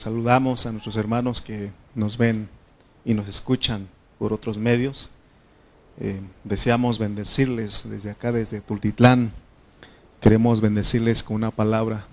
Saludamos 0.00 0.64
a 0.64 0.70
nuestros 0.70 0.94
hermanos 0.94 1.42
que 1.42 1.72
nos 1.96 2.18
ven 2.18 2.48
y 3.04 3.14
nos 3.14 3.26
escuchan 3.26 3.88
por 4.20 4.32
otros 4.32 4.56
medios. 4.56 5.10
Eh, 5.98 6.20
deseamos 6.44 7.00
bendecirles 7.00 7.90
desde 7.90 8.12
acá, 8.12 8.30
desde 8.30 8.60
Tultitlán. 8.60 9.32
Queremos 10.20 10.60
bendecirles 10.60 11.24
con 11.24 11.34
una 11.34 11.50
palabra 11.50 12.06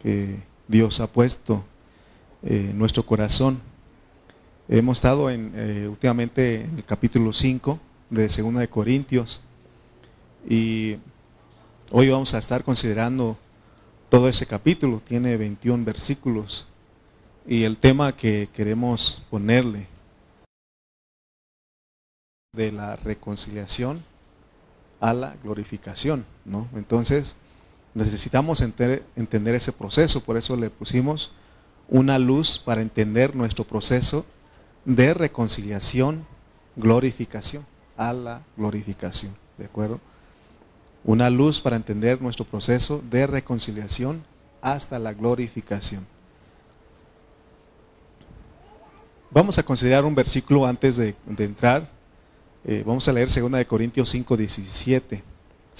que 0.00 0.36
Dios 0.68 1.00
ha 1.00 1.08
puesto 1.08 1.64
eh, 2.44 2.68
en 2.70 2.78
nuestro 2.78 3.04
corazón. 3.04 3.60
Hemos 4.68 4.98
estado 4.98 5.28
en, 5.28 5.50
eh, 5.56 5.88
últimamente 5.90 6.66
en 6.66 6.76
el 6.76 6.84
capítulo 6.84 7.32
5 7.32 7.80
de 8.10 8.28
Segunda 8.28 8.60
de 8.60 8.68
Corintios 8.68 9.40
y 10.48 10.98
hoy 11.90 12.10
vamos 12.10 12.32
a 12.34 12.38
estar 12.38 12.62
considerando 12.62 13.36
todo 14.08 14.28
ese 14.28 14.46
capítulo. 14.46 15.02
Tiene 15.04 15.36
21 15.36 15.84
versículos 15.84 16.68
y 17.48 17.64
el 17.64 17.78
tema 17.78 18.14
que 18.14 18.50
queremos 18.52 19.22
ponerle 19.30 19.86
de 22.54 22.70
la 22.70 22.94
reconciliación 22.96 24.04
a 25.00 25.14
la 25.14 25.34
glorificación, 25.42 26.26
¿no? 26.44 26.68
Entonces, 26.74 27.36
necesitamos 27.94 28.60
entender 28.60 29.54
ese 29.54 29.72
proceso, 29.72 30.22
por 30.22 30.36
eso 30.36 30.56
le 30.56 30.68
pusimos 30.68 31.32
una 31.88 32.18
luz 32.18 32.58
para 32.58 32.82
entender 32.82 33.34
nuestro 33.34 33.64
proceso 33.64 34.26
de 34.84 35.14
reconciliación, 35.14 36.26
glorificación, 36.76 37.64
a 37.96 38.12
la 38.12 38.42
glorificación, 38.58 39.34
¿de 39.56 39.64
acuerdo? 39.64 40.00
Una 41.02 41.30
luz 41.30 41.62
para 41.62 41.76
entender 41.76 42.20
nuestro 42.20 42.44
proceso 42.44 43.02
de 43.10 43.26
reconciliación 43.26 44.22
hasta 44.60 44.98
la 44.98 45.14
glorificación. 45.14 46.06
Vamos 49.30 49.58
a 49.58 49.62
considerar 49.62 50.04
un 50.04 50.14
versículo 50.14 50.64
antes 50.64 50.96
de, 50.96 51.14
entrar. 51.38 51.90
Eh, 52.64 52.82
vamos 52.86 53.06
a 53.08 53.12
leer 53.12 53.28
2 53.28 53.52
de 53.52 53.66
Corintios 53.66 54.08
5, 54.08 54.36
17. 54.36 55.22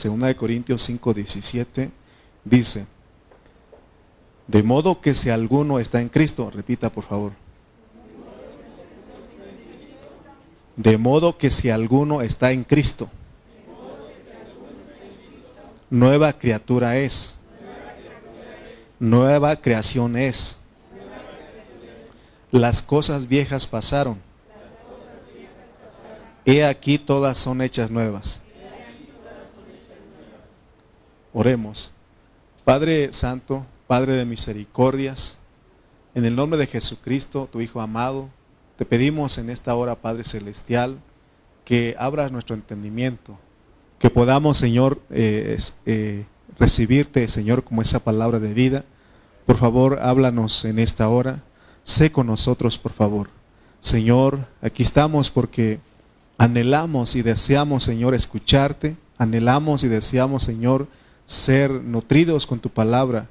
2 0.03 0.19
de 0.21 0.37
Corintios 0.37 0.83
5, 0.83 1.15
17 1.15 1.91
dice, 2.45 2.87
de 4.47 4.63
modo 4.63 5.01
que 5.01 5.15
si 5.15 5.31
alguno 5.31 5.79
está 5.79 6.01
en 6.01 6.09
Cristo, 6.09 6.51
repita 6.51 6.91
por 6.91 7.05
favor. 7.05 7.33
De 10.77 10.97
modo 10.97 11.37
que 11.37 11.51
si 11.51 11.71
alguno 11.71 12.23
está 12.23 12.53
en 12.53 12.65
Cristo, 12.65 13.11
nueva 15.91 16.33
criatura 16.33 16.97
es, 16.97 17.37
nueva 19.01 19.57
creación 19.57 20.17
es 20.17 20.58
las 22.51 22.83
cosas 22.83 23.29
viejas 23.29 23.67
pasaron. 23.67 24.19
He 26.45 26.65
aquí 26.65 26.99
todas 26.99 27.37
son 27.37 27.61
hechas 27.61 27.91
nuevas. 27.91 28.41
Oremos. 31.33 31.93
Padre 32.65 33.13
Santo, 33.13 33.67
Padre 33.87 34.15
de 34.15 34.25
misericordias, 34.25 35.39
en 36.15 36.25
el 36.25 36.35
nombre 36.35 36.59
de 36.59 36.67
Jesucristo, 36.67 37.49
tu 37.51 37.61
Hijo 37.61 37.81
amado, 37.81 38.29
te 38.77 38.85
pedimos 38.85 39.39
en 39.39 39.51
esta 39.51 39.75
hora, 39.75 39.95
Padre 39.95 40.25
Celestial, 40.25 40.99
que 41.65 41.95
abras 41.99 42.33
nuestro 42.33 42.55
entendimiento, 42.55 43.39
que 43.99 44.11
podamos, 44.11 44.57
Señor, 44.57 45.01
eh, 45.11 45.59
eh, 45.87 46.25
recibirte, 46.59 47.29
Señor, 47.29 47.63
como 47.63 47.83
esa 47.83 48.01
palabra 48.01 48.39
de 48.39 48.55
vida. 48.55 48.85
Por 49.47 49.57
favor, 49.57 49.99
háblanos 50.01 50.65
en 50.65 50.79
esta 50.79 51.09
hora 51.09 51.43
sé 51.89 52.13
con 52.13 52.27
nosotros, 52.27 52.77
por 52.77 52.93
favor. 52.93 53.31
Señor, 53.81 54.47
aquí 54.61 54.83
estamos 54.83 55.31
porque 55.31 55.81
anhelamos 56.37 57.17
y 57.17 57.23
deseamos, 57.23 57.83
Señor, 57.83 58.15
escucharte. 58.15 58.97
Anhelamos 59.17 59.83
y 59.85 59.89
deseamos, 59.89 60.45
Señor, 60.45 60.87
ser 61.25 61.71
nutridos 61.71 62.47
con 62.47 62.61
tu 62.61 62.69
palabra. 62.69 63.31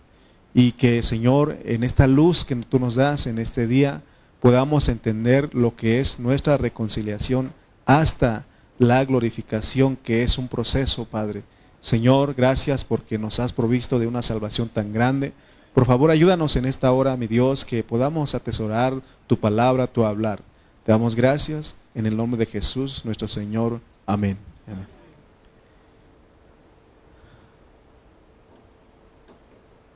Y 0.55 0.71
que, 0.71 1.03
Señor, 1.03 1.59
en 1.65 1.83
esta 1.83 2.07
luz 2.07 2.43
que 2.43 2.55
tú 2.55 2.79
nos 2.79 2.95
das 2.95 3.27
en 3.27 3.37
este 3.37 3.67
día, 3.67 4.01
podamos 4.41 4.89
entender 4.89 5.53
lo 5.53 5.75
que 5.75 5.99
es 5.99 6.19
nuestra 6.19 6.57
reconciliación 6.57 7.53
hasta 7.85 8.47
la 8.79 9.05
glorificación, 9.05 9.95
que 9.97 10.23
es 10.23 10.39
un 10.39 10.47
proceso, 10.47 11.05
Padre. 11.05 11.43
Señor, 11.79 12.33
gracias 12.33 12.83
porque 12.83 13.19
nos 13.19 13.39
has 13.39 13.53
provisto 13.53 13.99
de 13.99 14.07
una 14.07 14.23
salvación 14.23 14.67
tan 14.67 14.93
grande 14.93 15.33
por 15.77 15.85
favor, 15.85 16.09
ayúdanos 16.09 16.55
en 16.55 16.65
esta 16.65 16.91
hora, 16.91 17.15
mi 17.17 17.27
Dios, 17.27 17.63
que 17.63 17.83
podamos 17.83 18.33
atesorar 18.33 18.99
tu 19.27 19.39
palabra, 19.39 19.85
tu 19.85 20.03
hablar. 20.05 20.41
Te 20.83 20.91
damos 20.91 21.15
gracias 21.15 21.75
en 21.93 22.07
el 22.07 22.17
nombre 22.17 22.39
de 22.39 22.47
Jesús, 22.47 23.05
nuestro 23.05 23.27
Señor. 23.27 23.79
Amén. 24.07 24.39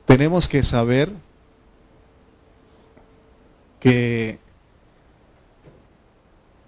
Tenemos 0.06 0.46
que 0.46 0.62
saber 0.62 1.10
que 3.80 4.38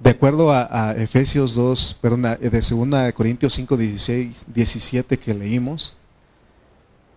de 0.01 0.11
acuerdo 0.11 0.51
a, 0.51 0.93
Efesios 0.99 1.55
2, 1.55 1.99
perdón, 2.03 2.23
de 2.23 2.51
2 2.51 3.13
Corintios 3.13 3.55
5, 3.55 3.77
16, 3.77 4.47
17 4.53 5.19
que 5.21 5.35
leímos, 5.35 5.97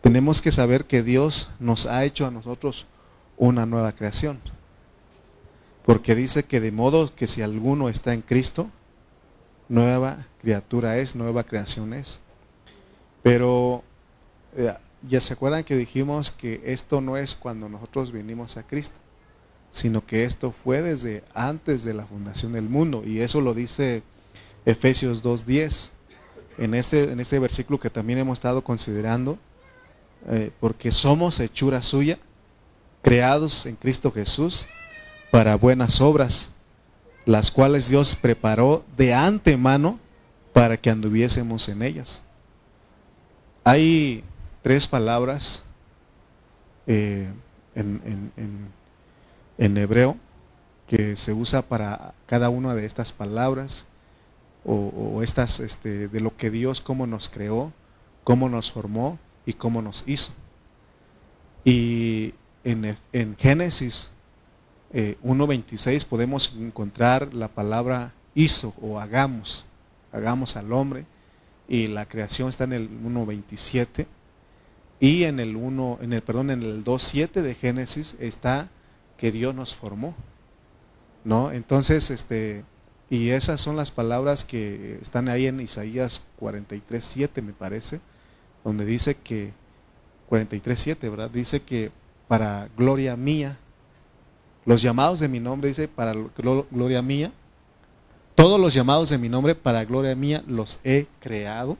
tenemos 0.02 0.42
que 0.42 0.52
saber 0.52 0.86
que 0.86 1.04
Dios 1.04 1.50
nos 1.60 1.86
ha 1.86 2.04
hecho 2.06 2.26
a 2.26 2.32
nosotros 2.32 2.86
una 3.38 3.66
nueva 3.66 3.92
creación. 3.94 4.40
Porque 5.86 6.16
dice 6.16 6.44
que 6.44 6.60
de 6.60 6.72
modo 6.72 7.14
que 7.16 7.28
si 7.28 7.42
alguno 7.42 7.90
está 7.90 8.14
en 8.14 8.22
Cristo, 8.22 8.70
nueva 9.70 10.28
criatura 10.42 10.98
es, 10.98 11.16
nueva 11.16 11.44
creación 11.44 11.94
es. 11.94 12.20
Pero 13.24 13.84
eh, 14.56 14.74
ya 15.08 15.22
se 15.22 15.34
acuerdan 15.34 15.64
que 15.64 15.78
dijimos 15.78 16.32
que 16.32 16.62
esto 16.66 17.02
no 17.02 17.18
es 17.18 17.36
cuando 17.36 17.70
nosotros 17.70 18.12
vinimos 18.12 18.58
a 18.58 18.64
Cristo, 18.64 19.00
sino 19.72 20.06
que 20.06 20.24
esto 20.24 20.54
fue 20.64 20.82
desde 20.82 21.24
antes 21.34 21.84
de 21.84 21.94
la 21.94 22.06
fundación 22.06 22.54
del 22.54 22.70
mundo. 22.70 23.04
Y 23.06 23.22
eso 23.22 23.42
lo 23.42 23.54
dice 23.54 24.04
Efesios 24.66 25.24
2.10. 25.24 25.92
En 26.58 26.74
este, 26.74 27.12
en 27.12 27.20
este 27.20 27.38
versículo 27.38 27.80
que 27.80 27.90
también 27.90 28.20
hemos 28.20 28.40
estado 28.40 28.64
considerando, 28.64 29.38
eh, 30.30 30.52
porque 30.60 30.92
somos 30.92 31.40
hechura 31.40 31.82
suya, 31.82 32.20
creados 33.02 33.66
en 33.66 33.76
Cristo 33.76 34.12
Jesús 34.12 34.68
para 35.32 35.56
buenas 35.56 36.02
obras, 36.02 36.52
las 37.26 37.50
cuales 37.52 37.90
Dios 37.90 38.16
preparó 38.16 38.84
de 38.98 39.14
antemano 39.14 40.00
para 40.52 40.76
que 40.76 40.90
anduviésemos 40.90 41.70
en 41.70 41.82
ellas. 41.82 42.24
Hay 43.64 44.24
tres 44.62 44.88
palabras 44.88 45.64
eh, 46.88 47.30
en, 47.76 48.72
hebreo 49.78 50.18
que 50.88 51.16
se 51.16 51.32
usa 51.34 51.62
para 51.62 52.14
cada 52.26 52.50
una 52.50 52.76
de 52.76 52.86
estas 52.86 53.14
palabras 53.14 53.86
o, 54.66 55.22
estas 55.24 55.62
este, 55.62 56.08
de 56.10 56.20
lo 56.20 56.36
que 56.36 56.50
Dios, 56.50 56.82
cómo 56.82 57.08
nos 57.08 57.30
creó, 57.30 57.72
cómo 58.26 58.50
nos 58.50 58.72
formó 58.72 59.20
y 59.48 59.54
cómo 59.54 59.82
nos 59.82 60.04
hizo. 60.08 60.34
Y 61.64 62.36
en, 62.64 62.96
Génesis 63.38 64.12
1.26 64.94 65.88
eh, 65.90 66.06
podemos 66.08 66.54
encontrar 66.60 67.34
la 67.34 67.48
palabra 67.48 68.14
hizo 68.36 68.76
o 68.82 69.00
hagamos, 69.00 69.66
hagamos 70.12 70.56
al 70.58 70.72
hombre, 70.74 71.06
y 71.68 71.88
la 71.88 72.08
creación 72.08 72.50
está 72.50 72.66
en 72.66 72.74
el 72.74 72.90
1.27 72.90 74.06
y 75.00 75.24
en 75.24 75.40
el 75.40 75.56
1, 75.56 76.00
en 76.02 76.14
el 76.14 76.22
perdón, 76.22 76.52
en 76.52 76.62
el 76.62 76.84
2.7 76.84 77.42
de 77.42 77.56
Génesis 77.56 78.16
está 78.20 78.70
que 79.18 79.32
Dios 79.32 79.56
nos 79.56 79.76
formó. 79.76 80.14
¿No? 81.24 81.52
Entonces, 81.52 82.12
este 82.12 82.64
y 83.10 83.30
esas 83.30 83.62
son 83.62 83.78
las 83.78 83.92
palabras 83.92 84.44
que 84.44 85.00
están 85.02 85.30
ahí 85.30 85.48
en 85.48 85.62
Isaías 85.62 86.24
43.7 86.42 87.42
me 87.42 87.54
parece 87.54 88.02
donde 88.68 88.84
dice 88.84 89.16
que, 89.16 89.54
43.7, 90.30 91.10
¿verdad? 91.10 91.30
Dice 91.30 91.62
que 91.62 91.90
para 92.28 92.68
gloria 92.76 93.16
mía, 93.16 93.58
los 94.66 94.82
llamados 94.82 95.22
de 95.22 95.30
mi 95.30 95.40
nombre, 95.40 95.70
dice, 95.70 95.88
para 95.88 96.12
gloria 96.12 97.02
mía, 97.02 97.32
todos 98.36 98.60
los 98.60 98.74
llamados 98.74 99.08
de 99.08 99.18
mi 99.18 99.30
nombre 99.30 99.56
para 99.56 99.86
gloria 99.86 100.14
mía 100.18 100.44
los 100.48 100.82
he 100.84 101.08
creado, 101.22 101.78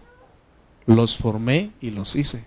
los 0.86 1.18
formé 1.18 1.74
y 1.82 1.90
los 1.90 2.16
hice. 2.16 2.46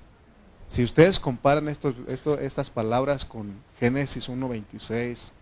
Si 0.69 0.85
ustedes 0.85 1.21
comparan 1.21 1.69
estas 1.69 2.71
palabras 2.71 3.27
con 3.27 3.53
Génesis 3.79 4.31
1.26, 4.31 5.33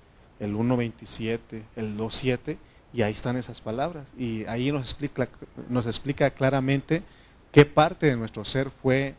el 0.40 0.56
1.27, 0.56 1.62
el 1.76 1.96
2.7, 1.96 2.56
y 2.92 3.02
ahí 3.02 3.12
están 3.12 3.36
esas 3.36 3.60
palabras. 3.60 4.12
Y 4.18 4.44
ahí 4.46 4.72
nos 4.72 4.82
explica, 4.82 5.28
nos 5.68 5.86
explica 5.86 6.30
claramente 6.32 7.04
qué 7.52 7.64
parte 7.64 8.06
de 8.06 8.16
nuestro 8.16 8.44
ser 8.44 8.70
fue 8.70 9.14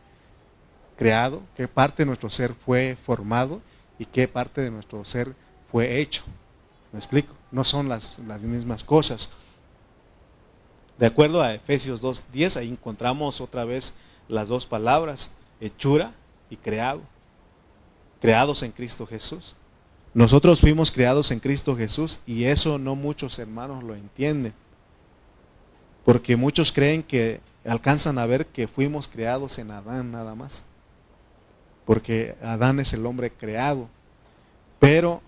creado, 0.96 1.42
qué 1.56 1.66
parte 1.66 2.02
de 2.02 2.06
nuestro 2.06 2.30
ser 2.30 2.54
fue 2.54 2.96
formado 3.04 3.60
y 3.98 4.04
qué 4.04 4.28
parte 4.28 4.60
de 4.60 4.70
nuestro 4.70 5.04
ser 5.04 5.34
fue 5.70 6.00
hecho. 6.00 6.24
¿Me 6.92 6.98
explico? 6.98 7.34
No 7.50 7.64
son 7.64 7.88
las, 7.88 8.18
las 8.26 8.42
mismas 8.42 8.84
cosas. 8.84 9.30
De 10.98 11.06
acuerdo 11.06 11.40
a 11.40 11.54
Efesios 11.54 12.02
2.10, 12.02 12.56
ahí 12.56 12.68
encontramos 12.68 13.40
otra 13.40 13.64
vez 13.64 13.94
las 14.28 14.48
dos 14.48 14.66
palabras, 14.66 15.30
hechura 15.60 16.12
y 16.50 16.56
creado. 16.56 17.00
Creados 18.20 18.62
en 18.62 18.72
Cristo 18.72 19.06
Jesús. 19.06 19.54
Nosotros 20.12 20.60
fuimos 20.60 20.90
creados 20.90 21.30
en 21.30 21.40
Cristo 21.40 21.76
Jesús 21.76 22.20
y 22.26 22.44
eso 22.44 22.78
no 22.78 22.96
muchos 22.96 23.38
hermanos 23.38 23.82
lo 23.84 23.94
entienden. 23.94 24.52
Porque 26.04 26.36
muchos 26.36 26.72
creen 26.72 27.02
que 27.02 27.40
alcanzan 27.64 28.18
a 28.18 28.26
ver 28.26 28.46
que 28.46 28.68
fuimos 28.68 29.08
creados 29.08 29.58
en 29.58 29.70
Adán 29.70 30.12
nada 30.12 30.34
más. 30.34 30.64
Porque 31.84 32.36
Adán 32.42 32.80
es 32.80 32.92
el 32.92 33.06
hombre 33.06 33.30
creado. 33.30 33.88
Pero, 34.78 35.22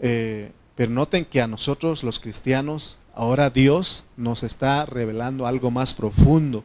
eh, 0.00 0.52
pero 0.74 0.90
noten 0.90 1.24
que 1.24 1.40
a 1.40 1.46
nosotros 1.46 2.02
los 2.02 2.18
cristianos 2.18 2.98
Ahora 3.14 3.50
Dios 3.50 4.06
nos 4.16 4.42
está 4.42 4.86
revelando 4.86 5.46
algo 5.46 5.70
más 5.70 5.92
profundo. 5.92 6.64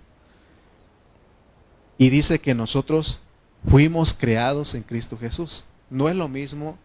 Y 1.98 2.10
dice 2.10 2.40
que 2.40 2.56
nosotros 2.56 3.22
fuimos 3.70 4.14
creados 4.14 4.74
en 4.74 4.84
Cristo 4.84 5.18
Jesús. 5.18 5.66
No 5.90 6.08
es 6.08 6.16
lo 6.16 6.30
mismo 6.30 6.78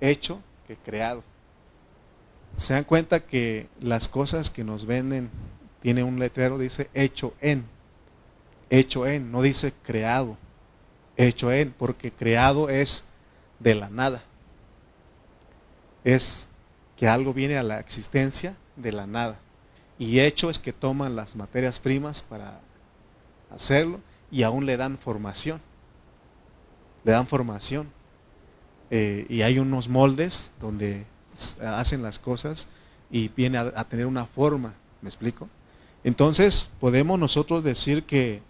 hecho 0.00 0.40
que 0.66 0.76
creado. 0.76 1.22
Se 2.56 2.74
dan 2.74 2.84
cuenta 2.84 3.20
que 3.20 3.68
las 3.80 4.08
cosas 4.08 4.50
que 4.50 4.64
nos 4.64 4.84
venden, 4.86 5.30
tiene 5.84 6.02
un 6.02 6.18
letrero, 6.18 6.56
dice 6.56 6.88
hecho 6.94 7.34
en. 7.42 7.66
Hecho 8.70 9.06
en, 9.06 9.30
no 9.30 9.42
dice 9.42 9.74
creado. 9.82 10.38
Hecho 11.14 11.52
en, 11.52 11.72
porque 11.72 12.10
creado 12.10 12.70
es 12.70 13.04
de 13.60 13.74
la 13.74 13.90
nada. 13.90 14.22
Es 16.02 16.48
que 16.96 17.06
algo 17.06 17.34
viene 17.34 17.58
a 17.58 17.62
la 17.62 17.80
existencia 17.80 18.56
de 18.76 18.92
la 18.92 19.06
nada. 19.06 19.36
Y 19.98 20.20
hecho 20.20 20.48
es 20.48 20.58
que 20.58 20.72
toman 20.72 21.16
las 21.16 21.36
materias 21.36 21.78
primas 21.80 22.22
para 22.22 22.62
hacerlo 23.50 24.00
y 24.30 24.42
aún 24.42 24.64
le 24.64 24.78
dan 24.78 24.96
formación. 24.96 25.60
Le 27.04 27.12
dan 27.12 27.26
formación. 27.26 27.90
Eh, 28.88 29.26
y 29.28 29.42
hay 29.42 29.58
unos 29.58 29.90
moldes 29.90 30.50
donde 30.62 31.04
hacen 31.60 32.02
las 32.02 32.18
cosas 32.18 32.68
y 33.10 33.28
viene 33.28 33.58
a, 33.58 33.84
tener 33.84 34.06
una 34.06 34.24
forma. 34.24 34.72
¿Me 35.02 35.10
explico? 35.10 35.50
Entonces 36.04 36.70
podemos 36.80 37.18
nosotros 37.18 37.64
decir 37.64 38.04
que, 38.04 38.42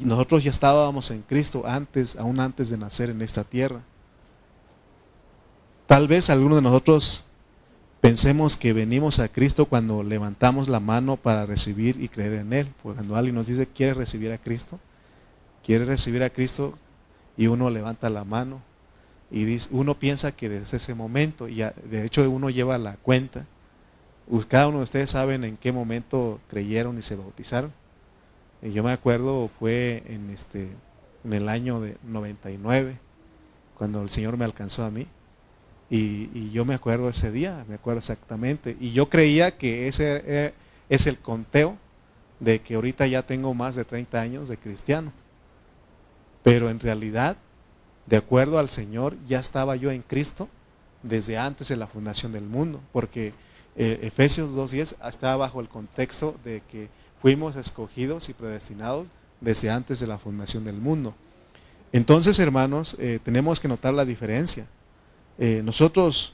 nosotros 0.00 0.42
ya 0.42 0.50
estábamos 0.50 1.10
en 1.10 1.22
Cristo 1.22 1.62
antes, 1.66 2.16
aún 2.16 2.40
antes 2.40 2.70
de 2.70 2.78
nacer 2.78 3.10
en 3.10 3.22
esta 3.22 3.44
tierra. 3.44 3.80
Tal 5.86 6.08
vez 6.08 6.30
algunos 6.30 6.58
de 6.58 6.62
nosotros 6.62 7.26
Pensemos 8.06 8.56
que 8.56 8.72
venimos 8.72 9.18
a 9.18 9.26
Cristo 9.26 9.66
cuando 9.66 10.04
levantamos 10.04 10.68
la 10.68 10.78
mano 10.78 11.16
para 11.16 11.44
recibir 11.44 12.00
y 12.00 12.08
creer 12.08 12.34
en 12.34 12.52
Él. 12.52 12.68
Porque 12.80 12.98
cuando 12.98 13.16
alguien 13.16 13.34
nos 13.34 13.48
dice, 13.48 13.66
¿quiere 13.66 13.94
recibir 13.94 14.30
a 14.30 14.38
Cristo? 14.38 14.78
¿Quiere 15.64 15.84
recibir 15.86 16.22
a 16.22 16.30
Cristo? 16.30 16.78
Y 17.36 17.48
uno 17.48 17.68
levanta 17.68 18.08
la 18.08 18.24
mano 18.24 18.62
y 19.28 19.44
dice, 19.44 19.70
uno 19.72 19.98
piensa 19.98 20.30
que 20.30 20.48
desde 20.48 20.76
ese 20.76 20.94
momento, 20.94 21.48
y 21.48 21.56
de 21.56 22.04
hecho 22.04 22.30
uno 22.30 22.48
lleva 22.48 22.78
la 22.78 22.96
cuenta, 22.96 23.44
cada 24.48 24.68
uno 24.68 24.78
de 24.78 24.84
ustedes 24.84 25.10
saben 25.10 25.44
en 25.44 25.56
qué 25.56 25.72
momento 25.72 26.40
creyeron 26.48 26.98
y 26.98 27.02
se 27.02 27.16
bautizaron. 27.16 27.72
Yo 28.62 28.82
me 28.82 28.92
acuerdo, 28.92 29.50
fue 29.58 30.02
en, 30.06 30.30
este, 30.30 30.68
en 31.24 31.32
el 31.32 31.48
año 31.48 31.80
de 31.80 31.96
99, 32.04 32.98
cuando 33.76 34.02
el 34.02 34.10
Señor 34.10 34.36
me 34.36 34.44
alcanzó 34.44 34.84
a 34.84 34.90
mí. 34.90 35.06
Y, 35.88 36.50
yo 36.50 36.64
me 36.64 36.74
acuerdo 36.74 37.08
ese 37.08 37.30
día, 37.30 37.64
me 37.68 37.76
acuerdo 37.76 37.98
exactamente. 37.98 38.76
Y 38.80 38.92
yo 38.92 39.08
creía 39.08 39.56
que 39.56 39.86
ese 39.86 40.52
es 40.88 41.06
el 41.06 41.18
conteo 41.18 41.76
de 42.40 42.60
que 42.60 42.74
ahorita 42.74 43.06
ya 43.06 43.22
tengo 43.22 43.54
más 43.54 43.76
de 43.76 43.84
30 43.84 44.20
años 44.20 44.48
de 44.48 44.56
cristiano. 44.56 45.12
Pero 46.42 46.70
en 46.70 46.80
realidad, 46.80 47.36
de 48.06 48.16
acuerdo 48.16 48.58
al 48.58 48.68
Señor, 48.68 49.16
ya 49.26 49.38
estaba 49.38 49.76
yo 49.76 49.90
en 49.90 50.02
Cristo 50.02 50.48
desde 51.02 51.38
antes 51.38 51.68
de 51.68 51.76
la 51.76 51.86
fundación 51.86 52.32
del 52.32 52.44
mundo. 52.44 52.80
Porque 52.92 53.32
eh, 53.76 54.00
Efesios 54.02 54.50
2.10 54.50 54.96
estaba 55.08 55.36
bajo 55.36 55.60
el 55.60 55.68
contexto 55.68 56.34
de 56.44 56.62
que 56.70 56.88
fuimos 57.20 57.56
escogidos 57.56 58.28
y 58.28 58.32
predestinados 58.32 59.08
desde 59.40 59.70
antes 59.70 60.00
de 60.00 60.06
la 60.06 60.18
fundación 60.18 60.64
del 60.64 60.76
mundo. 60.76 61.14
Entonces, 61.92 62.38
hermanos, 62.38 62.96
eh, 62.98 63.18
tenemos 63.22 63.60
que 63.60 63.68
notar 63.68 63.92
la 63.92 64.04
diferencia. 64.04 64.66
Eh, 65.38 65.60
nosotros, 65.62 66.32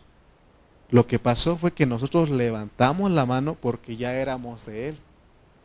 lo 0.90 1.06
que 1.06 1.18
pasó 1.18 1.56
fue 1.56 1.72
que 1.72 1.84
nosotros 1.84 2.30
levantamos 2.30 3.10
la 3.10 3.26
mano 3.26 3.56
porque 3.60 3.96
ya 3.96 4.14
éramos 4.14 4.66
de 4.66 4.90
Él, 4.90 4.98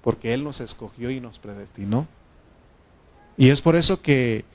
porque 0.01 0.33
Él 0.33 0.44
nos 0.44 0.62
escogió 0.62 1.12
y 1.12 1.19
nos 1.19 1.38
predestinó. 1.38 2.07
Y 3.38 3.50
es 3.50 3.62
por 3.62 3.75
eso 3.75 4.01
que 4.01 4.45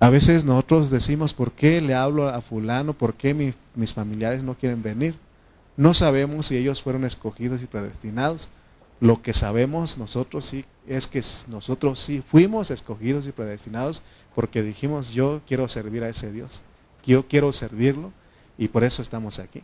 a 0.00 0.10
veces 0.10 0.44
nosotros 0.44 0.90
decimos, 0.90 1.32
¿por 1.32 1.52
qué 1.52 1.80
le 1.80 1.94
hablo 1.94 2.28
a 2.28 2.40
fulano? 2.40 2.92
¿Por 2.92 3.14
qué 3.14 3.54
mis 3.74 3.94
familiares 3.94 4.42
no 4.42 4.56
quieren 4.56 4.82
venir? 4.82 5.14
No 5.76 5.94
sabemos 5.94 6.46
si 6.46 6.56
ellos 6.56 6.82
fueron 6.82 7.04
escogidos 7.04 7.62
y 7.62 7.66
predestinados. 7.66 8.48
Lo 8.98 9.20
que 9.20 9.34
sabemos 9.34 9.98
nosotros 9.98 10.46
sí 10.46 10.64
es 10.86 11.06
que 11.06 11.20
nosotros 11.48 12.00
sí 12.00 12.22
fuimos 12.30 12.70
escogidos 12.70 13.26
y 13.26 13.32
predestinados 13.32 14.02
porque 14.34 14.62
dijimos, 14.62 15.12
yo 15.12 15.42
quiero 15.46 15.68
servir 15.68 16.02
a 16.02 16.08
ese 16.08 16.32
Dios 16.32 16.62
yo 17.06 17.26
quiero 17.26 17.52
servirlo 17.52 18.12
y 18.58 18.68
por 18.68 18.84
eso 18.84 19.00
estamos 19.00 19.38
aquí. 19.38 19.62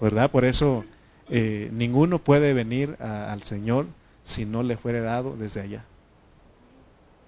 ¿Verdad? 0.00 0.30
Por 0.30 0.44
eso 0.44 0.84
eh, 1.28 1.68
ninguno 1.72 2.18
puede 2.18 2.52
venir 2.54 2.96
al 3.00 3.42
Señor 3.42 3.86
si 4.22 4.46
no 4.46 4.62
le 4.62 4.76
fuere 4.76 5.00
dado 5.00 5.36
desde 5.36 5.60
allá. 5.60 5.84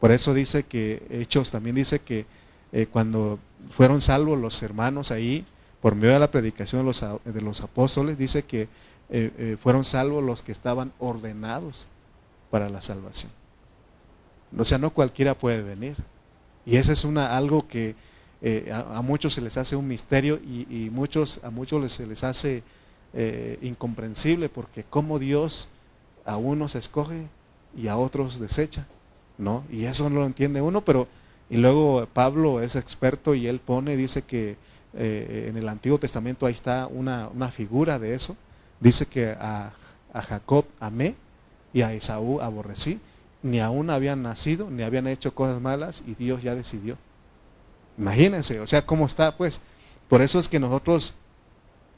Por 0.00 0.12
eso 0.12 0.34
dice 0.34 0.64
que, 0.64 1.06
Hechos 1.10 1.50
también 1.50 1.76
dice 1.76 1.98
que 1.98 2.26
eh, 2.72 2.86
cuando 2.86 3.38
fueron 3.70 4.00
salvos 4.00 4.38
los 4.38 4.62
hermanos 4.62 5.10
ahí, 5.10 5.44
por 5.80 5.94
medio 5.94 6.14
de 6.14 6.18
la 6.18 6.30
predicación 6.30 6.82
de 6.82 6.86
los, 6.86 7.04
de 7.24 7.40
los 7.40 7.60
apóstoles, 7.60 8.18
dice 8.18 8.42
que 8.44 8.68
eh, 9.08 9.56
fueron 9.62 9.84
salvos 9.84 10.24
los 10.24 10.42
que 10.42 10.52
estaban 10.52 10.92
ordenados 10.98 11.88
para 12.50 12.68
la 12.68 12.80
salvación. 12.80 13.30
O 14.56 14.64
sea, 14.64 14.78
no 14.78 14.90
cualquiera 14.90 15.36
puede 15.36 15.62
venir. 15.62 15.96
Y 16.64 16.76
eso 16.76 16.92
es 16.92 17.04
una, 17.04 17.36
algo 17.36 17.68
que 17.68 17.94
eh, 18.42 18.70
a, 18.72 19.00
muchos 19.02 19.34
se 19.34 19.40
les 19.40 19.56
hace 19.56 19.76
un 19.76 19.88
misterio 19.88 20.36
y, 20.36 20.90
muchos, 20.90 21.40
a 21.42 21.50
muchos 21.50 21.90
se 21.92 22.06
les 22.06 22.22
hace 22.24 22.62
eh, 23.14 23.58
incomprensible 23.62 24.48
porque 24.48 24.84
como 24.84 25.18
Dios 25.18 25.68
a 26.24 26.36
unos 26.36 26.74
escoge 26.74 27.28
y 27.76 27.88
a 27.88 27.96
otros 27.96 28.38
desecha, 28.38 28.86
¿no? 29.38 29.64
Y 29.70 29.84
eso 29.84 30.10
no 30.10 30.20
lo 30.20 30.26
entiende 30.26 30.60
uno, 30.60 30.82
pero 30.82 31.06
y 31.48 31.56
luego 31.56 32.06
Pablo 32.12 32.60
es 32.60 32.74
experto 32.74 33.34
y 33.34 33.46
él 33.46 33.60
pone, 33.60 33.96
dice 33.96 34.22
que 34.22 34.56
eh, 34.96 35.46
en 35.48 35.56
el 35.56 35.68
Antiguo 35.68 35.98
Testamento 35.98 36.46
ahí 36.46 36.52
está 36.52 36.86
una, 36.86 37.50
figura 37.50 37.98
de 37.98 38.14
eso, 38.14 38.36
dice 38.80 39.06
que 39.06 39.30
a, 39.30 39.72
a 40.12 40.22
Jacob 40.22 40.64
amé 40.80 41.14
y 41.72 41.82
a 41.82 41.92
Esaú 41.92 42.40
aborrecí, 42.40 43.00
ni 43.42 43.60
aún 43.60 43.90
habían 43.90 44.22
nacido, 44.22 44.70
ni 44.70 44.82
habían 44.82 45.06
hecho 45.06 45.34
cosas 45.34 45.60
malas 45.60 46.02
y 46.06 46.14
Dios 46.14 46.42
ya 46.42 46.54
decidió. 46.54 46.96
Imagínense, 47.98 48.60
o 48.60 48.66
sea, 48.66 48.84
cómo 48.84 49.06
está, 49.06 49.36
pues. 49.36 49.60
Por 50.08 50.22
eso 50.22 50.38
es 50.38 50.48
que 50.48 50.60
nosotros 50.60 51.14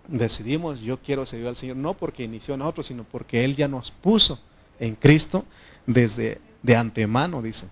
decidimos, 0.07 0.81
yo 0.81 1.01
quiero 1.01 1.27
servir 1.27 1.49
al 1.49 1.57
Señor, 1.57 1.77
no 1.77 1.95
porque 1.95 2.25
inició 2.25 2.57
nosotros, 2.57 2.87
sino 2.87 3.05
porque 3.05 3.45
Él 3.45 3.57
ya 3.57 3.69
nos 3.69 3.91
puso 3.91 4.41
en 4.79 4.95
Cristo 4.95 5.45
desde 5.87 6.41
de 6.63 6.77
antemano, 6.77 7.43
dice. 7.43 7.69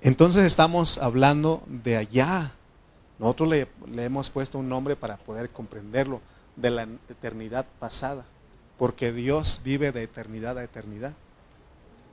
Entonces 0.00 0.44
estamos 0.44 0.98
hablando 0.98 1.62
de 1.66 1.96
allá. 1.96 2.52
Nosotros 3.18 3.48
le, 3.48 3.68
hemos 3.96 4.30
puesto 4.30 4.58
un 4.58 4.68
nombre 4.68 4.96
para 4.96 5.16
poder 5.16 5.50
comprenderlo, 5.50 6.20
de 6.56 6.70
la 6.70 6.82
eternidad 7.08 7.66
pasada, 7.78 8.24
porque 8.78 9.12
Dios 9.12 9.60
vive 9.64 9.92
de 9.92 10.02
eternidad 10.02 10.58
a 10.58 10.64
eternidad. 10.64 11.12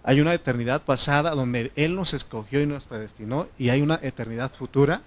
Hay 0.04 0.22
una 0.22 0.36
eternidad 0.36 0.84
pasada 0.84 1.32
donde 1.32 1.72
Él 1.76 1.96
nos 1.96 2.14
escogió 2.14 2.62
y 2.62 2.68
nos 2.68 2.86
predestinó 2.86 3.48
y 3.58 3.70
hay 3.70 3.82
una 3.82 4.00
eternidad 4.04 4.54
futura 4.54 5.02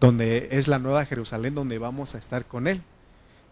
donde 0.00 0.48
es 0.50 0.68
la 0.68 0.78
nueva 0.78 1.06
Jerusalén 1.06 1.54
donde 1.54 1.78
vamos 1.78 2.14
a 2.14 2.18
estar 2.18 2.44
con 2.44 2.66
Él. 2.66 2.82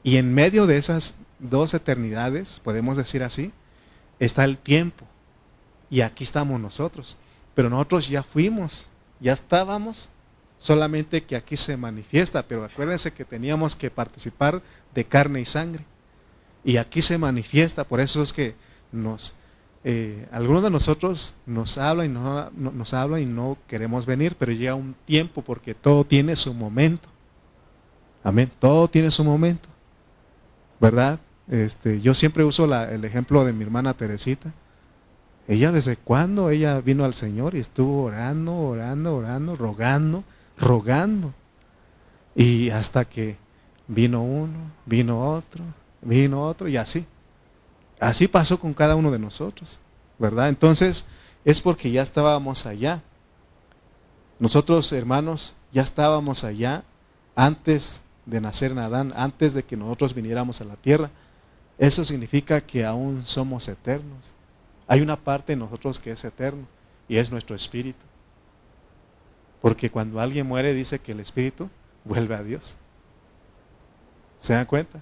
Y 0.02 0.16
en 0.16 0.34
medio 0.34 0.66
de 0.66 0.76
esas 0.76 1.14
dos 1.38 1.72
eternidades, 1.72 2.60
podemos 2.62 2.96
decir 2.98 3.22
así, 3.22 3.52
está 4.18 4.44
el 4.44 4.58
tiempo. 4.58 5.06
Y 5.88 6.02
aquí 6.02 6.24
estamos 6.24 6.60
nosotros. 6.60 7.16
Pero 7.54 7.70
nosotros 7.70 8.08
ya 8.08 8.22
fuimos, 8.22 8.88
ya 9.20 9.32
estábamos, 9.32 10.08
solamente 10.62 11.24
que 11.24 11.34
aquí 11.34 11.56
se 11.56 11.76
manifiesta. 11.76 12.42
Pero 12.46 12.64
acuérdense 12.64 13.12
que 13.12 13.24
teníamos 13.24 13.74
que 13.74 13.90
participar 13.90 14.62
de 14.94 15.04
carne 15.04 15.40
y 15.40 15.44
sangre. 15.44 15.84
Y 16.64 16.76
aquí 16.76 17.02
se 17.02 17.18
manifiesta, 17.18 17.82
por 17.82 17.98
eso 17.98 18.22
es 18.22 18.32
que 18.32 18.54
nos 18.92 19.34
eh, 19.84 20.28
algunos 20.30 20.62
de 20.62 20.70
nosotros 20.70 21.34
nos 21.44 21.76
habla 21.76 22.04
y 22.06 22.08
no, 22.08 22.50
nos 22.52 22.94
habla 22.94 23.20
y 23.20 23.26
no 23.26 23.58
queremos 23.66 24.06
venir, 24.06 24.36
pero 24.38 24.52
llega 24.52 24.76
un 24.76 24.94
tiempo 25.04 25.42
porque 25.42 25.74
todo 25.74 26.04
tiene 26.04 26.36
su 26.36 26.54
momento. 26.54 27.08
Amén. 28.22 28.50
Todo 28.60 28.86
tiene 28.86 29.10
su 29.10 29.24
momento. 29.24 29.68
¿Verdad? 30.80 31.18
Este, 31.48 32.00
yo 32.00 32.14
siempre 32.14 32.44
uso 32.44 32.64
el 32.64 33.04
ejemplo 33.04 33.44
de 33.44 33.52
mi 33.52 33.64
hermana 33.64 33.94
Teresita. 33.94 34.52
Ella 35.48 35.72
desde 35.72 35.96
cuando 35.96 36.50
ella 36.50 36.80
vino 36.80 37.04
al 37.04 37.14
Señor 37.14 37.56
y 37.56 37.58
estuvo 37.58 38.04
orando, 38.04 38.56
orando, 38.56 39.16
orando, 39.16 39.56
rogando, 39.56 40.22
rogando. 40.62 41.34
Y 42.34 42.70
hasta 42.70 43.04
que 43.04 43.36
vino 43.86 44.22
uno, 44.22 44.70
vino 44.86 45.30
otro, 45.34 45.62
vino 46.00 46.42
otro 46.42 46.68
y 46.68 46.78
así. 46.78 47.04
Así 48.00 48.26
pasó 48.26 48.58
con 48.58 48.72
cada 48.72 48.96
uno 48.96 49.10
de 49.10 49.18
nosotros, 49.18 49.78
¿verdad? 50.18 50.48
Entonces 50.48 51.04
es 51.44 51.60
porque 51.60 51.90
ya 51.90 52.02
estábamos 52.02 52.66
allá. 52.66 53.02
Nosotros, 54.38 54.90
hermanos, 54.92 55.54
ya 55.70 55.82
estábamos 55.82 56.42
allá 56.42 56.84
antes 57.36 58.02
de 58.26 58.40
nacer 58.40 58.72
en 58.72 58.78
Adán, 58.78 59.12
antes 59.14 59.54
de 59.54 59.62
que 59.62 59.76
nosotros 59.76 60.14
viniéramos 60.14 60.60
a 60.60 60.64
la 60.64 60.76
tierra. 60.76 61.10
Eso 61.78 62.04
significa 62.04 62.60
que 62.60 62.84
aún 62.84 63.24
somos 63.24 63.68
eternos. 63.68 64.32
Hay 64.86 65.00
una 65.00 65.16
parte 65.16 65.52
de 65.52 65.56
nosotros 65.56 65.98
que 65.98 66.10
es 66.12 66.24
eterno 66.24 66.66
y 67.08 67.16
es 67.16 67.30
nuestro 67.30 67.54
espíritu. 67.54 68.04
Porque 69.62 69.90
cuando 69.90 70.20
alguien 70.20 70.46
muere 70.46 70.74
dice 70.74 70.98
que 70.98 71.12
el 71.12 71.20
espíritu 71.20 71.70
vuelve 72.04 72.34
a 72.34 72.42
Dios. 72.42 72.76
¿Se 74.36 74.52
dan 74.52 74.66
cuenta? 74.66 75.00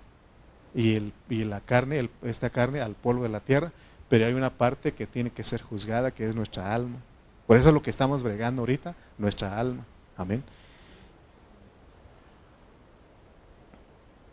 Y, 0.74 0.94
el, 0.94 1.12
y 1.30 1.44
la 1.44 1.60
carne, 1.60 2.10
esta 2.22 2.50
carne 2.50 2.82
al 2.82 2.94
polvo 2.94 3.22
de 3.22 3.30
la 3.30 3.40
tierra, 3.40 3.72
pero 4.10 4.26
hay 4.26 4.34
una 4.34 4.50
parte 4.50 4.92
que 4.92 5.06
tiene 5.06 5.30
que 5.30 5.44
ser 5.44 5.62
juzgada, 5.62 6.10
que 6.10 6.26
es 6.26 6.36
nuestra 6.36 6.74
alma. 6.74 6.98
Por 7.46 7.56
eso 7.56 7.68
es 7.68 7.74
lo 7.74 7.82
que 7.82 7.90
estamos 7.90 8.22
bregando 8.22 8.62
ahorita, 8.62 8.94
nuestra 9.16 9.58
alma. 9.58 9.86
Amén. 10.16 10.44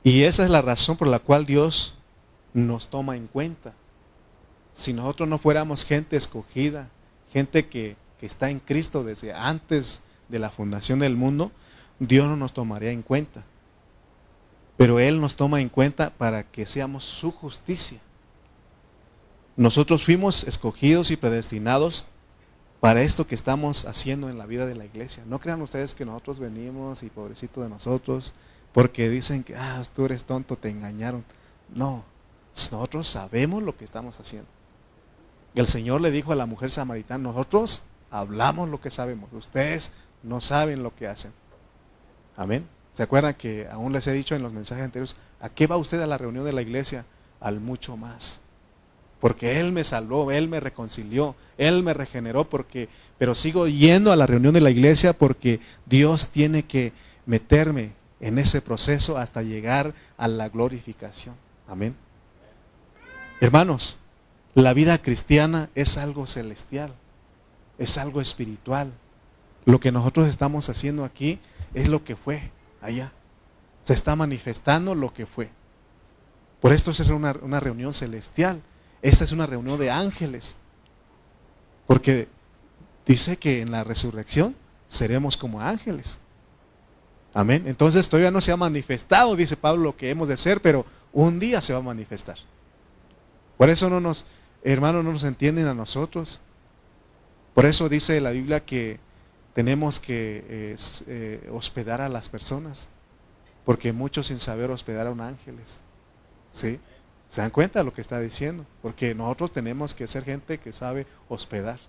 Y 0.04 0.24
esa 0.24 0.44
es 0.44 0.50
la 0.50 0.62
razón 0.62 0.98
por 0.98 1.08
la 1.08 1.20
cual 1.20 1.46
Dios 1.46 1.96
nos 2.54 2.90
toma 2.90 3.16
en 3.16 3.28
cuenta. 3.28 3.74
Si 4.74 4.92
nosotros 4.92 5.30
no 5.30 5.40
fuéramos 5.40 5.86
gente 5.86 6.18
escogida, 6.18 6.90
gente 7.32 7.68
que, 7.68 7.96
que 8.20 8.26
está 8.26 8.50
en 8.50 8.60
Cristo 8.60 9.04
desde 9.04 9.34
antes 9.34 10.02
de 10.30 10.40
la 10.40 10.50
fundación 10.50 11.00
del 11.00 11.16
mundo, 11.16 11.52
Dios 12.00 12.28
no 12.28 12.38
nos 12.38 12.54
tomaría 12.54 12.92
en 12.92 13.02
cuenta. 13.02 13.44
Pero 14.78 15.00
Él 15.00 15.20
nos 15.20 15.36
toma 15.36 15.62
en 15.62 15.70
cuenta 15.70 16.12
para 16.12 16.44
que 16.44 16.66
seamos 16.66 17.04
su 17.04 17.32
justicia. 17.32 18.00
Nosotros 19.56 20.04
fuimos 20.04 20.44
escogidos 20.44 21.10
y 21.10 21.18
predestinados 21.18 22.06
para 22.80 23.02
esto 23.02 23.26
que 23.26 23.34
estamos 23.34 23.86
haciendo 23.86 24.30
en 24.30 24.38
la 24.38 24.46
vida 24.46 24.68
de 24.68 24.76
la 24.76 24.86
iglesia. 24.86 25.24
No 25.26 25.40
crean 25.40 25.62
ustedes 25.64 25.96
que 25.96 26.06
nosotros 26.06 26.38
venimos 26.38 27.02
y 27.02 27.10
pobrecito 27.10 27.62
de 27.62 27.70
nosotros, 27.70 28.34
porque 28.72 29.10
dicen 29.10 29.44
que, 29.44 29.56
ah, 29.56 29.82
tú 29.96 30.06
eres 30.06 30.24
tonto, 30.26 30.58
te 30.58 30.70
engañaron. 30.70 31.26
No, 31.74 32.04
nosotros 32.72 33.08
sabemos 33.08 33.64
lo 33.64 33.76
que 33.76 33.84
estamos 33.84 34.20
haciendo. 34.20 34.48
El 35.56 35.66
Señor 35.66 36.02
le 36.02 36.12
dijo 36.12 36.32
a 36.32 36.36
la 36.36 36.46
mujer 36.46 36.72
samaritana, 36.72 37.24
nosotros 37.24 37.84
hablamos 38.12 38.70
lo 38.70 38.80
que 38.80 38.92
sabemos, 38.92 39.32
ustedes 39.34 39.92
no 40.24 40.42
saben 40.42 40.84
lo 40.84 40.96
que 40.96 41.08
hacen. 41.08 41.32
Amén. 42.36 42.68
¿Se 42.94 43.04
acuerdan 43.04 43.36
que 43.36 43.68
aún 43.72 43.94
les 43.94 44.08
he 44.08 44.12
dicho 44.12 44.36
en 44.36 44.42
los 44.42 44.54
mensajes 44.54 44.84
anteriores, 44.84 45.16
¿a 45.40 45.50
qué 45.50 45.68
va 45.68 45.78
usted 45.78 46.02
a 46.02 46.08
la 46.08 46.18
reunión 46.18 46.46
de 46.46 46.54
la 46.54 46.62
iglesia? 46.62 47.06
Al 47.40 47.60
mucho 47.60 47.96
más. 47.96 48.42
Porque 49.20 49.60
Él 49.60 49.72
me 49.72 49.84
salvó, 49.84 50.32
Él 50.32 50.48
me 50.48 50.60
reconcilió, 50.60 51.36
Él 51.58 51.84
me 51.84 51.94
regeneró, 51.94 52.50
porque, 52.50 52.90
pero 53.18 53.36
sigo 53.36 53.68
yendo 53.68 54.12
a 54.12 54.16
la 54.16 54.28
reunión 54.28 54.54
de 54.54 54.62
la 54.62 54.72
iglesia 54.72 55.14
porque 55.14 55.60
Dios 55.86 56.30
tiene 56.30 56.64
que 56.64 56.94
meterme 57.26 57.94
en 58.20 58.40
ese 58.40 58.62
proceso 58.62 59.18
hasta 59.18 59.44
llegar 59.44 59.94
a 60.18 60.28
la 60.28 60.50
glorificación. 60.50 61.36
Amén. 61.68 61.96
Hermanos, 63.40 64.00
la 64.56 64.74
vida 64.74 64.98
cristiana 64.98 65.70
es 65.76 65.98
algo 65.98 66.26
celestial, 66.26 66.94
es 67.78 68.00
algo 68.00 68.22
espiritual. 68.22 68.92
Lo 69.68 69.82
que 69.82 69.92
nosotros 69.92 70.28
estamos 70.28 70.70
haciendo 70.70 71.04
aquí 71.04 71.40
es 71.74 71.90
lo 71.90 72.06
que 72.06 72.16
fue 72.16 72.52
allá. 72.82 73.12
Se 73.84 73.94
está 73.94 74.16
manifestando 74.16 74.96
lo 74.96 75.14
que 75.14 75.26
fue. 75.26 75.50
Por 76.62 76.72
esto 76.72 76.92
es 76.92 77.02
una, 77.02 77.36
una 77.42 77.60
reunión 77.60 77.94
celestial. 77.94 78.62
Esta 79.02 79.26
es 79.26 79.34
una 79.34 79.46
reunión 79.46 79.78
de 79.78 79.92
ángeles. 79.92 80.56
Porque 81.86 82.30
dice 83.06 83.36
que 83.36 83.60
en 83.60 83.72
la 83.72 83.84
resurrección 83.84 84.56
seremos 84.88 85.36
como 85.36 85.60
ángeles. 85.60 86.18
Amén. 87.34 87.64
Entonces 87.66 88.08
todavía 88.08 88.32
no 88.32 88.40
se 88.40 88.54
ha 88.54 88.58
manifestado, 88.58 89.36
dice 89.36 89.58
Pablo, 89.58 89.84
lo 89.84 89.98
que 89.98 90.10
hemos 90.10 90.30
de 90.30 90.38
ser, 90.38 90.62
pero 90.62 90.86
un 91.12 91.40
día 91.40 91.60
se 91.60 91.74
va 91.74 91.80
a 91.80 91.84
manifestar. 91.84 92.38
Por 93.58 93.70
eso 93.70 93.90
no 93.90 94.00
nos, 94.00 94.28
hermanos, 94.64 95.04
no 95.04 95.12
nos 95.12 95.26
entienden 95.26 95.68
a 95.68 95.74
nosotros. 95.74 96.40
Por 97.54 97.66
eso 97.66 97.90
dice 97.90 98.22
la 98.22 98.32
Biblia 98.32 98.62
que 98.64 99.06
tenemos 99.58 100.00
que 100.00 100.46
eh, 100.48 100.76
eh, 101.08 101.50
hospedar 101.52 102.00
a 102.00 102.10
las 102.10 102.30
personas, 102.30 102.90
porque 103.66 103.92
muchos 103.92 104.28
sin 104.28 104.40
saber 104.40 104.70
hospedaron 104.70 105.20
ángeles. 105.20 105.80
¿Sí? 106.52 106.80
¿Se 107.28 107.42
dan 107.42 107.50
cuenta 107.50 107.80
de 107.80 107.86
lo 107.86 107.92
que 107.92 108.02
está 108.02 108.20
diciendo? 108.20 108.68
Porque 108.84 109.16
nosotros 109.16 109.52
tenemos 109.52 109.96
que 109.96 110.08
ser 110.08 110.24
gente 110.26 110.60
que 110.60 110.72
sabe 110.72 111.08
hospedar. 111.28 111.80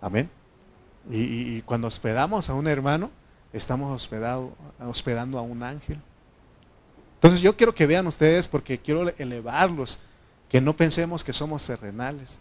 Amén. 0.00 0.30
Y, 1.10 1.60
cuando 1.66 1.88
hospedamos 1.88 2.48
a 2.48 2.54
un 2.54 2.66
hermano, 2.66 3.10
estamos 3.52 3.94
hospedado, 3.94 4.56
hospedando 4.80 5.38
a 5.38 5.42
un 5.42 5.62
ángel. 5.62 6.00
Entonces 7.16 7.42
yo 7.42 7.58
quiero 7.58 7.74
que 7.74 7.86
vean 7.86 8.06
ustedes, 8.06 8.48
porque 8.48 8.78
quiero 8.78 9.10
elevarlos, 9.18 9.98
que 10.48 10.62
no 10.62 10.74
pensemos 10.74 11.22
que 11.22 11.34
somos 11.34 11.66
terrenales. 11.66 12.40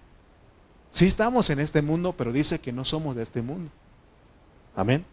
Sí 0.92 1.08
estamos 1.08 1.50
en 1.50 1.62
este 1.62 1.82
mundo, 1.82 2.14
pero 2.18 2.34
dice 2.34 2.60
que 2.60 2.74
no 2.74 2.84
somos 2.84 3.16
de 3.16 3.24
este 3.24 3.42
mundo. 3.42 3.72
Amén. 4.76 5.06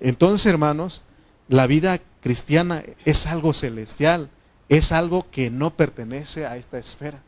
Entonces, 0.00 0.44
hermanos, 0.46 1.02
la 1.48 1.68
vida 1.68 2.00
cristiana 2.20 2.82
es 3.04 3.26
algo 3.26 3.54
celestial, 3.54 4.28
es 4.68 4.90
algo 4.90 5.30
que 5.30 5.50
no 5.50 5.70
pertenece 5.70 6.46
a 6.46 6.56
esta 6.56 6.78
esfera. 6.78 7.22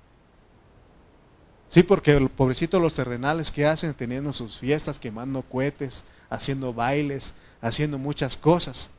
Sí, 1.68 1.84
porque 1.84 2.16
el 2.16 2.28
pobrecito 2.28 2.80
los 2.80 2.94
terrenales 2.94 3.52
que 3.52 3.66
hacen 3.66 3.94
teniendo 3.94 4.32
sus 4.32 4.58
fiestas, 4.58 4.98
quemando 4.98 5.42
cohetes, 5.42 6.04
haciendo 6.28 6.74
bailes, 6.74 7.34
haciendo 7.60 7.98
muchas 7.98 8.36
cosas. 8.36 8.90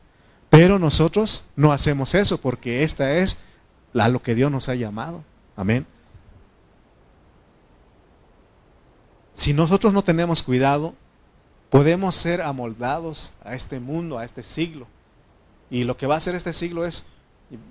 Pero 0.48 0.78
nosotros 0.78 1.44
no 1.56 1.72
hacemos 1.72 2.14
eso 2.14 2.40
porque 2.40 2.84
esta 2.84 3.18
es 3.18 3.40
a 3.94 4.08
lo 4.08 4.22
que 4.22 4.34
Dios 4.34 4.50
nos 4.50 4.70
ha 4.70 4.74
llamado. 4.74 5.22
Amén. 5.56 5.86
Si 9.38 9.54
nosotros 9.54 9.92
no 9.92 10.02
tenemos 10.02 10.42
cuidado, 10.42 10.94
podemos 11.70 12.16
ser 12.16 12.42
amoldados 12.42 13.34
a 13.44 13.54
este 13.54 13.78
mundo, 13.78 14.18
a 14.18 14.24
este 14.24 14.42
siglo. 14.42 14.88
Y 15.70 15.84
lo 15.84 15.96
que 15.96 16.08
va 16.08 16.14
a 16.14 16.18
hacer 16.18 16.34
este 16.34 16.52
siglo 16.52 16.84
es, 16.84 17.04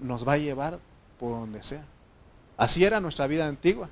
nos 0.02 0.26
va 0.26 0.34
a 0.34 0.38
llevar 0.38 0.80
por 1.20 1.32
donde 1.32 1.62
sea. 1.64 1.84
Así 2.56 2.86
era 2.86 3.02
nuestra 3.02 3.28
vida 3.28 3.50
antigua. 3.50 3.90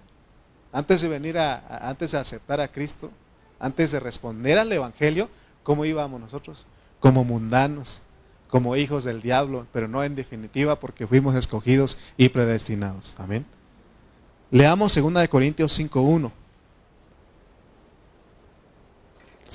Antes 0.71 1.01
de 1.01 1.09
venir 1.09 1.37
a, 1.37 1.89
antes 1.89 2.13
de 2.13 2.17
aceptar 2.17 2.61
a 2.61 2.69
Cristo, 2.69 3.11
antes 3.59 3.91
de 3.91 3.99
responder 3.99 4.57
al 4.57 4.71
Evangelio, 4.71 5.29
¿cómo 5.61 5.83
íbamos 5.83 6.21
nosotros? 6.21 6.65
Como 7.01 7.25
mundanos, 7.25 8.03
como 8.49 8.77
hijos 8.77 9.03
del 9.03 9.21
diablo, 9.21 9.67
pero 9.73 9.89
no 9.89 10.01
en 10.01 10.15
definitiva 10.15 10.79
porque 10.79 11.07
fuimos 11.07 11.35
escogidos 11.35 11.97
y 12.15 12.29
predestinados. 12.29 13.17
Amén. 13.19 13.45
Leamos 14.49 14.95
2 14.95 15.27
Corintios 15.27 15.77
5.1. 15.77 16.31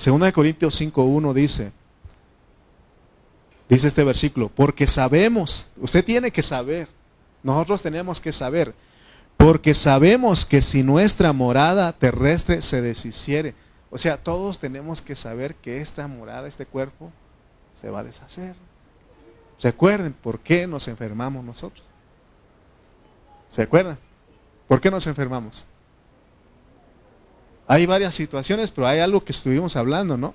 Segunda 0.01 0.25
de 0.25 0.33
Corintios 0.33 0.81
5.1 0.81 1.31
dice, 1.31 1.71
dice 3.69 3.87
este 3.87 4.03
versículo, 4.03 4.49
porque 4.49 4.87
sabemos, 4.87 5.69
usted 5.77 6.03
tiene 6.03 6.31
que 6.31 6.41
saber, 6.41 6.87
nosotros 7.43 7.83
tenemos 7.83 8.19
que 8.19 8.33
saber, 8.33 8.73
porque 9.37 9.75
sabemos 9.75 10.43
que 10.43 10.63
si 10.63 10.81
nuestra 10.81 11.33
morada 11.33 11.93
terrestre 11.93 12.63
se 12.63 12.81
deshiciere, 12.81 13.53
o 13.91 13.99
sea, 13.99 14.17
todos 14.17 14.57
tenemos 14.57 15.03
que 15.03 15.15
saber 15.15 15.53
que 15.53 15.81
esta 15.81 16.07
morada, 16.07 16.47
este 16.47 16.65
cuerpo, 16.65 17.11
se 17.79 17.91
va 17.91 17.99
a 17.99 18.03
deshacer. 18.03 18.55
Recuerden 19.61 20.13
por 20.13 20.39
qué 20.39 20.65
nos 20.65 20.87
enfermamos 20.87 21.45
nosotros. 21.45 21.85
¿Se 23.49 23.61
acuerdan? 23.61 23.99
¿Por 24.67 24.81
qué 24.81 24.89
nos 24.89 25.05
enfermamos? 25.05 25.67
Hay 27.71 27.85
varias 27.85 28.15
situaciones, 28.15 28.69
pero 28.69 28.85
hay 28.85 28.99
algo 28.99 29.23
que 29.23 29.31
estuvimos 29.31 29.77
hablando, 29.77 30.17
¿no? 30.17 30.33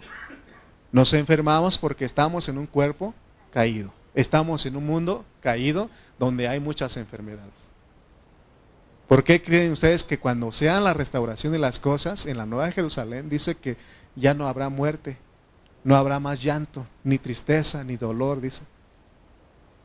Nos 0.90 1.12
enfermamos 1.12 1.76
porque 1.76 2.07
estamos 2.07 2.49
en 2.49 2.57
un 2.57 2.64
cuerpo 2.64 3.12
caído. 3.52 3.93
Estamos 4.14 4.64
en 4.64 4.75
un 4.75 4.87
mundo 4.87 5.23
caído 5.43 5.90
donde 6.19 6.49
hay 6.49 6.61
muchas 6.61 6.97
enfermedades. 6.97 7.69
¿Por 9.07 9.23
qué 9.23 9.43
creen 9.43 9.73
ustedes 9.73 10.02
que 10.02 10.19
cuando 10.19 10.50
sea 10.50 10.81
la 10.81 10.95
restauración 10.95 11.52
de 11.52 11.59
las 11.59 11.78
cosas 11.78 12.25
en 12.25 12.38
la 12.38 12.47
Nueva 12.47 12.71
Jerusalén 12.71 13.28
dice 13.28 13.55
que 13.55 13.76
ya 14.14 14.33
no 14.33 14.49
habrá 14.49 14.71
muerte, 14.71 15.19
no 15.85 15.95
habrá 15.95 16.19
más 16.21 16.43
llanto, 16.43 16.87
ni 17.05 17.19
tristeza, 17.19 17.85
ni 17.85 17.99
dolor, 17.99 18.40
dice? 18.40 18.62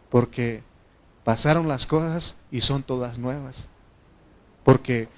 Porque 0.09 0.63
pasaron 1.25 1.67
las 1.67 1.85
cosas 1.85 2.37
y 2.49 2.61
son 2.61 2.81
todas 2.81 3.19
nuevas. 3.19 3.67
Porque 4.63 5.09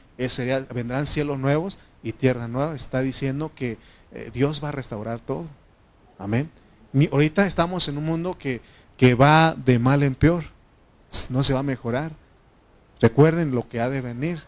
vendrán 0.73 1.05
cielos 1.05 1.37
nuevos 1.37 1.77
y 2.03 2.11
tierra 2.11 2.47
nueva. 2.47 2.75
Está 2.75 3.01
diciendo 3.01 3.51
que 3.55 3.77
eh, 4.11 4.29
Dios 4.33 4.63
va 4.63 4.69
a 4.69 4.73
restaurar 4.73 5.19
todo. 5.19 5.47
Amén. 6.19 6.51
ahorita 7.11 7.47
estamos 7.47 7.87
en 7.87 7.97
un 7.97 8.05
mundo 8.05 8.37
que, 8.37 8.61
que 8.97 9.15
va 9.15 9.55
de 9.55 9.79
mal 9.79 10.03
en 10.03 10.13
peor. 10.13 10.43
No 11.29 11.43
se 11.43 11.53
va 11.53 11.61
a 11.61 11.63
mejorar. 11.63 12.11
Recuerden 13.01 13.51
lo 13.51 13.67
que 13.67 13.81
ha 13.81 13.89
de 13.89 14.01
venir, 14.01 14.41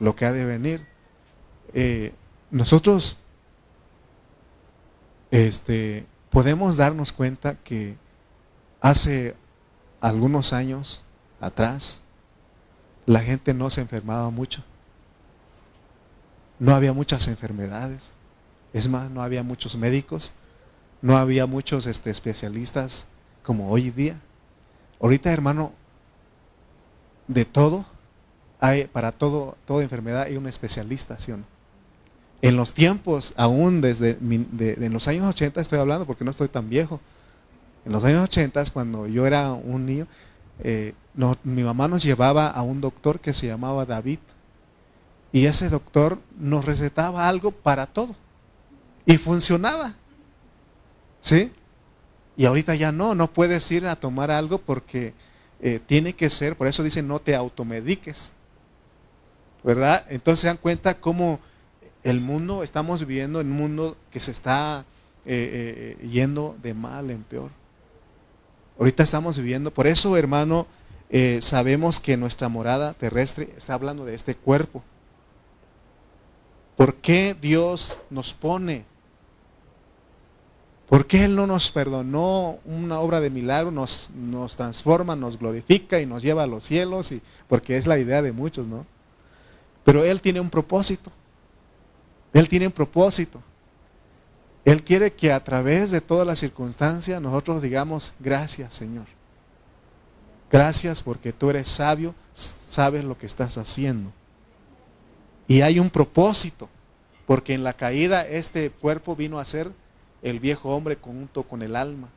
lo 0.00 0.16
que 0.16 0.24
ha 0.24 0.32
de 0.32 0.44
venir. 0.44 0.86
Eh, 1.74 2.12
nosotros 2.50 3.18
este, 5.30 6.06
podemos 6.30 6.76
darnos 6.76 7.12
cuenta 7.12 7.56
que 7.56 7.96
hace 8.80 9.34
algunos 10.00 10.52
años 10.52 11.02
atrás 11.40 12.00
la 13.06 13.20
gente 13.20 13.54
no 13.54 13.70
se 13.70 13.80
enfermaba 13.80 14.30
mucho. 14.30 14.62
No 16.58 16.74
había 16.74 16.92
muchas 16.92 17.28
enfermedades. 17.28 18.10
Es 18.72 18.88
más, 18.88 19.10
no 19.10 19.22
había 19.22 19.42
muchos 19.42 19.76
médicos. 19.76 20.32
No 21.00 21.16
había 21.16 21.46
muchos 21.46 21.86
este, 21.86 22.10
especialistas 22.10 23.06
como 23.42 23.70
hoy 23.70 23.90
día. 23.90 24.20
Ahorita, 25.00 25.32
hermano, 25.32 25.72
de 27.28 27.44
todo, 27.44 27.86
hay, 28.58 28.86
para 28.86 29.12
todo, 29.12 29.56
toda 29.64 29.82
enfermedad 29.82 30.22
hay 30.22 30.36
un 30.36 30.48
especialista, 30.48 31.16
En 32.42 32.56
los 32.56 32.74
tiempos, 32.74 33.32
aún 33.36 33.80
desde 33.80 34.18
en 34.20 34.92
los 34.92 35.06
años 35.06 35.26
80 35.26 35.60
estoy 35.60 35.78
hablando 35.78 36.06
porque 36.06 36.24
no 36.24 36.30
estoy 36.30 36.48
tan 36.48 36.68
viejo. 36.68 37.00
En 37.84 37.92
los 37.92 38.02
años 38.02 38.24
80, 38.24 38.64
cuando 38.72 39.06
yo 39.06 39.26
era 39.26 39.52
un 39.52 39.86
niño, 39.86 40.06
eh, 40.60 40.94
mi 41.44 41.62
mamá 41.62 41.86
nos 41.88 42.02
llevaba 42.02 42.48
a 42.48 42.62
un 42.62 42.80
doctor 42.80 43.20
que 43.20 43.32
se 43.32 43.46
llamaba 43.46 43.86
David. 43.86 44.18
Y 45.32 45.46
ese 45.46 45.68
doctor 45.68 46.18
nos 46.38 46.64
recetaba 46.64 47.28
algo 47.28 47.50
para 47.50 47.86
todo. 47.86 48.16
Y 49.04 49.16
funcionaba. 49.16 49.94
¿Sí? 51.20 51.52
Y 52.36 52.46
ahorita 52.46 52.74
ya 52.74 52.92
no, 52.92 53.14
no 53.14 53.32
puedes 53.32 53.70
ir 53.72 53.86
a 53.86 53.96
tomar 53.96 54.30
algo 54.30 54.58
porque 54.58 55.12
eh, 55.60 55.80
tiene 55.84 56.12
que 56.12 56.30
ser, 56.30 56.56
por 56.56 56.68
eso 56.68 56.82
dice 56.82 57.02
no 57.02 57.18
te 57.18 57.34
automediques. 57.34 58.32
¿Verdad? 59.64 60.06
Entonces 60.08 60.40
se 60.40 60.46
dan 60.46 60.56
cuenta 60.56 61.00
cómo 61.00 61.40
el 62.04 62.20
mundo, 62.20 62.62
estamos 62.62 63.00
viviendo 63.00 63.40
en 63.40 63.48
un 63.48 63.56
mundo 63.56 63.96
que 64.12 64.20
se 64.20 64.30
está 64.30 64.84
eh, 65.26 65.96
eh, 66.00 66.06
yendo 66.06 66.56
de 66.62 66.74
mal 66.74 67.10
en 67.10 67.24
peor. 67.24 67.50
Ahorita 68.78 69.02
estamos 69.02 69.36
viviendo, 69.36 69.72
por 69.74 69.88
eso 69.88 70.16
hermano, 70.16 70.68
sabemos 71.40 71.98
que 71.98 72.16
nuestra 72.16 72.48
morada 72.48 72.94
terrestre 72.94 73.52
está 73.56 73.74
hablando 73.74 74.04
de 74.04 74.14
este 74.14 74.36
cuerpo. 74.36 74.84
¿Por 76.78 76.94
qué 76.94 77.36
Dios 77.38 78.00
nos 78.08 78.32
pone 78.32 78.86
¿Por 80.88 81.06
qué 81.06 81.24
Él 81.24 81.36
no 81.36 81.46
nos 81.46 81.70
perdonó 81.70 82.58
una 82.64 83.00
obra 83.00 83.20
de 83.20 83.28
milagro, 83.28 83.70
nos, 83.70 84.10
transforma, 84.56 85.14
nos 85.14 85.38
glorifica 85.38 86.00
y 86.00 86.06
nos 86.06 86.22
lleva 86.22 86.44
a 86.44 86.46
los 86.46 86.64
cielos? 86.64 87.12
Y, 87.12 87.20
porque 87.46 87.76
es 87.76 87.86
la 87.86 87.98
idea 87.98 88.22
de 88.22 88.32
muchos, 88.32 88.66
¿no? 88.66 88.86
Pero 89.84 90.02
Él 90.02 90.22
tiene 90.22 90.40
un 90.40 90.48
propósito. 90.48 91.12
Él 92.32 92.48
tiene 92.48 92.66
un 92.66 92.72
propósito. 92.72 93.42
Él 94.64 94.82
quiere 94.82 95.12
que 95.12 95.30
a 95.30 95.44
través 95.44 95.90
de 95.90 96.00
todas 96.00 96.26
las 96.26 96.38
circunstancias 96.38 97.20
nosotros 97.20 97.60
digamos, 97.60 98.14
gracias 98.18 98.74
Señor. 98.74 99.06
Gracias 100.50 101.02
porque 101.02 101.34
tú 101.34 101.50
eres 101.50 101.68
sabio, 101.68 102.14
sabes 102.32 103.04
lo 103.04 103.18
que 103.18 103.26
estás 103.26 103.58
haciendo. 103.58 104.10
Y 105.48 105.62
hay 105.62 105.80
un 105.80 105.88
propósito, 105.88 106.68
porque 107.26 107.54
en 107.54 107.64
la 107.64 107.72
caída 107.72 108.24
este 108.28 108.70
cuerpo 108.70 109.16
vino 109.16 109.40
a 109.40 109.44
ser 109.46 109.72
el 110.22 110.38
viejo 110.38 110.76
hombre 110.76 110.98
junto 111.00 111.42
con 111.42 111.62
el 111.62 111.74
alma. 111.74 112.10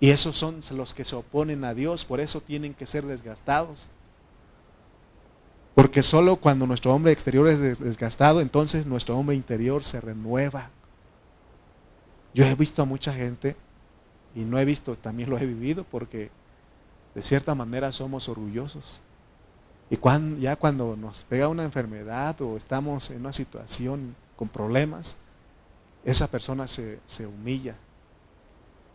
Y 0.00 0.10
esos 0.10 0.36
son 0.36 0.60
los 0.72 0.94
que 0.94 1.04
se 1.04 1.14
oponen 1.16 1.64
a 1.64 1.74
Dios, 1.74 2.04
por 2.04 2.20
eso 2.20 2.40
tienen 2.40 2.74
que 2.74 2.86
ser 2.86 3.06
desgastados. 3.06 3.88
Porque 5.76 6.02
solo 6.02 6.36
cuando 6.36 6.66
nuestro 6.66 6.92
hombre 6.92 7.12
exterior 7.12 7.46
es 7.46 7.78
desgastado, 7.78 8.40
entonces 8.40 8.84
nuestro 8.84 9.16
hombre 9.16 9.36
interior 9.36 9.84
se 9.84 10.00
renueva. 10.00 10.70
Yo 12.34 12.44
he 12.44 12.54
visto 12.56 12.82
a 12.82 12.84
mucha 12.84 13.14
gente, 13.14 13.54
y 14.34 14.40
no 14.40 14.58
he 14.58 14.64
visto, 14.64 14.96
también 14.96 15.30
lo 15.30 15.38
he 15.38 15.46
vivido, 15.46 15.84
porque 15.84 16.30
de 17.14 17.22
cierta 17.22 17.54
manera 17.54 17.92
somos 17.92 18.28
orgullosos. 18.28 19.00
Y 19.90 19.96
cuando, 19.96 20.40
ya 20.40 20.56
cuando 20.56 20.96
nos 20.96 21.24
pega 21.24 21.48
una 21.48 21.64
enfermedad 21.64 22.40
o 22.42 22.56
estamos 22.56 23.10
en 23.10 23.20
una 23.20 23.32
situación 23.32 24.14
con 24.36 24.48
problemas, 24.48 25.16
esa 26.04 26.28
persona 26.28 26.68
se, 26.68 26.98
humilla. 27.26 27.74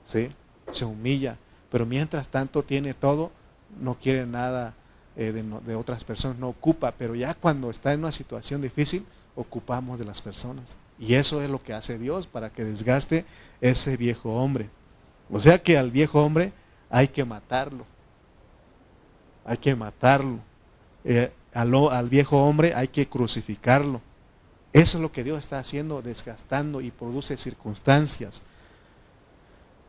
¿Sí? 0.06 0.30
Se 0.72 0.86
humilla. 0.86 1.38
Pero 1.72 1.86
mientras 1.86 2.30
tanto 2.30 2.64
tiene 2.64 2.94
todo, 2.94 3.32
no 3.80 3.96
quiere 3.96 4.26
nada 4.26 4.76
eh, 5.16 5.32
de, 5.32 5.44
de, 5.44 5.76
otras 5.76 6.04
personas, 6.04 6.38
no 6.38 6.50
ocupa. 6.50 6.94
Pero 6.98 7.16
ya 7.16 7.34
cuando 7.34 7.72
está 7.72 7.94
en 7.94 8.02
una 8.02 8.12
situación 8.12 8.62
difícil, 8.62 9.06
ocupamos 9.36 9.98
de 9.98 10.06
las 10.06 10.22
personas. 10.22 10.78
Y 11.00 11.16
eso 11.16 11.42
es 11.42 11.50
lo 11.50 11.62
que 11.64 11.74
hace 11.74 11.98
Dios 11.98 12.28
para 12.28 12.52
que 12.52 12.64
desgaste 12.64 13.26
ese 13.62 13.98
viejo 13.98 14.36
hombre. 14.36 14.70
O 15.32 15.40
sea 15.40 15.62
que 15.62 15.78
al 15.78 15.90
viejo 15.90 16.24
hombre 16.24 16.54
hay 16.90 17.08
que 17.08 17.26
matarlo. 17.26 17.86
Hay 19.46 19.58
que 19.58 19.76
matarlo. 19.76 20.40
Eh, 21.06 21.32
al 21.54 22.10
viejo 22.10 22.44
hombre 22.44 22.74
hay 22.76 22.88
que 22.88 23.08
crucificarlo. 23.08 24.02
Eso 24.74 24.98
es 24.98 25.02
lo 25.02 25.12
que 25.12 25.24
Dios 25.24 25.38
está 25.38 25.60
haciendo, 25.60 26.02
desgastando 26.02 26.82
y 26.82 26.90
produce 26.90 27.38
circunstancias. 27.38 28.42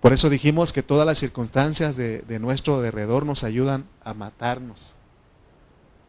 Por 0.04 0.12
eso 0.12 0.28
dijimos 0.28 0.74
que 0.74 0.82
todas 0.82 1.06
las 1.06 1.18
circunstancias 1.18 1.96
de, 1.96 2.38
nuestro 2.38 2.82
derredor 2.82 3.24
nos 3.24 3.42
ayudan 3.42 3.86
a 4.02 4.12
matarnos, 4.12 4.92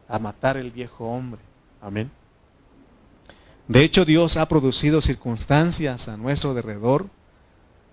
a 0.09 0.19
matar 0.19 0.57
el 0.57 0.71
viejo 0.71 1.05
hombre. 1.05 1.39
Amén. 1.81 2.11
De 3.69 3.85
hecho, 3.85 4.03
Dios 4.03 4.35
ha 4.35 4.49
producido 4.49 5.01
circunstancias 5.01 6.09
a 6.09 6.17
nuestro 6.17 6.53
derredor 6.53 7.07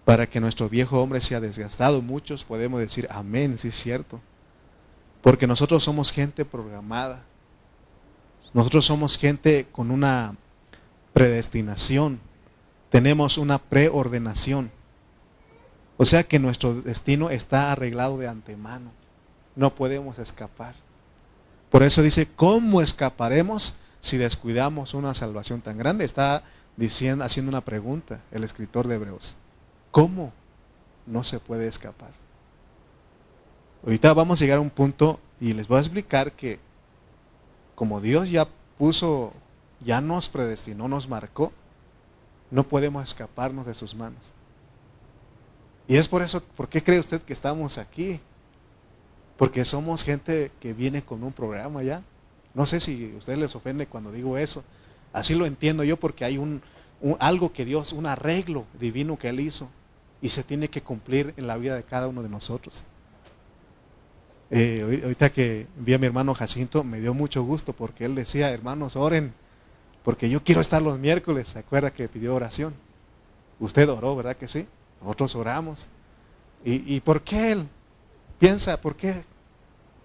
para 0.05 0.29
que 0.29 0.41
nuestro 0.41 0.69
viejo 0.69 1.01
hombre 1.01 1.21
sea 1.21 1.39
desgastado. 1.39 2.03
Muchos 2.03 2.45
podemos 2.45 2.81
decir, 2.81 3.07
amén, 3.09 3.57
sí 3.57 3.69
es 3.69 3.77
cierto. 3.77 4.21
Porque 5.23 5.47
nosotros 5.47 5.85
somos 5.85 6.13
gente 6.13 6.45
programada. 6.45 7.23
Nosotros 8.53 8.85
somos 8.85 9.17
gente 9.17 9.67
con 9.73 9.91
una 9.91 10.37
predestinación, 11.13 12.21
tenemos 12.91 13.39
una 13.39 13.59
preordenación. 13.59 14.71
O 15.97 16.05
sea 16.05 16.25
que 16.25 16.39
nuestro 16.39 16.75
destino 16.75 17.31
está 17.31 17.73
arreglado 17.73 18.19
de 18.19 18.29
antemano. 18.29 18.91
No 19.55 19.75
podemos 19.75 20.19
escapar. 20.19 20.75
Por 21.71 21.83
eso 21.83 22.03
dice, 22.03 22.29
¿cómo 22.37 22.83
escaparemos 22.83 23.77
si 24.01 24.19
descuidamos 24.19 24.95
una 24.95 25.15
salvación 25.15 25.63
tan 25.63 25.79
grande? 25.79 26.05
Está 26.05 26.45
diciendo, 26.77 27.25
haciendo 27.25 27.51
una 27.51 27.65
pregunta 27.65 28.21
el 28.31 28.45
escritor 28.45 28.89
de 28.89 28.97
Hebreos. 28.97 29.37
¿Cómo 29.91 30.33
no 31.07 31.25
se 31.25 31.41
puede 31.41 31.69
escapar? 31.69 32.22
Ahorita 33.85 34.13
vamos 34.15 34.41
a 34.41 34.45
llegar 34.45 34.59
a 34.59 34.63
un 34.63 34.71
punto 34.71 35.19
y 35.41 35.53
les 35.55 35.67
voy 35.67 35.79
a 35.79 35.81
explicar 35.81 36.33
que 36.33 36.61
como 37.75 38.01
Dios 38.01 38.31
ya 38.31 38.47
puso 38.79 39.33
ya 39.81 40.01
nos 40.01 40.29
predestinó, 40.29 40.87
nos 40.89 41.09
marcó, 41.09 41.53
no 42.51 42.63
podemos 42.63 43.03
escaparnos 43.03 43.67
de 43.67 43.75
sus 43.75 43.95
manos. 43.95 44.33
Y 45.89 45.97
es 45.97 46.09
por 46.09 46.23
eso, 46.23 46.43
¿por 46.43 46.69
qué 46.69 46.83
cree 46.83 47.01
usted 47.01 47.21
que 47.23 47.33
estamos 47.33 47.79
aquí? 47.79 48.21
Porque 49.37 49.65
somos 49.65 50.05
gente 50.05 50.53
que 50.61 50.73
viene 50.73 51.03
con 51.03 51.25
un 51.25 51.33
programa 51.33 51.83
ya. 51.83 52.03
No 52.55 52.67
sé 52.67 52.79
si 52.79 53.13
a 53.15 53.19
ustedes 53.19 53.39
les 53.39 53.57
ofende 53.57 53.87
cuando 53.87 54.13
digo 54.13 54.39
eso. 54.39 54.63
Así 55.13 55.35
lo 55.35 55.47
entiendo 55.47 55.83
yo 55.83 55.97
porque 55.97 56.25
hay 56.25 56.39
un, 56.39 56.63
algo 57.19 57.53
que 57.53 57.65
Dios, 57.65 57.93
un 57.93 58.07
arreglo 58.07 58.65
divino 58.79 59.19
que 59.19 59.31
Él 59.31 59.41
hizo 59.41 59.69
y 60.21 60.29
se 60.29 60.45
tiene 60.45 60.69
que 60.69 60.83
cumplir 60.83 61.35
en 61.37 61.49
la 61.49 61.57
vida 61.57 61.75
de 61.75 61.83
cada 61.83 62.07
uno 62.07 62.23
de 62.23 62.29
nosotros. 62.29 62.85
Eh, 64.55 65.01
ahorita 65.03 65.33
que 65.33 65.67
vi 65.79 65.95
a 65.95 65.99
mi 65.99 66.07
hermano 66.07 66.35
Jacinto, 66.35 66.85
me 66.85 67.01
dio 67.01 67.15
mucho 67.15 67.43
gusto 67.43 67.73
porque 67.73 68.05
él 68.05 68.15
decía, 68.15 68.51
hermanos, 68.51 68.97
oren 68.97 69.33
porque 70.05 70.29
yo 70.29 70.43
quiero 70.43 70.61
estar 70.61 70.83
los 70.83 70.99
miércoles. 70.99 71.49
¿Se 71.49 71.59
acuerda 71.59 71.93
que 71.93 72.09
pidió 72.09 72.35
oración? 72.35 72.75
Usted 73.61 73.89
oró, 73.89 74.17
¿verdad 74.17 74.37
que 74.37 74.49
sí? 74.49 74.67
Nosotros 75.01 75.35
oramos. 75.35 75.87
¿Y, 76.65 77.01
por 77.01 77.23
qué 77.23 77.53
él? 77.53 77.69
Piensa, 78.39 78.81
¿por 78.81 78.95
qué? 78.95 79.25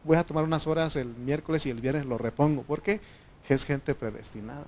voy 0.03 0.17
a 0.17 0.23
tomar 0.23 0.45
unas 0.45 0.65
horas 0.65 0.95
el 0.95 1.10
miércoles 1.10 1.65
y 1.65 1.69
el 1.69 1.81
viernes 1.81 2.05
lo 2.05 2.17
repongo. 2.17 2.63
¿Por 2.63 2.81
qué? 2.81 3.01
Es 3.49 3.65
gente 3.65 3.93
predestinada. 3.93 4.65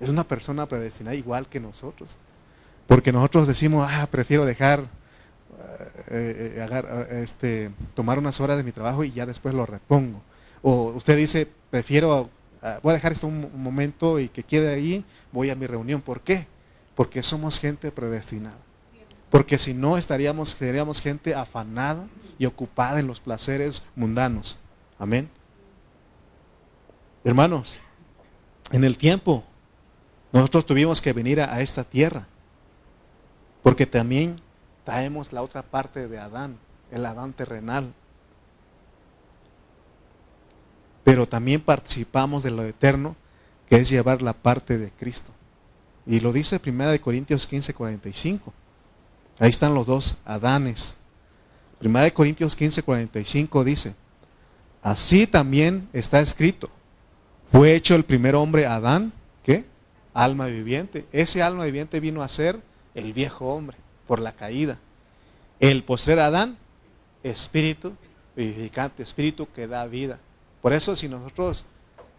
Es 0.00 0.08
una 0.08 0.24
persona 0.24 0.66
predestinada 0.66 1.16
igual 1.16 1.48
que 1.48 1.60
nosotros. 1.60 2.16
Porque 2.86 3.12
nosotros 3.12 3.48
decimos, 3.48 3.86
ah, 3.90 4.06
prefiero 4.10 4.46
dejar, 4.46 4.84
eh, 6.10 6.66
eh, 6.70 7.20
este, 7.22 7.70
tomar 7.94 8.18
unas 8.18 8.40
horas 8.40 8.56
de 8.56 8.64
mi 8.64 8.72
trabajo 8.72 9.04
y 9.04 9.10
ya 9.10 9.26
después 9.26 9.54
lo 9.54 9.66
repongo. 9.66 10.22
O 10.62 10.92
usted 10.92 11.16
dice, 11.16 11.48
prefiero, 11.70 12.30
ah, 12.62 12.80
voy 12.82 12.92
a 12.92 12.94
dejar 12.94 13.12
esto 13.12 13.26
un, 13.26 13.50
momento 13.62 14.18
y 14.18 14.28
que 14.28 14.42
quede 14.42 14.72
ahí, 14.72 15.04
voy 15.32 15.50
a 15.50 15.56
mi 15.56 15.66
reunión. 15.66 16.00
¿Por 16.00 16.20
qué? 16.20 16.46
Porque 16.94 17.22
somos 17.22 17.60
gente 17.60 17.90
predestinada. 17.92 18.58
Porque 19.30 19.58
si 19.58 19.74
no 19.74 19.98
estaríamos, 19.98 20.50
seríamos 20.50 21.00
gente 21.00 21.34
afanada 21.34 22.06
y 22.38 22.46
ocupada 22.46 23.00
en 23.00 23.06
los 23.06 23.20
placeres 23.20 23.82
mundanos. 23.94 24.60
Amén. 24.98 25.28
Hermanos, 27.24 27.76
en 28.72 28.84
el 28.84 28.96
tiempo 28.96 29.44
nosotros 30.32 30.66
tuvimos 30.66 31.00
que 31.00 31.12
venir 31.12 31.40
a, 31.40 31.60
esta 31.60 31.84
tierra. 31.84 32.26
Porque 33.62 33.86
también 33.86 34.36
traemos 34.88 35.34
la 35.34 35.42
otra 35.42 35.60
parte 35.60 36.08
de 36.08 36.18
Adán, 36.18 36.56
el 36.90 37.04
Adán 37.04 37.34
terrenal. 37.34 37.92
Pero 41.04 41.28
también 41.28 41.60
participamos 41.60 42.42
de 42.42 42.50
lo 42.50 42.64
eterno, 42.64 43.14
que 43.68 43.76
es 43.76 43.90
llevar 43.90 44.22
la 44.22 44.32
parte 44.32 44.78
de 44.78 44.90
Cristo. 44.90 45.30
Y 46.06 46.20
lo 46.20 46.32
dice 46.32 46.58
1 46.66 47.02
Corintios 47.02 47.46
15, 47.46 47.74
45. 47.74 48.54
Ahí 49.38 49.50
están 49.50 49.74
los 49.74 49.84
dos 49.84 50.20
Adanes. 50.24 50.96
1 51.82 52.14
Corintios 52.14 52.56
15, 52.56 52.82
45 52.82 53.64
dice, 53.64 53.94
así 54.80 55.26
también 55.26 55.86
está 55.92 56.18
escrito, 56.20 56.70
fue 57.52 57.74
hecho 57.74 57.94
el 57.94 58.04
primer 58.04 58.34
hombre 58.34 58.64
Adán, 58.64 59.12
¿qué? 59.42 59.66
Alma 60.14 60.46
viviente. 60.46 61.06
Ese 61.12 61.42
alma 61.42 61.66
viviente 61.66 62.00
vino 62.00 62.22
a 62.22 62.28
ser 62.30 62.62
el 62.94 63.12
viejo 63.12 63.48
hombre 63.48 63.76
por 64.08 64.18
la 64.18 64.32
caída. 64.32 64.78
El 65.60 65.84
postrer 65.84 66.18
Adán, 66.18 66.58
espíritu 67.22 67.92
vivificante, 68.34 69.02
espíritu 69.02 69.48
que 69.52 69.66
da 69.66 69.86
vida. 69.86 70.18
Por 70.62 70.72
eso 70.72 70.96
si 70.96 71.08
nosotros 71.08 71.64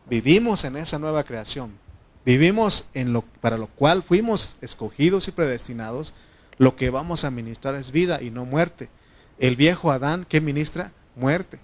vivimos 0.09 0.63
en 0.65 0.77
esa 0.77 0.99
nueva 0.99 1.23
creación, 1.23 1.71
vivimos 2.25 2.89
en 2.93 3.13
lo 3.13 3.21
para 3.21 3.57
lo 3.57 3.67
cual 3.67 4.03
fuimos 4.03 4.57
escogidos 4.61 5.27
y 5.27 5.31
predestinados, 5.31 6.13
lo 6.57 6.75
que 6.75 6.89
vamos 6.89 7.23
a 7.23 7.31
ministrar 7.31 7.75
es 7.75 7.91
vida 7.91 8.21
y 8.21 8.31
no 8.31 8.45
muerte. 8.45 8.89
El 9.39 9.55
viejo 9.55 9.91
Adán, 9.91 10.25
¿qué 10.27 10.41
ministra? 10.41 10.91
Muerte. 11.15 11.59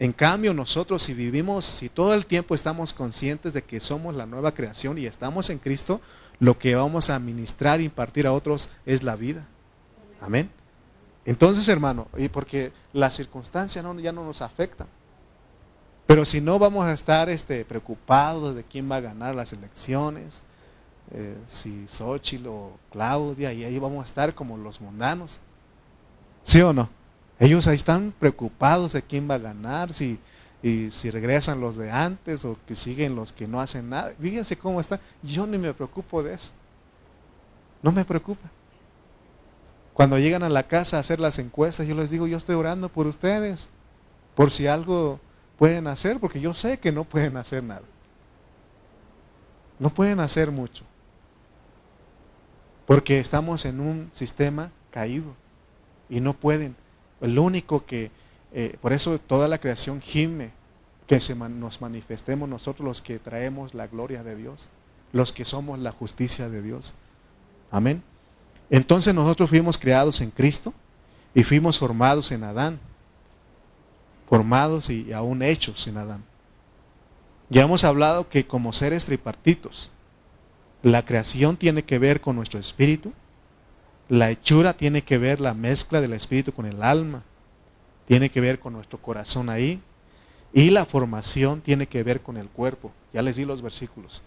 En 0.00 0.12
cambio, 0.12 0.54
nosotros 0.54 1.02
si 1.02 1.14
vivimos, 1.14 1.64
si 1.64 1.88
todo 1.88 2.14
el 2.14 2.26
tiempo 2.26 2.54
estamos 2.54 2.92
conscientes 2.92 3.52
de 3.52 3.62
que 3.62 3.80
somos 3.80 4.14
la 4.14 4.26
nueva 4.26 4.52
creación 4.52 4.98
y 4.98 5.06
estamos 5.06 5.50
en 5.50 5.58
Cristo, 5.58 6.00
lo 6.40 6.58
que 6.58 6.74
vamos 6.74 7.10
a 7.10 7.18
ministrar 7.18 7.80
e 7.80 7.84
impartir 7.84 8.26
a 8.26 8.32
otros 8.32 8.70
es 8.86 9.02
la 9.02 9.16
vida. 9.16 9.46
Amén. 10.20 10.50
Entonces, 11.24 11.68
hermano, 11.68 12.08
y 12.16 12.28
porque 12.28 12.72
las 12.92 13.14
circunstancias 13.14 13.84
ya 14.02 14.12
no 14.12 14.24
nos 14.24 14.40
afectan. 14.40 14.86
Pero 16.06 16.24
si 16.24 16.40
no 16.40 16.58
vamos 16.58 16.86
a 16.86 16.92
estar 16.92 17.28
este, 17.28 17.64
preocupados 17.66 18.54
de 18.54 18.64
quién 18.64 18.90
va 18.90 18.96
a 18.96 19.00
ganar 19.00 19.34
las 19.34 19.52
elecciones, 19.52 20.40
eh, 21.10 21.36
si 21.46 21.86
Xochitl 21.86 22.46
o 22.46 22.72
Claudia, 22.90 23.52
y 23.52 23.64
ahí 23.64 23.78
vamos 23.78 24.00
a 24.00 24.04
estar 24.04 24.34
como 24.34 24.56
los 24.56 24.80
mundanos. 24.80 25.38
¿Sí 26.42 26.62
o 26.62 26.72
no? 26.72 26.88
Ellos 27.38 27.66
ahí 27.66 27.76
están 27.76 28.14
preocupados 28.18 28.94
de 28.94 29.02
quién 29.02 29.28
va 29.30 29.34
a 29.34 29.38
ganar, 29.38 29.92
si, 29.92 30.18
y 30.62 30.90
si 30.90 31.10
regresan 31.10 31.60
los 31.60 31.76
de 31.76 31.90
antes 31.90 32.44
o 32.44 32.56
que 32.66 32.74
siguen 32.74 33.14
los 33.14 33.32
que 33.32 33.46
no 33.46 33.60
hacen 33.60 33.88
nada. 33.88 34.12
Fíjense 34.20 34.56
cómo 34.56 34.80
está. 34.80 35.00
Yo 35.22 35.46
ni 35.46 35.58
me 35.58 35.72
preocupo 35.72 36.22
de 36.22 36.34
eso. 36.34 36.50
No 37.82 37.92
me 37.92 38.04
preocupa. 38.04 38.50
Cuando 39.94 40.18
llegan 40.18 40.42
a 40.42 40.48
la 40.48 40.66
casa 40.66 40.96
a 40.96 41.00
hacer 41.00 41.20
las 41.20 41.38
encuestas, 41.38 41.86
yo 41.86 41.94
les 41.94 42.10
digo, 42.10 42.26
yo 42.26 42.36
estoy 42.36 42.54
orando 42.54 42.88
por 42.88 43.06
ustedes, 43.06 43.68
por 44.34 44.50
si 44.50 44.66
algo 44.66 45.20
pueden 45.56 45.86
hacer, 45.86 46.20
porque 46.20 46.40
yo 46.40 46.54
sé 46.54 46.78
que 46.78 46.92
no 46.92 47.04
pueden 47.04 47.36
hacer 47.36 47.62
nada. 47.62 47.82
No 49.78 49.90
pueden 49.90 50.20
hacer 50.20 50.50
mucho. 50.50 50.84
Porque 52.86 53.20
estamos 53.20 53.64
en 53.64 53.80
un 53.80 54.08
sistema 54.12 54.70
caído 54.90 55.34
y 56.08 56.20
no 56.20 56.32
pueden. 56.32 56.76
El 57.20 57.38
único 57.38 57.84
que, 57.84 58.10
eh, 58.60 58.76
por 58.82 58.92
eso 58.92 59.20
toda 59.20 59.46
la 59.46 59.58
creación 59.58 60.00
gime, 60.00 60.50
que 61.06 61.20
se 61.20 61.36
nos 61.36 61.80
manifestemos 61.80 62.48
nosotros 62.48 62.84
los 62.84 63.02
que 63.02 63.20
traemos 63.20 63.72
la 63.72 63.86
gloria 63.86 64.24
de 64.24 64.34
Dios, 64.34 64.68
los 65.12 65.32
que 65.32 65.44
somos 65.44 65.78
la 65.78 65.92
justicia 65.92 66.48
de 66.48 66.60
Dios. 66.60 66.94
Amén. 67.70 68.02
Entonces 68.68 69.14
nosotros 69.14 69.48
fuimos 69.48 69.78
creados 69.78 70.20
en 70.22 70.32
Cristo 70.32 70.74
y 71.36 71.44
fuimos 71.44 71.78
formados 71.78 72.32
en 72.32 72.42
Adán, 72.42 72.80
formados 74.28 74.90
y 74.90 75.12
aún 75.12 75.44
hechos 75.44 75.86
en 75.86 75.96
Adán. 75.96 76.24
Ya 77.50 77.62
hemos 77.62 77.84
hablado 77.84 78.28
que 78.28 78.48
como 78.48 78.72
seres 78.72 79.06
tripartitos, 79.06 79.92
la 80.82 81.04
creación 81.04 81.56
tiene 81.56 81.84
que 81.84 82.00
ver 82.00 82.20
con 82.20 82.34
nuestro 82.34 82.58
espíritu. 82.58 83.12
La 84.08 84.32
hechura 84.32 84.72
tiene 84.76 85.02
que 85.02 85.16
ver 85.16 85.40
la 85.40 85.54
mezcla 85.54 86.00
del 86.00 86.12
espíritu 86.12 86.52
con 86.52 86.66
el 86.66 86.82
alma. 86.82 87.22
Tiene 88.08 88.30
que 88.30 88.40
ver 88.40 88.58
con 88.58 88.72
nuestro 88.72 89.00
corazón 89.00 89.50
ahí. 89.50 89.80
Y 90.54 90.70
la 90.70 90.86
formación 90.86 91.60
tiene 91.60 91.86
que 91.86 92.02
ver 92.02 92.22
con 92.22 92.38
el 92.38 92.48
cuerpo. 92.48 92.90
Ya 93.12 93.20
les 93.20 93.36
di 93.36 93.44
los 93.44 93.60
versículos. 93.60 94.22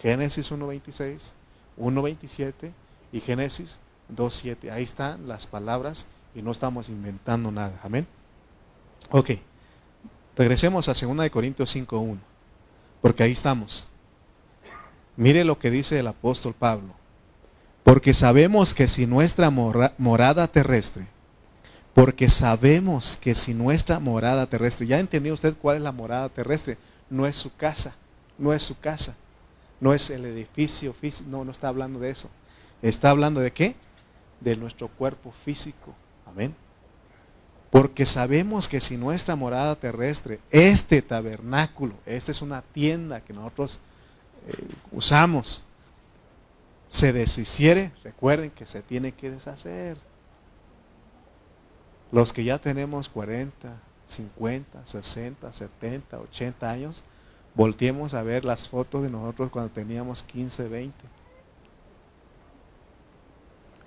Génesis 0.00 0.50
1.26, 0.50 1.32
1.27 1.78 2.72
y 3.12 3.20
Génesis 3.20 3.78
2.7. 4.10 4.72
Ahí 4.72 4.84
están 4.84 5.28
las 5.28 5.46
palabras 5.46 6.06
y 6.34 6.40
no 6.40 6.50
estamos 6.50 6.88
inventando 6.88 7.50
nada. 7.52 7.78
Amén. 7.82 8.06
Ok. 9.10 9.32
Regresemos 10.34 10.88
a 10.88 10.94
2 10.94 11.30
Corintios 11.30 11.76
5.1. 11.76 12.16
Porque 13.02 13.22
ahí 13.22 13.32
estamos. 13.32 13.88
Mire 15.16 15.44
lo 15.44 15.58
que 15.58 15.70
dice 15.70 15.98
el 15.98 16.06
apóstol 16.06 16.54
Pablo. 16.58 16.94
Porque 17.84 18.14
sabemos 18.14 18.72
que 18.72 18.88
si 18.88 19.06
nuestra 19.06 19.50
morada 19.50 20.48
terrestre, 20.48 21.06
porque 21.96 22.28
sabemos 22.28 23.16
que 23.16 23.34
si 23.34 23.54
nuestra 23.54 23.98
morada 23.98 24.46
terrestre, 24.46 24.86
ya 24.86 25.00
entendió 25.00 25.32
usted 25.32 25.56
cuál 25.56 25.76
es 25.78 25.82
la 25.82 25.92
morada 25.92 26.28
terrestre, 26.28 26.76
no 27.08 27.26
es 27.26 27.36
su 27.36 27.56
casa, 27.56 27.94
no 28.36 28.52
es 28.52 28.62
su 28.62 28.78
casa, 28.78 29.16
no 29.80 29.94
es 29.94 30.10
el 30.10 30.26
edificio 30.26 30.92
físico, 30.92 31.30
no, 31.30 31.42
no 31.42 31.52
está 31.52 31.68
hablando 31.68 31.98
de 31.98 32.10
eso. 32.10 32.28
Está 32.82 33.08
hablando 33.08 33.40
de 33.40 33.50
qué? 33.50 33.76
De 34.42 34.56
nuestro 34.56 34.88
cuerpo 34.88 35.32
físico. 35.46 35.94
Amén. 36.26 36.54
Porque 37.70 38.04
sabemos 38.04 38.68
que 38.68 38.82
si 38.82 38.98
nuestra 38.98 39.34
morada 39.34 39.74
terrestre, 39.74 40.38
este 40.50 41.00
tabernáculo, 41.00 41.94
esta 42.04 42.30
es 42.30 42.42
una 42.42 42.60
tienda 42.60 43.22
que 43.22 43.32
nosotros 43.32 43.80
eh, 44.48 44.68
usamos 44.92 45.64
se 46.88 47.14
deshiciere, 47.14 47.90
recuerden 48.04 48.50
que 48.50 48.66
se 48.66 48.82
tiene 48.82 49.12
que 49.12 49.30
deshacer. 49.30 49.96
Los 52.12 52.32
que 52.32 52.44
ya 52.44 52.58
tenemos 52.58 53.08
40, 53.08 53.74
50, 54.06 54.86
60, 54.86 55.52
70, 55.52 56.20
80 56.20 56.70
años, 56.70 57.04
volteemos 57.54 58.14
a 58.14 58.22
ver 58.22 58.44
las 58.44 58.68
fotos 58.68 59.02
de 59.02 59.10
nosotros 59.10 59.50
cuando 59.50 59.70
teníamos 59.70 60.22
15, 60.22 60.68
20. 60.68 60.96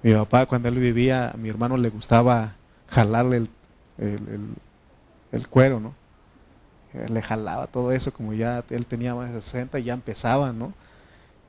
Mi 0.02 0.14
papá 0.14 0.46
cuando 0.46 0.70
él 0.70 0.80
vivía, 0.80 1.32
a 1.32 1.38
mi 1.38 1.50
hermano 1.50 1.78
le 1.78 1.90
gustaba 1.90 2.56
jalarle 2.88 3.38
el, 3.38 3.50
el 5.32 5.48
cuero, 5.48 5.80
¿no? 5.80 5.94
Le 7.08 7.22
jalaba 7.22 7.68
todo 7.68 7.92
eso, 7.92 8.12
como 8.12 8.34
ya 8.34 8.64
él 8.70 8.86
tenía 8.86 9.14
más 9.14 9.32
de 9.32 9.42
60 9.42 9.80
y 9.80 9.84
ya 9.84 9.94
empezaba, 9.94 10.52
¿no? 10.52 10.74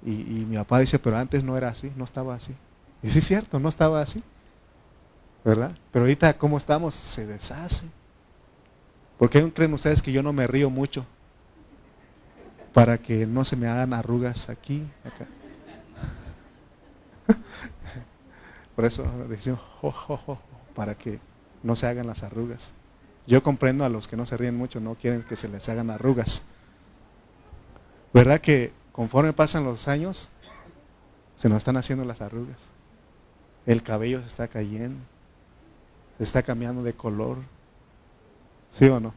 Y, 0.04 0.46
mi 0.48 0.56
papá 0.56 0.78
dice, 0.78 0.98
pero 0.98 1.18
antes 1.18 1.44
no 1.44 1.56
era 1.56 1.68
así, 1.68 1.92
no 1.96 2.04
estaba 2.04 2.34
así. 2.34 2.54
Y 3.02 3.10
sí 3.10 3.18
es 3.18 3.26
cierto, 3.26 3.60
no 3.60 3.68
estaba 3.68 4.00
así, 4.00 4.22
¿verdad? 5.44 5.76
Pero 5.92 6.04
ahorita, 6.04 6.36
¿cómo 6.36 6.58
estamos? 6.58 6.94
Se 6.94 7.26
deshace. 7.26 7.86
¿Por 9.18 9.28
qué 9.30 9.52
creen 9.52 9.72
ustedes 9.74 10.02
que 10.02 10.12
yo 10.12 10.22
no 10.22 10.32
me 10.32 10.46
río 10.46 10.70
mucho? 10.70 11.04
Para 12.72 12.98
que 12.98 13.26
no 13.26 13.44
se 13.44 13.56
me 13.56 13.66
hagan 13.66 13.92
arrugas 13.92 14.48
aquí, 14.48 14.86
acá. 15.04 15.26
Por 18.76 18.84
eso 18.84 19.04
decimos, 19.28 19.60
para 20.74 20.94
que 20.96 21.18
no 21.62 21.76
se 21.76 21.86
hagan 21.86 22.06
las 22.06 22.22
arrugas. 22.22 22.72
Yo 23.26 23.42
comprendo 23.42 23.84
a 23.84 23.88
los 23.88 24.08
que 24.08 24.16
no 24.16 24.24
se 24.24 24.36
ríen 24.36 24.56
mucho, 24.56 24.80
no 24.80 24.94
quieren 24.94 25.22
que 25.22 25.36
se 25.36 25.48
les 25.48 25.68
hagan 25.68 25.90
arrugas. 25.90 26.46
¿Verdad 28.12 28.40
que 28.40 28.72
conforme 28.92 29.32
pasan 29.32 29.64
los 29.64 29.86
años, 29.86 30.30
se 31.36 31.48
nos 31.48 31.58
están 31.58 31.76
haciendo 31.76 32.04
las 32.04 32.20
arrugas? 32.22 32.70
El 33.66 33.82
cabello 33.82 34.20
se 34.20 34.28
está 34.28 34.48
cayendo, 34.48 34.98
está 36.20 36.42
cambiando 36.42 36.82
de 36.82 36.92
color. 36.92 37.38
¿Sí 38.68 38.86
o 38.86 39.00
no? 39.00 39.14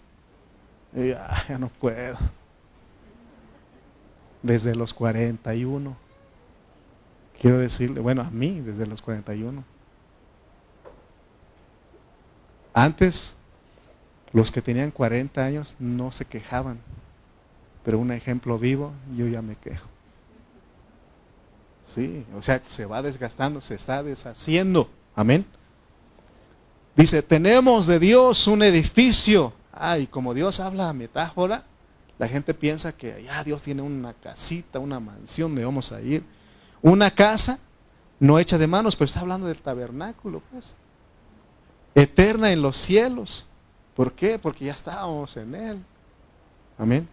Y 0.95 1.09
ya 1.09 1.57
no 1.59 1.69
puedo. 1.69 2.17
Desde 4.41 4.75
los 4.75 4.93
41. 4.93 5.95
Quiero 7.39 7.59
decirle, 7.59 7.99
bueno, 7.99 8.21
a 8.21 8.29
mí 8.29 8.61
desde 8.61 8.85
los 8.85 9.01
41. 9.01 9.63
Antes, 12.73 13.35
los 14.31 14.49
que 14.49 14.61
tenían 14.61 14.91
40 14.91 15.43
años 15.43 15.75
no 15.79 16.11
se 16.11 16.25
quejaban. 16.25 16.79
Pero 17.83 17.99
un 17.99 18.11
ejemplo 18.11 18.57
vivo, 18.57 18.93
yo 19.15 19.27
ya 19.27 19.41
me 19.41 19.55
quejo. 19.55 19.87
Sí, 21.83 22.25
o 22.35 22.41
sea, 22.41 22.61
se 22.67 22.85
va 22.85 23.01
desgastando, 23.01 23.59
se 23.59 23.75
está 23.75 24.01
deshaciendo. 24.03 24.89
Amén. 25.15 25.45
Dice, 26.95 27.23
tenemos 27.23 27.87
de 27.87 27.99
Dios 27.99 28.47
un 28.47 28.61
edificio. 28.61 29.53
Ay, 29.71 30.05
como 30.05 30.33
Dios 30.33 30.59
habla 30.59 30.89
a 30.89 30.93
metáfora, 30.93 31.63
la 32.19 32.27
gente 32.27 32.53
piensa 32.53 32.91
que 32.95 33.23
ya 33.23 33.43
Dios 33.43 33.63
tiene 33.63 33.81
una 33.81 34.13
casita, 34.13 34.79
una 34.79 34.99
mansión 34.99 35.51
donde 35.51 35.65
vamos 35.65 35.91
a 35.91 36.01
ir. 36.01 36.23
Una 36.81 37.09
casa 37.09 37.59
no 38.19 38.37
hecha 38.37 38.57
de 38.57 38.67
manos, 38.67 38.95
pero 38.95 39.05
está 39.05 39.21
hablando 39.21 39.47
del 39.47 39.59
tabernáculo, 39.59 40.41
pues. 40.51 40.75
Eterna 41.95 42.51
en 42.51 42.61
los 42.61 42.77
cielos. 42.77 43.47
¿Por 43.95 44.13
qué? 44.13 44.37
Porque 44.37 44.65
ya 44.65 44.73
estábamos 44.73 45.35
en 45.37 45.55
Él. 45.55 45.83
Amén. 46.77 47.07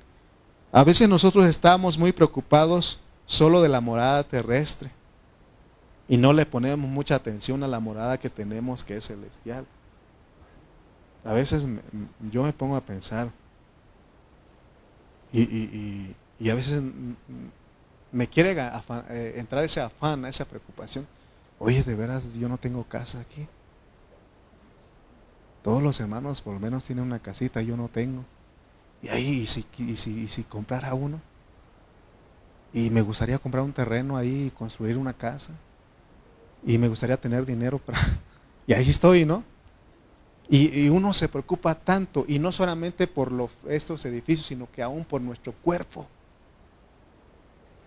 A 0.72 0.84
veces 0.84 1.08
nosotros 1.08 1.46
estamos 1.46 1.98
muy 1.98 2.12
preocupados 2.12 3.00
solo 3.26 3.62
de 3.62 3.68
la 3.68 3.80
morada 3.80 4.22
terrestre 4.24 4.90
y 6.10 6.16
no 6.16 6.32
le 6.32 6.44
ponemos 6.44 6.90
mucha 6.90 7.14
atención 7.14 7.62
a 7.62 7.68
la 7.68 7.78
morada 7.78 8.18
que 8.18 8.28
tenemos 8.28 8.82
que 8.82 8.96
es 8.96 9.06
celestial. 9.06 9.64
A 11.24 11.32
veces 11.32 11.64
yo 12.32 12.42
me 12.42 12.52
pongo 12.52 12.74
a 12.74 12.80
pensar 12.80 13.30
y, 15.32 16.16
a 16.50 16.54
veces 16.56 16.82
me 18.10 18.26
quiere 18.26 18.56
eh, 19.08 19.34
entrar 19.36 19.62
ese 19.62 19.80
afán, 19.80 20.24
esa 20.24 20.44
preocupación. 20.46 21.06
Oye, 21.60 21.80
de 21.84 21.94
veras, 21.94 22.34
yo 22.34 22.48
no 22.48 22.58
tengo 22.58 22.82
casa 22.82 23.20
aquí. 23.20 23.46
Todos 25.62 25.80
los 25.80 26.00
hermanos 26.00 26.40
por 26.40 26.54
lo 26.54 26.58
menos 26.58 26.84
tienen 26.84 27.04
una 27.04 27.20
casita, 27.20 27.62
yo 27.62 27.76
no 27.76 27.86
tengo. 27.86 28.24
Y 29.00 29.10
ahí, 29.10 29.46
si, 29.46 29.64
y 29.78 29.94
si, 29.94 30.22
y 30.22 30.26
si 30.26 30.42
comprara 30.42 30.92
uno, 30.92 31.20
y 32.72 32.90
me 32.90 33.00
gustaría 33.00 33.38
comprar 33.38 33.62
un 33.62 33.72
terreno 33.72 34.16
ahí 34.16 34.46
y 34.46 34.50
construir 34.50 34.96
una 34.96 35.12
casa, 35.12 35.52
y 36.64 36.78
me 36.78 36.88
gustaría 36.88 37.20
tener 37.20 37.44
dinero 37.44 37.78
para... 37.78 37.98
Y 38.66 38.72
ahí 38.72 38.88
estoy, 38.88 39.24
¿no? 39.24 39.42
Y, 40.48 40.88
uno 40.88 41.14
se 41.14 41.28
preocupa 41.28 41.76
tanto, 41.76 42.24
y 42.26 42.40
no 42.40 42.50
solamente 42.50 43.06
por 43.06 43.32
estos 43.68 44.04
edificios, 44.04 44.46
sino 44.46 44.70
que 44.70 44.82
aún 44.82 45.04
por 45.04 45.20
nuestro 45.20 45.52
cuerpo. 45.52 46.06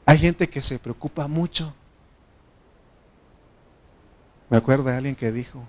Hay 0.05 0.17
gente 0.17 0.49
que 0.49 0.61
se 0.61 0.79
preocupa 0.79 1.27
mucho. 1.27 1.73
Me 4.49 4.57
acuerdo 4.57 4.85
de 4.85 4.95
alguien 4.95 5.15
que 5.15 5.31
dijo, 5.33 5.67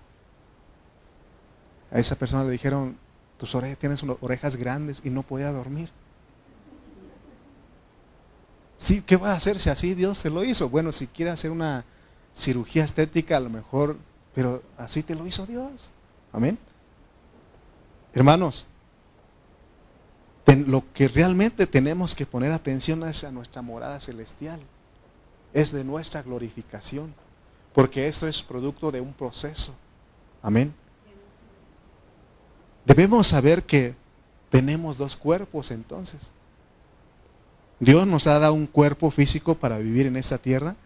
a 1.91 1.99
esa 1.99 2.15
persona 2.15 2.45
le 2.45 2.51
dijeron, 2.51 2.97
tus 3.39 3.55
orejas, 3.57 3.79
tienes 3.79 4.05
orejas 4.21 4.55
grandes 4.55 5.01
y 5.05 5.11
no 5.11 5.25
podía 5.25 5.51
dormir. 5.51 5.91
Sí, 8.77 9.03
¿qué 9.03 9.17
va 9.17 9.33
a 9.33 9.37
hacerse 9.37 9.71
así? 9.71 9.95
Dios 9.95 10.23
te 10.23 10.31
lo 10.31 10.45
hizo. 10.45 10.69
Bueno, 10.69 10.93
si 10.93 11.09
quiere 11.09 11.33
hacer 11.33 11.51
una 11.51 11.85
cirugía 12.35 12.85
estética, 12.85 13.37
a 13.37 13.41
lo 13.41 13.51
mejor, 13.51 13.97
pero 14.35 14.63
así 14.77 15.03
te 15.03 15.15
lo 15.15 15.27
hizo 15.27 15.47
Dios. 15.47 15.91
Amén. 16.33 16.59
Hermanos, 18.13 18.67
lo 20.47 20.85
que 20.93 21.09
realmente 21.09 21.67
tenemos 21.67 22.15
que 22.15 22.27
poner 22.27 22.53
atención 22.53 23.03
es 23.05 23.25
a 23.25 23.31
nuestra 23.31 23.63
morada 23.63 23.99
celestial. 24.01 24.61
Es 25.53 25.73
de 25.73 25.85
nuestra 25.85 26.23
glorificación. 26.23 27.15
Porque 27.73 28.07
esto 28.09 28.29
es 28.29 28.43
producto 28.43 28.93
de 28.93 29.01
un 29.01 29.13
proceso. 29.13 29.75
Amén. 30.43 30.75
Debemos 32.85 33.27
saber 33.29 33.63
que 33.63 33.95
tenemos 34.51 34.99
dos 34.99 35.17
cuerpos 35.17 35.71
entonces. 35.71 36.21
Dios 37.81 38.07
nos 38.07 38.27
ha 38.27 38.39
dado 38.39 38.55
un 38.55 38.67
cuerpo 38.67 39.11
físico 39.11 39.55
para 39.55 39.79
vivir 39.79 40.07
en 40.07 40.17
esta 40.17 40.39
tierra, 40.39 40.77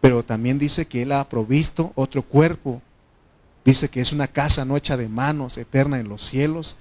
pero 0.00 0.24
también 0.24 0.58
dice 0.58 0.86
que 0.86 1.02
Él 1.02 1.12
ha 1.12 1.28
provisto 1.28 1.92
otro 1.94 2.22
cuerpo. 2.22 2.80
Dice 3.64 3.88
que 3.88 4.00
es 4.00 4.12
una 4.12 4.28
casa 4.28 4.64
no 4.64 4.76
hecha 4.76 4.96
de 4.96 5.08
manos, 5.08 5.58
eterna 5.58 5.98
en 5.98 6.08
los 6.08 6.22
cielos, 6.22 6.76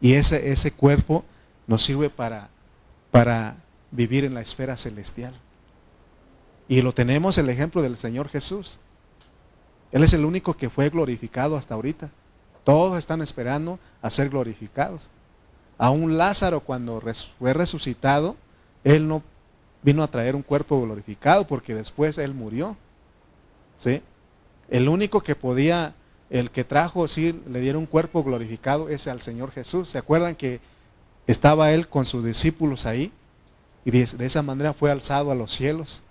y 0.00 0.14
ese, 0.14 0.50
ese 0.50 0.70
cuerpo 0.70 1.24
nos 1.66 1.82
sirve 1.82 2.10
para, 2.10 2.50
para 3.10 3.56
vivir 3.90 4.24
en 4.24 4.34
la 4.34 4.40
esfera 4.40 4.76
celestial. 4.76 5.34
Y 6.68 6.82
lo 6.82 6.92
tenemos 6.92 7.38
el 7.38 7.48
ejemplo 7.48 7.82
del 7.82 7.96
Señor 7.96 8.28
Jesús. 8.28 8.78
Él 9.90 10.04
es 10.04 10.12
el 10.12 10.24
único 10.24 10.54
que 10.54 10.68
fue 10.68 10.90
glorificado 10.90 11.56
hasta 11.56 11.74
ahorita. 11.74 12.10
Todos 12.62 12.98
están 12.98 13.22
esperando 13.22 13.78
a 14.02 14.10
ser 14.10 14.28
glorificados. 14.28 15.08
Aún 15.78 16.18
Lázaro 16.18 16.60
cuando 16.60 17.02
fue 17.38 17.54
resucitado, 17.54 18.36
él 18.84 19.08
no 19.08 19.22
vino 19.88 20.02
a 20.02 20.10
traer 20.10 20.36
un 20.36 20.42
cuerpo 20.42 20.82
glorificado 20.82 21.46
porque 21.46 21.74
después 21.74 22.18
él 22.18 22.34
murió. 22.34 22.76
¿Sí? 23.78 24.02
El 24.68 24.86
único 24.90 25.22
que 25.22 25.34
podía, 25.34 25.94
el 26.28 26.50
que 26.50 26.62
trajo, 26.62 27.08
sí, 27.08 27.40
le 27.48 27.60
dieron 27.60 27.80
un 27.80 27.86
cuerpo 27.86 28.22
glorificado 28.22 28.90
es 28.90 29.06
al 29.06 29.22
Señor 29.22 29.50
Jesús. 29.50 29.88
¿Se 29.88 29.96
acuerdan 29.96 30.36
que 30.36 30.60
estaba 31.26 31.72
él 31.72 31.88
con 31.88 32.04
sus 32.04 32.22
discípulos 32.22 32.84
ahí? 32.84 33.10
Y 33.86 33.90
de, 33.90 34.04
de 34.04 34.26
esa 34.26 34.42
manera 34.42 34.74
fue 34.74 34.90
alzado 34.90 35.30
a 35.30 35.34
los 35.34 35.52
cielos. 35.52 36.02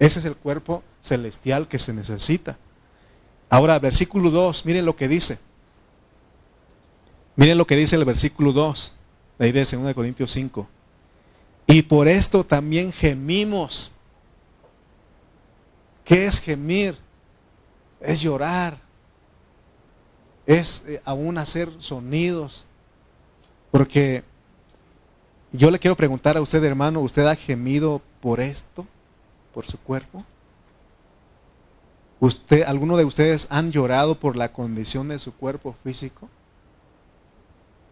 Ese 0.00 0.18
es 0.18 0.24
el 0.24 0.34
cuerpo 0.34 0.82
celestial 1.00 1.68
que 1.68 1.78
se 1.78 1.92
necesita. 1.92 2.58
Ahora, 3.50 3.78
versículo 3.78 4.32
2, 4.32 4.66
miren 4.66 4.84
lo 4.84 4.96
que 4.96 5.06
dice. 5.06 5.38
Miren 7.36 7.56
lo 7.56 7.68
que 7.68 7.76
dice 7.76 7.94
el 7.94 8.04
versículo 8.04 8.52
2, 8.52 8.94
la 9.38 9.46
idea 9.46 9.64
de 9.64 9.76
2 9.76 9.94
Corintios 9.94 10.32
5. 10.32 10.68
Y 11.74 11.82
por 11.82 12.06
esto 12.06 12.46
también 12.46 12.92
gemimos. 12.92 13.90
¿Qué 16.04 16.24
es 16.24 16.40
gemir? 16.40 16.96
Es 18.00 18.20
llorar. 18.20 18.78
Es 20.46 20.84
eh, 20.86 21.02
aún 21.04 21.36
hacer 21.36 21.72
sonidos. 21.78 22.64
Porque 23.72 24.22
yo 25.50 25.68
le 25.72 25.80
quiero 25.80 25.96
preguntar 25.96 26.36
a 26.36 26.42
usted, 26.42 26.62
hermano, 26.62 27.00
¿usted 27.00 27.26
ha 27.26 27.34
gemido 27.34 28.00
por 28.20 28.38
esto? 28.38 28.86
¿Por 29.52 29.66
su 29.66 29.76
cuerpo? 29.76 30.24
¿Usted, 32.20 32.62
¿Alguno 32.68 32.96
de 32.96 33.04
ustedes 33.04 33.48
han 33.50 33.72
llorado 33.72 34.14
por 34.14 34.36
la 34.36 34.52
condición 34.52 35.08
de 35.08 35.18
su 35.18 35.34
cuerpo 35.34 35.74
físico? 35.82 36.28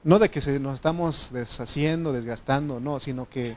No 0.04 0.20
de 0.20 0.30
que 0.30 0.60
nos 0.60 0.74
estamos 0.74 1.30
deshaciendo, 1.32 2.12
desgastando, 2.12 2.78
no, 2.78 3.00
sino 3.00 3.28
que 3.28 3.56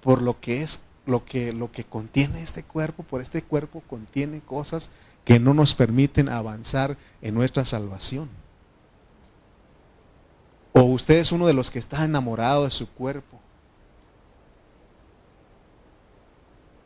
por 0.00 0.22
lo 0.22 0.40
que 0.40 0.62
es, 0.62 0.80
lo 1.06 1.24
que, 1.24 1.52
lo 1.52 1.70
que 1.72 1.84
contiene 1.84 2.42
este 2.42 2.62
cuerpo, 2.62 3.02
por 3.02 3.20
este 3.20 3.42
cuerpo 3.42 3.82
contiene 3.88 4.40
cosas 4.40 4.90
que 5.24 5.40
no 5.40 5.54
nos 5.54 5.74
permiten 5.74 6.28
avanzar 6.28 6.96
en 7.20 7.34
nuestra 7.34 7.64
salvación. 7.64 8.28
O 10.72 10.82
usted 10.82 11.16
es 11.16 11.32
uno 11.32 11.46
de 11.46 11.54
los 11.54 11.70
que 11.70 11.78
está 11.78 12.04
enamorado 12.04 12.64
de 12.64 12.70
su 12.70 12.88
cuerpo. 12.88 13.40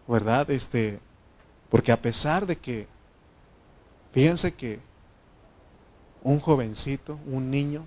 ¿Verdad? 0.07 0.51
Este, 0.51 1.01
porque 1.69 1.93
a 1.93 2.01
pesar 2.01 2.47
de 2.47 2.57
que, 2.57 2.87
fíjense 4.13 4.55
que 4.55 4.81
un 6.23 6.41
jovencito, 6.41 7.19
un 7.27 7.51
niño, 7.51 7.85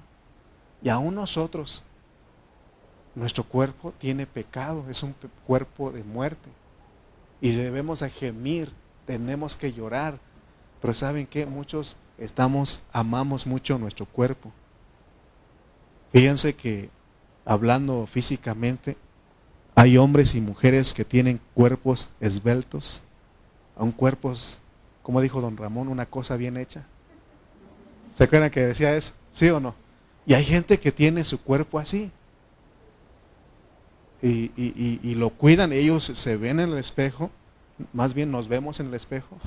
y 0.81 0.89
aún 0.89 1.15
nosotros, 1.15 1.83
nuestro 3.15 3.43
cuerpo 3.43 3.93
tiene 3.97 4.25
pecado, 4.25 4.85
es 4.89 5.03
un 5.03 5.15
cuerpo 5.45 5.91
de 5.91 6.03
muerte. 6.03 6.49
Y 7.41 7.51
debemos 7.51 7.99
de 7.99 8.09
gemir, 8.09 8.71
tenemos 9.05 9.57
que 9.57 9.73
llorar. 9.73 10.17
Pero 10.81 10.93
¿saben 10.93 11.27
qué? 11.27 11.45
Muchos 11.45 11.95
estamos, 12.17 12.83
amamos 12.91 13.45
mucho 13.45 13.77
nuestro 13.77 14.05
cuerpo. 14.05 14.51
Fíjense 16.11 16.53
que 16.53 16.89
hablando 17.45 18.07
físicamente, 18.07 18.97
hay 19.75 19.97
hombres 19.97 20.35
y 20.35 20.41
mujeres 20.41 20.93
que 20.93 21.03
tienen 21.03 21.39
cuerpos 21.55 22.11
esbeltos, 22.19 23.03
aún 23.75 23.91
cuerpos, 23.91 24.61
como 25.01 25.19
dijo 25.19 25.41
don 25.41 25.57
Ramón, 25.57 25.87
una 25.87 26.05
cosa 26.05 26.37
bien 26.37 26.57
hecha. 26.57 26.85
¿Se 28.15 28.25
acuerdan 28.25 28.51
que 28.51 28.65
decía 28.65 28.95
eso? 28.95 29.13
¿Sí 29.31 29.49
o 29.49 29.59
no? 29.59 29.73
Y 30.25 30.35
hay 30.35 30.45
gente 30.45 30.79
que 30.79 30.91
tiene 30.91 31.23
su 31.23 31.41
cuerpo 31.41 31.79
así. 31.79 32.11
Y, 34.25 35.15
lo 35.15 35.31
cuidan, 35.31 35.73
ellos 35.73 36.05
se 36.05 36.37
ven 36.37 36.61
en 36.61 36.71
el 36.71 36.77
espejo, 36.77 37.29
más 37.91 38.13
bien 38.13 38.31
nos 38.31 38.47
vemos 38.47 38.79
en 38.79 38.87
el 38.87 38.93
espejo, 38.93 39.37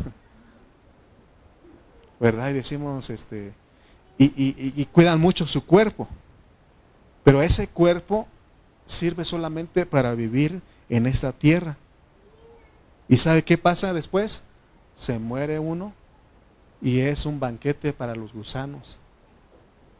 ¿verdad? 2.20 2.50
Y 2.50 2.52
decimos, 2.52 3.08
este, 3.08 3.54
y, 4.18 4.84
cuidan 4.92 5.18
mucho 5.18 5.46
su 5.46 5.64
cuerpo. 5.64 6.06
Pero 7.24 7.40
ese 7.42 7.66
cuerpo 7.68 8.28
sirve 8.84 9.24
solamente 9.24 9.86
para 9.86 10.14
vivir 10.14 10.60
en 10.90 11.06
esta 11.06 11.32
tierra. 11.32 11.78
¿Y 13.08 13.16
sabe 13.16 13.42
qué 13.42 13.56
pasa 13.56 13.94
después? 13.94 14.42
Se 14.94 15.18
muere 15.18 15.58
uno 15.58 15.94
y 16.82 17.00
es 17.00 17.24
un 17.24 17.40
banquete 17.40 17.92
para 17.92 18.14
los 18.14 18.32
gusanos. 18.32 18.98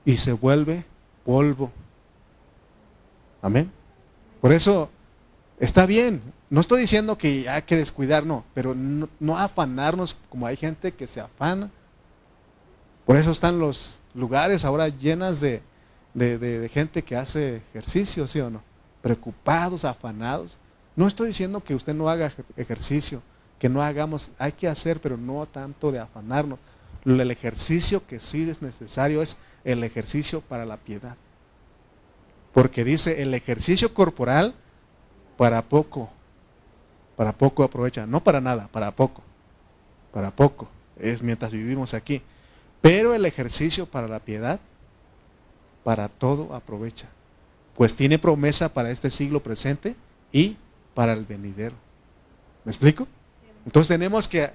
Y 0.04 0.18
se 0.18 0.32
vuelve 0.32 0.84
polvo. 1.24 1.72
Amén. 3.42 3.72
Por 4.46 4.52
eso 4.52 4.88
está 5.58 5.86
bien. 5.86 6.22
No 6.50 6.60
estoy 6.60 6.82
diciendo 6.82 7.18
que 7.18 7.48
hay 7.48 7.62
que 7.62 7.74
descuidar, 7.74 8.24
no, 8.24 8.44
pero 8.54 8.76
no, 8.76 9.36
afanarnos 9.36 10.16
como 10.28 10.46
hay 10.46 10.56
gente 10.56 10.92
que 10.92 11.08
se 11.08 11.20
afana. 11.20 11.68
Por 13.04 13.16
eso 13.16 13.32
están 13.32 13.58
los 13.58 13.98
lugares 14.14 14.64
ahora 14.64 14.86
llenas 14.86 15.40
de, 15.40 15.62
de, 16.14 16.70
gente 16.72 17.02
que 17.02 17.16
hace 17.16 17.56
ejercicio, 17.56 18.28
¿sí 18.28 18.38
o 18.38 18.48
no? 18.48 18.62
Preocupados, 19.02 19.84
afanados. 19.84 20.58
No 20.94 21.08
estoy 21.08 21.26
diciendo 21.26 21.64
que 21.64 21.74
usted 21.74 21.94
no 21.94 22.08
haga 22.08 22.32
ejercicio, 22.56 23.22
que 23.58 23.68
no 23.68 23.82
hagamos, 23.82 24.30
hay 24.38 24.52
que 24.52 24.68
hacer, 24.68 25.00
pero 25.00 25.16
no 25.16 25.44
tanto 25.46 25.90
de 25.90 25.98
afanarnos. 25.98 26.60
El 27.04 27.32
ejercicio 27.32 28.06
que 28.06 28.20
sí 28.20 28.48
es 28.48 28.62
necesario 28.62 29.22
es 29.22 29.38
el 29.64 29.82
ejercicio 29.82 30.40
para 30.40 30.64
la 30.64 30.76
piedad. 30.76 31.16
Porque 32.56 32.84
dice, 32.84 33.20
el 33.20 33.34
ejercicio 33.34 33.92
corporal 33.92 34.54
para 35.36 35.60
poco, 35.60 36.08
para 37.14 37.34
poco 37.34 37.62
aprovecha, 37.62 38.06
no 38.06 38.24
para 38.24 38.40
nada, 38.40 38.66
para 38.68 38.92
poco, 38.92 39.20
para 40.10 40.30
poco, 40.30 40.66
es 40.98 41.22
mientras 41.22 41.52
vivimos 41.52 41.92
aquí. 41.92 42.22
Pero 42.80 43.12
el 43.12 43.26
ejercicio 43.26 43.84
para 43.84 44.08
la 44.08 44.20
piedad 44.20 44.58
para 45.84 46.08
todo 46.08 46.54
aprovecha, 46.54 47.08
pues 47.76 47.94
tiene 47.94 48.18
promesa 48.18 48.72
para 48.72 48.90
este 48.90 49.10
siglo 49.10 49.42
presente 49.42 49.94
y 50.32 50.56
para 50.94 51.12
el 51.12 51.26
venidero. 51.26 51.74
¿Me 52.64 52.72
explico? 52.72 53.06
Entonces 53.66 53.88
tenemos 53.88 54.28
que 54.28 54.50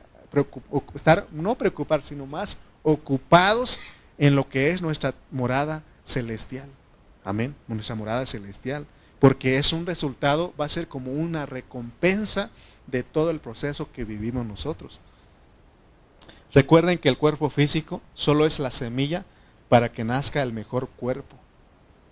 estar, 0.96 1.28
no 1.32 1.54
preocupar, 1.54 2.02
sino 2.02 2.26
más 2.26 2.58
ocupados 2.82 3.80
en 4.18 4.36
lo 4.36 4.50
que 4.50 4.72
es 4.72 4.82
nuestra 4.82 5.14
morada 5.30 5.84
celestial. 6.04 6.68
Amén, 7.24 7.56
nuestra 7.68 7.96
morada 7.96 8.26
celestial. 8.26 8.86
Porque 9.20 9.58
es 9.58 9.72
un 9.72 9.86
resultado, 9.86 10.54
va 10.60 10.66
a 10.66 10.70
ser 10.70 10.88
como 10.88 11.14
una 11.14 11.46
recompensa 11.46 12.50
de 12.88 13.04
todo 13.04 13.30
el 13.30 13.40
proceso 13.40 13.92
que 13.92 14.04
vivimos 14.04 14.46
nosotros. 14.46 15.00
Recuerden 16.54 16.98
que 16.98 17.10
el 17.10 17.18
cuerpo 17.18 17.50
físico 17.50 18.02
solo 18.14 18.46
es 18.46 18.60
la 18.60 18.72
semilla 18.72 19.26
para 19.70 19.92
que 19.92 20.04
nazca 20.04 20.42
el 20.42 20.52
mejor 20.52 20.90
cuerpo. 20.90 21.38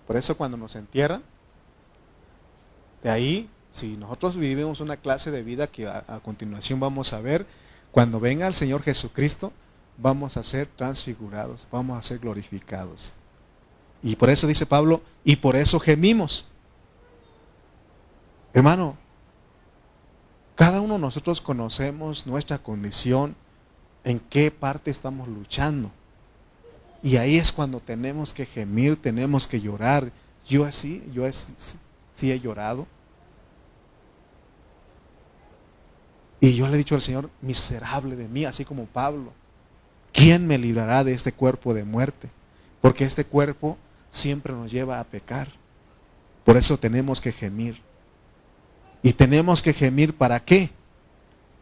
Por 0.07 0.15
eso 0.15 0.37
cuando 0.37 0.57
nos 0.57 0.75
entierran, 0.75 1.23
de 3.03 3.09
ahí, 3.09 3.49
si 3.69 3.97
nosotros 3.97 4.37
vivimos 4.37 4.79
una 4.79 4.97
clase 4.97 5.31
de 5.31 5.43
vida 5.43 5.67
que 5.67 5.87
a, 5.87 6.19
continuación 6.23 6.79
vamos 6.79 7.13
a 7.13 7.21
ver, 7.21 7.45
cuando 7.91 8.19
venga 8.19 8.47
el 8.47 8.55
Señor 8.55 8.83
Jesucristo, 8.83 9.51
vamos 9.97 10.37
a 10.37 10.43
ser 10.43 10.67
transfigurados, 10.67 11.67
vamos 11.71 11.97
a 11.97 12.01
ser 12.01 12.19
glorificados. 12.19 13.13
Y 14.01 14.15
por 14.15 14.29
eso 14.29 14.47
dice 14.47 14.65
Pablo, 14.65 15.01
y 15.23 15.35
por 15.35 15.55
eso 15.55 15.79
gemimos. 15.79 16.47
Hermano, 18.53 18.97
cada 20.55 20.81
uno 20.81 20.95
de 20.95 20.99
nosotros 20.99 21.41
conocemos 21.41 22.25
nuestra 22.25 22.57
condición, 22.57 23.35
en 24.03 24.19
qué 24.19 24.51
parte 24.51 24.91
estamos 24.91 25.27
luchando. 25.27 25.91
Y 27.03 27.17
ahí 27.17 27.37
es 27.37 27.51
cuando 27.51 27.79
tenemos 27.79 28.33
que 28.33 28.45
gemir, 28.45 29.01
tenemos 29.01 29.47
que 29.47 29.59
llorar. 29.59 30.11
Yo 30.47 30.65
así, 30.65 31.03
yo 31.13 31.23
sí 31.31 32.31
he 32.31 32.39
llorado. 32.39 32.87
Y 36.41 36.55
yo 36.55 36.67
le 36.67 36.75
he 36.75 36.77
dicho 36.77 36.95
al 36.95 37.01
Señor, 37.01 37.29
miserable 37.41 38.15
de 38.15 38.27
mí, 38.27 38.45
así 38.45 38.63
como 38.63 38.85
Pablo, 38.85 39.33
¿quién 40.13 40.47
me 40.47 40.57
librará 40.57 41.03
de 41.03 41.13
este 41.13 41.33
cuerpo 41.33 41.73
de 41.73 41.83
muerte? 41.83 42.29
Porque 42.81 43.03
este 43.03 43.25
cuerpo 43.25 43.77
siempre 44.09 44.53
nos 44.53 44.71
lleva 44.71 44.99
a 44.99 45.03
pecar. 45.03 45.49
Por 46.43 46.57
eso 46.57 46.77
tenemos 46.77 47.21
que 47.21 47.31
gemir. 47.31 47.81
Y 49.01 49.13
tenemos 49.13 49.61
que 49.61 49.73
gemir 49.73 50.15
para 50.15 50.39
qué? 50.39 50.71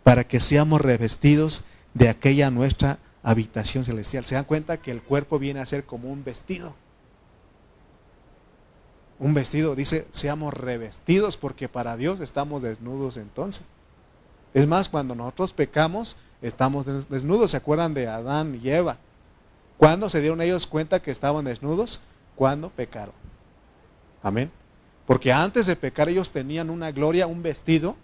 Para 0.04 0.26
que 0.26 0.40
seamos 0.40 0.82
revestidos 0.82 1.66
de 1.94 2.10
aquella 2.10 2.50
nuestra 2.50 3.00
habitación 3.24 3.84
celestial. 3.84 4.26
Se 4.26 4.36
dan 4.36 4.46
cuenta 4.46 4.78
que 4.78 4.92
el 4.92 5.02
cuerpo 5.02 5.40
viene 5.40 5.60
a 5.60 5.66
ser 5.66 5.84
como 5.84 6.12
un 6.12 6.24
vestido. 6.24 6.76
Un 9.20 9.34
vestido, 9.34 9.76
dice, 9.76 10.08
seamos 10.12 10.54
revestidos 10.54 11.38
porque 11.38 11.68
para 11.68 11.98
Dios 11.98 12.20
estamos 12.20 12.62
desnudos 12.62 13.18
entonces. 13.18 13.66
Es 14.54 14.68
más, 14.68 14.90
cuando 14.90 15.16
nosotros 15.16 15.54
pecamos, 15.54 16.16
estamos 16.42 16.86
desnudos. 17.10 17.52
¿Se 17.52 17.58
acuerdan 17.58 17.94
de 17.94 18.08
Adán 18.08 18.60
y 18.62 18.70
Eva? 18.70 18.98
¿Cuándo 19.78 20.10
se 20.10 20.22
dieron 20.22 20.42
ellos 20.42 20.66
cuenta 20.66 21.02
que 21.02 21.12
estaban 21.12 21.46
desnudos? 21.46 22.00
Cuando 22.38 22.70
pecaron. 22.70 23.16
Amén. 24.24 24.50
Porque 25.06 25.34
antes 25.34 25.66
de 25.66 25.76
pecar 25.76 26.08
ellos 26.08 26.32
tenían 26.32 26.70
una 26.70 26.92
gloria, 26.92 27.28
un 27.28 27.44
vestido, 27.44 27.98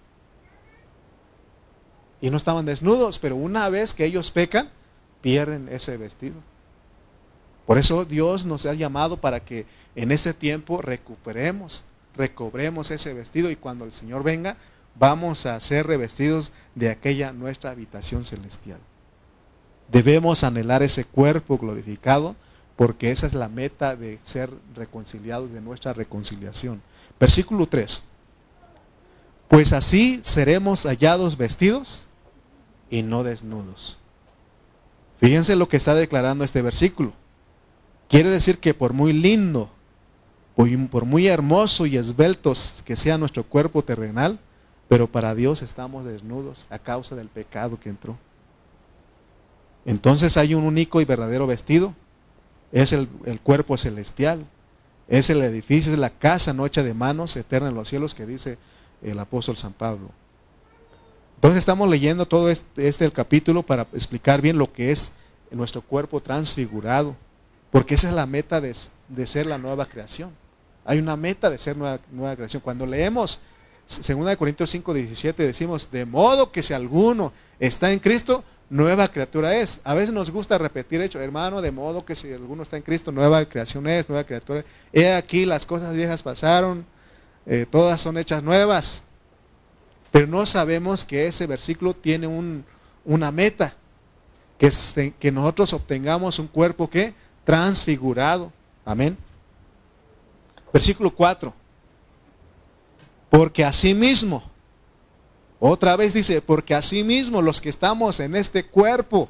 y 2.19 2.29
no 2.29 2.37
estaban 2.37 2.65
desnudos, 2.65 3.19
pero 3.19 3.35
una 3.35 3.69
vez 3.69 3.93
que 3.93 4.05
ellos 4.05 4.31
pecan, 4.31 4.69
pierden 5.21 5.69
ese 5.69 5.97
vestido. 5.97 6.35
Por 7.65 7.77
eso 7.77 8.05
Dios 8.05 8.45
nos 8.45 8.65
ha 8.65 8.73
llamado 8.73 9.17
para 9.17 9.41
que 9.41 9.65
en 9.95 10.11
ese 10.11 10.33
tiempo 10.33 10.81
recuperemos, 10.81 11.85
recobremos 12.15 12.91
ese 12.91 13.13
vestido 13.13 13.51
y 13.51 13.55
cuando 13.55 13.85
el 13.85 13.91
Señor 13.91 14.23
venga, 14.23 14.57
vamos 14.95 15.45
a 15.45 15.59
ser 15.59 15.87
revestidos 15.87 16.51
de 16.75 16.89
aquella 16.89 17.31
nuestra 17.33 17.71
habitación 17.71 18.23
celestial. 18.23 18.79
Debemos 19.91 20.43
anhelar 20.43 20.81
ese 20.81 21.05
cuerpo 21.05 21.57
glorificado 21.57 22.35
porque 22.75 23.11
esa 23.11 23.27
es 23.27 23.33
la 23.33 23.49
meta 23.49 23.95
de 23.95 24.19
ser 24.23 24.49
reconciliados 24.75 25.51
de 25.51 25.61
nuestra 25.61 25.93
reconciliación. 25.93 26.81
Versículo 27.19 27.67
3. 27.67 28.03
Pues 29.47 29.73
así 29.73 30.19
seremos 30.23 30.85
hallados 30.85 31.37
vestidos 31.37 32.07
y 32.89 33.03
no 33.03 33.23
desnudos. 33.23 33.99
Fíjense 35.19 35.55
lo 35.55 35.67
que 35.67 35.77
está 35.77 35.93
declarando 35.95 36.43
este 36.43 36.61
versículo. 36.61 37.13
Quiere 38.09 38.29
decir 38.29 38.57
que 38.57 38.73
por 38.73 38.93
muy 38.93 39.13
lindo, 39.13 39.69
por 40.55 41.05
muy 41.05 41.27
hermoso 41.27 41.85
y 41.85 41.97
esbeltos 41.97 42.83
que 42.85 42.95
sea 42.95 43.17
nuestro 43.17 43.43
cuerpo 43.43 43.83
terrenal, 43.83 44.39
pero 44.87 45.07
para 45.07 45.33
Dios 45.33 45.61
estamos 45.61 46.05
desnudos 46.05 46.67
a 46.69 46.77
causa 46.77 47.15
del 47.15 47.29
pecado 47.29 47.79
que 47.79 47.89
entró. 47.89 48.17
Entonces 49.85 50.37
hay 50.37 50.53
un 50.53 50.63
único 50.63 51.01
y 51.01 51.05
verdadero 51.05 51.47
vestido. 51.47 51.93
Es 52.73 52.91
el, 52.91 53.07
el 53.25 53.39
cuerpo 53.39 53.77
celestial. 53.77 54.45
Es 55.07 55.29
el 55.29 55.41
edificio, 55.41 55.93
es 55.93 55.99
la 55.99 56.09
casa 56.09 56.51
no 56.51 56.65
hecha 56.65 56.83
de 56.83 56.93
manos, 56.93 57.37
eterna 57.37 57.69
en 57.69 57.75
los 57.75 57.87
cielos, 57.87 58.13
que 58.13 58.25
dice 58.25 58.57
el 59.01 59.17
apóstol 59.19 59.55
San 59.55 59.71
Pablo. 59.71 60.09
Entonces 61.35 61.59
estamos 61.59 61.89
leyendo 61.89 62.25
todo 62.25 62.49
este, 62.49 62.87
este 62.87 63.11
capítulo 63.11 63.63
para 63.63 63.83
explicar 63.93 64.41
bien 64.41 64.57
lo 64.57 64.71
que 64.71 64.91
es 64.91 65.11
nuestro 65.51 65.81
cuerpo 65.81 66.21
transfigurado, 66.21 67.15
porque 67.69 67.95
esa 67.95 68.07
es 68.07 68.13
la 68.13 68.25
meta 68.25 68.61
de, 68.61 68.73
ser 69.25 69.45
la 69.45 69.57
nueva 69.57 69.85
creación. 69.85 70.31
Hay 70.85 70.99
una 70.99 71.17
meta 71.17 71.49
de 71.49 71.57
ser 71.57 71.75
nueva, 71.75 71.99
nueva 72.11 72.35
creación. 72.35 72.61
Cuando 72.61 72.85
leemos 72.85 73.41
2 73.87 74.37
Corintios 74.37 74.69
5, 74.69 74.93
17 74.93 75.43
decimos, 75.45 75.89
de 75.91 76.05
modo 76.05 76.51
que 76.51 76.63
si 76.63 76.73
alguno 76.73 77.33
está 77.59 77.91
en 77.91 77.99
Cristo, 77.99 78.43
nueva 78.69 79.07
criatura 79.07 79.55
es. 79.55 79.81
A 79.83 79.93
veces 79.93 80.13
nos 80.13 80.31
gusta 80.31 80.57
repetir 80.57 81.01
hecho, 81.01 81.19
hermano, 81.19 81.61
de 81.61 81.71
modo 81.71 82.05
que 82.05 82.15
si 82.15 82.31
alguno 82.31 82.63
está 82.63 82.77
en 82.77 82.83
Cristo, 82.83 83.11
nueva 83.11 83.45
creación 83.45 83.87
es, 83.87 84.09
nueva 84.09 84.23
criatura. 84.23 84.63
He 84.91 85.13
aquí, 85.13 85.45
las 85.45 85.65
cosas 85.65 85.95
viejas 85.95 86.23
pasaron, 86.23 86.85
eh, 87.45 87.65
todas 87.69 88.01
son 88.01 88.17
hechas 88.17 88.43
nuevas. 88.43 89.03
Pero 90.11 90.27
no 90.27 90.45
sabemos 90.45 91.03
que 91.03 91.27
ese 91.27 91.47
versículo 91.47 91.93
tiene 91.93 92.27
una 93.05 93.31
meta, 93.31 93.75
que, 94.57 95.13
que 95.19 95.31
nosotros 95.31 95.73
obtengamos 95.73 96.39
un 96.39 96.47
cuerpo 96.47 96.89
que 96.89 97.13
transfigurado. 97.43 98.51
Amén. 98.85 99.17
Versículo 100.71 101.09
4. 101.11 101.53
Porque 103.29 103.65
así 103.65 103.95
mismo, 103.95 104.43
otra 105.65 105.95
vez 105.95 106.13
dice, 106.13 106.41
porque 106.41 106.75
así 106.75 107.05
mismo 107.05 107.41
los 107.41 107.61
que 107.61 107.69
estamos 107.69 108.19
en 108.19 108.35
este 108.35 108.65
cuerpo, 108.65 109.29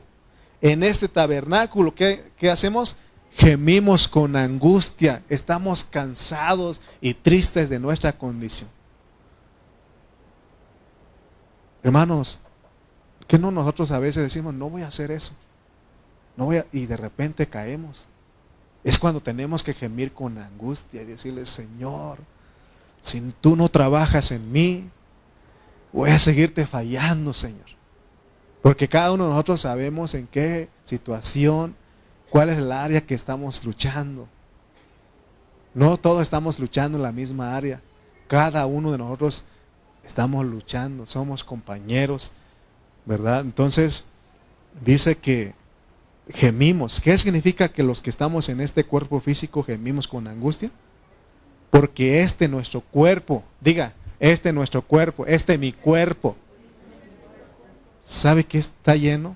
en 0.62 0.82
este 0.82 1.08
tabernáculo, 1.08 1.94
¿qué, 1.94 2.32
qué 2.38 2.50
hacemos? 2.50 2.98
Gemimos 3.34 4.08
con 4.08 4.36
angustia, 4.36 5.22
estamos 5.30 5.84
cansados 5.84 6.82
y 7.02 7.14
tristes 7.14 7.70
de 7.70 7.78
nuestra 7.78 8.18
condición. 8.18 8.68
Hermanos, 11.84 12.42
que 13.28 13.38
no 13.38 13.52
nosotros 13.52 13.92
a 13.92 14.00
veces 14.00 14.24
decimos, 14.24 14.56
no 14.56 14.72
voy 14.72 14.82
a 14.82 14.88
hacer 14.88 15.12
eso? 15.12 15.34
No 16.36 16.46
voy 16.46 16.64
y 16.72 16.88
de 16.88 16.98
repente 16.98 17.46
caemos. 17.46 18.08
Es 18.84 18.98
cuando 18.98 19.22
tenemos 19.22 19.64
que 19.64 19.76
gemir 19.76 20.12
con 20.12 20.40
angustia 20.40 21.04
y 21.04 21.06
decirle, 21.06 21.46
Señor, 21.46 22.18
si 23.02 23.22
tú 23.40 23.56
no 23.56 23.70
trabajas 23.70 24.32
en 24.32 24.52
mí, 24.52 24.90
voy 25.94 26.10
a 26.10 26.20
seguirte 26.20 26.66
fallando, 26.66 27.34
Señor. 27.34 27.68
Porque 28.62 28.90
cada 28.90 29.12
uno 29.12 29.26
de 29.26 29.30
nosotros 29.30 29.62
sabemos 29.62 30.14
en 30.16 30.28
qué 30.28 30.70
situación, 30.84 31.76
cuál 32.30 32.50
es 32.50 32.58
el 32.58 32.72
área 32.72 33.06
que 33.06 33.14
estamos 33.14 33.64
luchando. 33.64 34.28
No 35.74 35.98
todos 35.98 36.24
estamos 36.24 36.60
luchando 36.60 36.98
en 36.98 37.04
la 37.04 37.12
misma 37.12 37.56
área. 37.56 37.82
Cada 38.28 38.66
uno 38.66 38.92
de 38.92 38.98
nosotros 38.98 39.44
estamos 40.04 40.46
luchando, 40.46 41.06
somos 41.06 41.44
compañeros, 41.44 42.32
¿verdad? 43.06 43.42
Entonces, 43.42 44.06
dice 44.84 45.16
que 45.16 45.54
gemimos. 46.30 47.02
¿Qué 47.02 47.18
significa 47.18 47.70
que 47.70 47.84
los 47.84 48.02
que 48.02 48.10
estamos 48.10 48.50
en 48.50 48.62
este 48.62 48.84
cuerpo 48.84 49.20
físico 49.20 49.64
gemimos 49.64 50.08
con 50.08 50.28
angustia? 50.28 50.72
Porque 51.70 52.22
este 52.22 52.48
nuestro 52.48 52.82
cuerpo, 52.82 53.44
diga, 53.60 53.94
este 54.20 54.54
nuestro 54.54 54.82
cuerpo, 54.82 55.26
este 55.26 55.58
mi 55.58 55.72
cuerpo, 55.72 56.36
¿sabe 58.02 58.44
que 58.44 58.58
está 58.58 58.96
lleno 58.96 59.36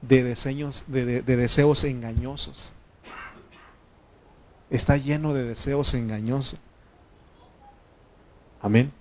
de, 0.00 0.22
deseos, 0.22 0.84
de 0.88 1.22
deseos 1.22 1.84
engañosos? 1.84 2.74
Está 4.70 4.96
lleno 4.96 5.34
de 5.34 5.44
deseos 5.44 5.92
engañosos. 5.94 6.58
Amén. 8.62 8.92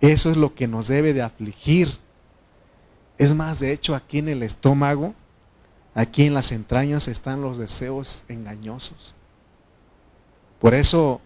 Eso 0.00 0.30
es 0.30 0.36
lo 0.36 0.54
que 0.54 0.68
nos 0.68 0.88
debe 0.88 1.12
de 1.12 1.22
afligir. 1.22 1.98
Es 3.18 3.34
más, 3.34 3.58
de 3.58 3.72
hecho, 3.72 3.94
aquí 3.96 4.18
en 4.18 4.28
el 4.28 4.42
estómago, 4.42 5.14
aquí 5.94 6.24
en 6.24 6.34
las 6.34 6.52
entrañas 6.52 7.08
están 7.08 7.42
los 7.42 7.58
deseos 7.58 8.22
engañosos. 8.28 9.14
Por 10.60 10.74
eso, 10.74 11.20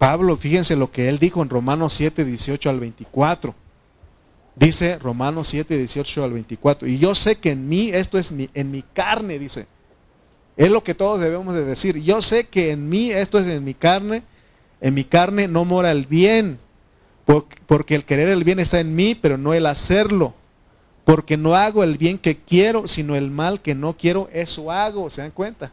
Pablo, 0.00 0.38
fíjense 0.38 0.76
lo 0.76 0.90
que 0.90 1.10
él 1.10 1.18
dijo 1.18 1.42
en 1.42 1.50
Romanos 1.50 1.92
7, 1.92 2.24
18 2.24 2.70
al 2.70 2.80
24. 2.80 3.54
Dice 4.56 4.98
Romanos 4.98 5.48
7, 5.48 5.76
18 5.76 6.24
al 6.24 6.32
24. 6.32 6.88
Y 6.88 6.96
yo 6.96 7.14
sé 7.14 7.36
que 7.36 7.50
en 7.50 7.68
mí, 7.68 7.90
esto 7.90 8.18
es 8.18 8.32
en 8.32 8.70
mi 8.70 8.80
carne, 8.82 9.38
dice. 9.38 9.66
Es 10.56 10.70
lo 10.70 10.82
que 10.82 10.94
todos 10.94 11.20
debemos 11.20 11.54
de 11.54 11.66
decir. 11.66 12.02
Yo 12.02 12.22
sé 12.22 12.44
que 12.48 12.70
en 12.70 12.88
mí, 12.88 13.10
esto 13.10 13.38
es 13.38 13.46
en 13.46 13.62
mi 13.62 13.74
carne, 13.74 14.22
en 14.80 14.94
mi 14.94 15.04
carne 15.04 15.48
no 15.48 15.66
mora 15.66 15.92
el 15.92 16.06
bien 16.06 16.58
porque 17.66 17.94
el 17.94 18.04
querer 18.04 18.28
el 18.28 18.42
bien 18.44 18.58
está 18.58 18.80
en 18.80 18.96
mí, 18.96 19.14
pero 19.14 19.38
no 19.38 19.54
el 19.54 19.66
hacerlo. 19.66 20.34
Porque 21.04 21.36
no 21.36 21.54
hago 21.54 21.82
el 21.82 21.98
bien 21.98 22.18
que 22.18 22.36
quiero, 22.36 22.86
sino 22.86 23.16
el 23.16 23.30
mal 23.30 23.60
que 23.60 23.74
no 23.74 23.96
quiero, 23.96 24.28
eso 24.32 24.70
hago, 24.70 25.10
¿se 25.10 25.22
dan 25.22 25.30
cuenta? 25.30 25.72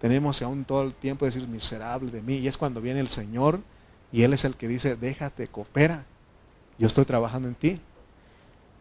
Tenemos 0.00 0.40
aún 0.42 0.64
todo 0.64 0.82
el 0.82 0.94
tiempo 0.94 1.24
decir 1.24 1.46
miserable 1.46 2.10
de 2.10 2.22
mí. 2.22 2.36
Y 2.36 2.48
es 2.48 2.56
cuando 2.56 2.80
viene 2.80 3.00
el 3.00 3.08
Señor 3.08 3.60
y 4.12 4.22
Él 4.22 4.32
es 4.32 4.44
el 4.44 4.56
que 4.56 4.68
dice, 4.68 4.96
déjate, 4.96 5.48
coopera. 5.48 6.04
Yo 6.78 6.86
estoy 6.86 7.04
trabajando 7.04 7.48
en 7.48 7.54
ti. 7.54 7.80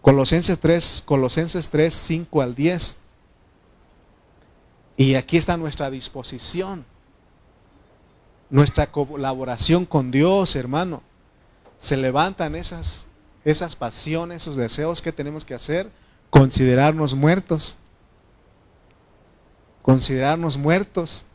Colosenses 0.01 0.59
3, 0.59 1.03
Colosenses 1.05 1.69
3, 1.69 1.93
5 1.93 2.41
al 2.41 2.55
10. 2.55 2.97
Y 4.97 5.15
aquí 5.15 5.37
está 5.37 5.57
nuestra 5.57 5.91
disposición 5.91 6.85
nuestra 8.49 8.91
colaboración 8.91 9.85
con 9.85 10.11
Dios, 10.11 10.55
hermano. 10.55 11.01
Se 11.77 11.95
levantan 11.97 12.55
esas, 12.55 13.07
esas 13.45 13.75
pasiones, 13.75 14.43
esos 14.43 14.55
deseos 14.55 15.01
que 15.01 15.11
tenemos 15.11 15.45
que 15.45 15.53
hacer, 15.53 15.89
considerarnos 16.29 17.15
muertos. 17.15 17.77
Considerarnos 19.81 20.57
muertos. 20.57 21.25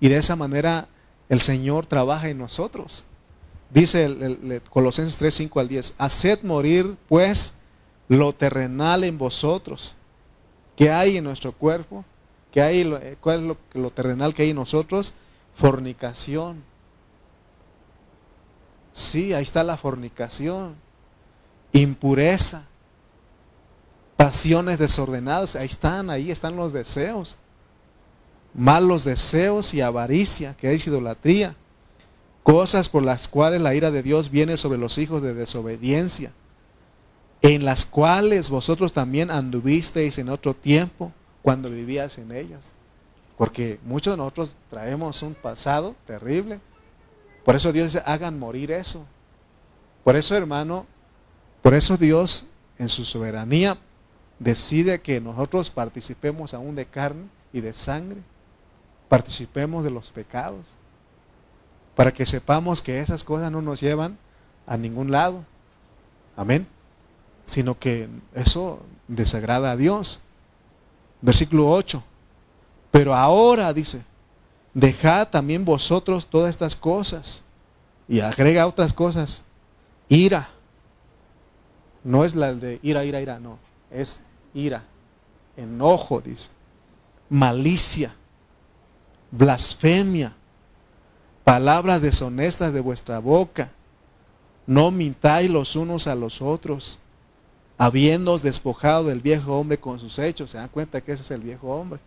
Y 0.00 0.08
de 0.08 0.16
esa 0.16 0.36
manera 0.36 0.88
el 1.28 1.40
Señor 1.40 1.86
trabaja 1.86 2.28
en 2.28 2.38
nosotros. 2.38 3.04
Dice 3.70 4.04
el, 4.04 4.62
Colosenses 4.68 5.16
3, 5.18 5.32
5 5.32 5.60
al 5.60 5.68
10, 5.68 5.94
haced 5.98 6.42
morir 6.42 6.96
pues 7.08 7.54
lo 8.08 8.32
terrenal 8.32 9.04
en 9.04 9.16
vosotros. 9.16 9.94
¿Qué 10.76 10.90
hay 10.90 11.18
en 11.18 11.24
nuestro 11.24 11.52
cuerpo? 11.52 12.04
¿Qué 12.50 12.60
hay, 12.60 13.16
¿Cuál 13.20 13.40
es 13.40 13.46
lo, 13.46 13.56
lo 13.74 13.90
terrenal 13.90 14.34
que 14.34 14.42
hay 14.42 14.50
en 14.50 14.56
nosotros? 14.56 15.14
Fornicación. 15.54 16.64
Sí, 18.92 19.32
ahí 19.32 19.44
está 19.44 19.62
la 19.62 19.76
fornicación. 19.76 20.74
Impureza. 21.72 22.64
Pasiones 24.16 24.80
desordenadas. 24.80 25.54
Ahí 25.54 25.66
están, 25.66 26.10
ahí 26.10 26.32
están 26.32 26.56
los 26.56 26.72
deseos. 26.72 27.36
Malos 28.54 29.04
deseos 29.04 29.74
y 29.74 29.80
avaricia, 29.80 30.56
que 30.56 30.72
es 30.72 30.86
idolatría. 30.86 31.56
Cosas 32.42 32.88
por 32.88 33.02
las 33.02 33.28
cuales 33.28 33.60
la 33.60 33.74
ira 33.74 33.90
de 33.90 34.02
Dios 34.02 34.30
viene 34.30 34.56
sobre 34.56 34.78
los 34.78 34.98
hijos 34.98 35.22
de 35.22 35.34
desobediencia. 35.34 36.32
En 37.42 37.64
las 37.64 37.86
cuales 37.86 38.50
vosotros 38.50 38.92
también 38.92 39.30
anduvisteis 39.30 40.18
en 40.18 40.28
otro 40.28 40.54
tiempo 40.54 41.12
cuando 41.42 41.70
vivías 41.70 42.18
en 42.18 42.32
ellas. 42.32 42.72
Porque 43.38 43.78
muchos 43.84 44.12
de 44.12 44.18
nosotros 44.18 44.56
traemos 44.68 45.22
un 45.22 45.34
pasado 45.34 45.94
terrible. 46.06 46.60
Por 47.44 47.56
eso 47.56 47.72
Dios 47.72 47.92
dice, 47.92 48.02
hagan 48.04 48.38
morir 48.38 48.70
eso. 48.70 49.06
Por 50.04 50.16
eso, 50.16 50.36
hermano, 50.36 50.86
por 51.62 51.74
eso 51.74 51.96
Dios 51.96 52.50
en 52.78 52.88
su 52.88 53.04
soberanía 53.04 53.78
decide 54.38 55.00
que 55.00 55.20
nosotros 55.20 55.70
participemos 55.70 56.54
aún 56.54 56.74
de 56.74 56.86
carne 56.86 57.28
y 57.52 57.60
de 57.60 57.74
sangre. 57.74 58.20
Participemos 59.10 59.82
de 59.82 59.90
los 59.90 60.12
pecados. 60.12 60.76
Para 61.96 62.12
que 62.12 62.24
sepamos 62.24 62.80
que 62.80 63.00
esas 63.00 63.24
cosas 63.24 63.50
no 63.50 63.60
nos 63.60 63.80
llevan 63.80 64.16
a 64.68 64.76
ningún 64.76 65.10
lado. 65.10 65.44
Amén. 66.36 66.64
Sino 67.42 67.76
que 67.76 68.08
eso 68.34 68.78
desagrada 69.08 69.72
a 69.72 69.76
Dios. 69.76 70.20
Versículo 71.20 71.68
8. 71.72 72.04
Pero 72.92 73.12
ahora, 73.12 73.72
dice, 73.72 74.04
dejad 74.74 75.26
también 75.26 75.64
vosotros 75.64 76.24
todas 76.24 76.50
estas 76.50 76.76
cosas. 76.76 77.42
Y 78.06 78.20
agrega 78.20 78.68
otras 78.68 78.92
cosas. 78.92 79.42
Ira. 80.08 80.50
No 82.04 82.24
es 82.24 82.36
la 82.36 82.54
de 82.54 82.78
ira, 82.84 83.04
ira, 83.04 83.20
ira, 83.20 83.40
no. 83.40 83.58
Es 83.90 84.20
ira. 84.54 84.84
Enojo, 85.56 86.20
dice. 86.20 86.48
Malicia. 87.28 88.14
Blasfemia. 89.30 90.34
Palabras 91.44 92.02
deshonestas 92.02 92.72
de 92.72 92.80
vuestra 92.80 93.18
boca. 93.18 93.70
No 94.66 94.90
mintáis 94.90 95.50
los 95.50 95.76
unos 95.76 96.06
a 96.06 96.14
los 96.14 96.40
otros. 96.40 96.98
Habiéndoos 97.78 98.42
despojado 98.42 99.04
del 99.04 99.20
viejo 99.20 99.58
hombre 99.58 99.78
con 99.78 99.98
sus 99.98 100.18
hechos. 100.18 100.50
Se 100.50 100.58
dan 100.58 100.68
cuenta 100.68 101.00
que 101.00 101.12
ese 101.12 101.22
es 101.22 101.30
el 101.30 101.40
viejo 101.40 101.68
hombre 101.68 102.00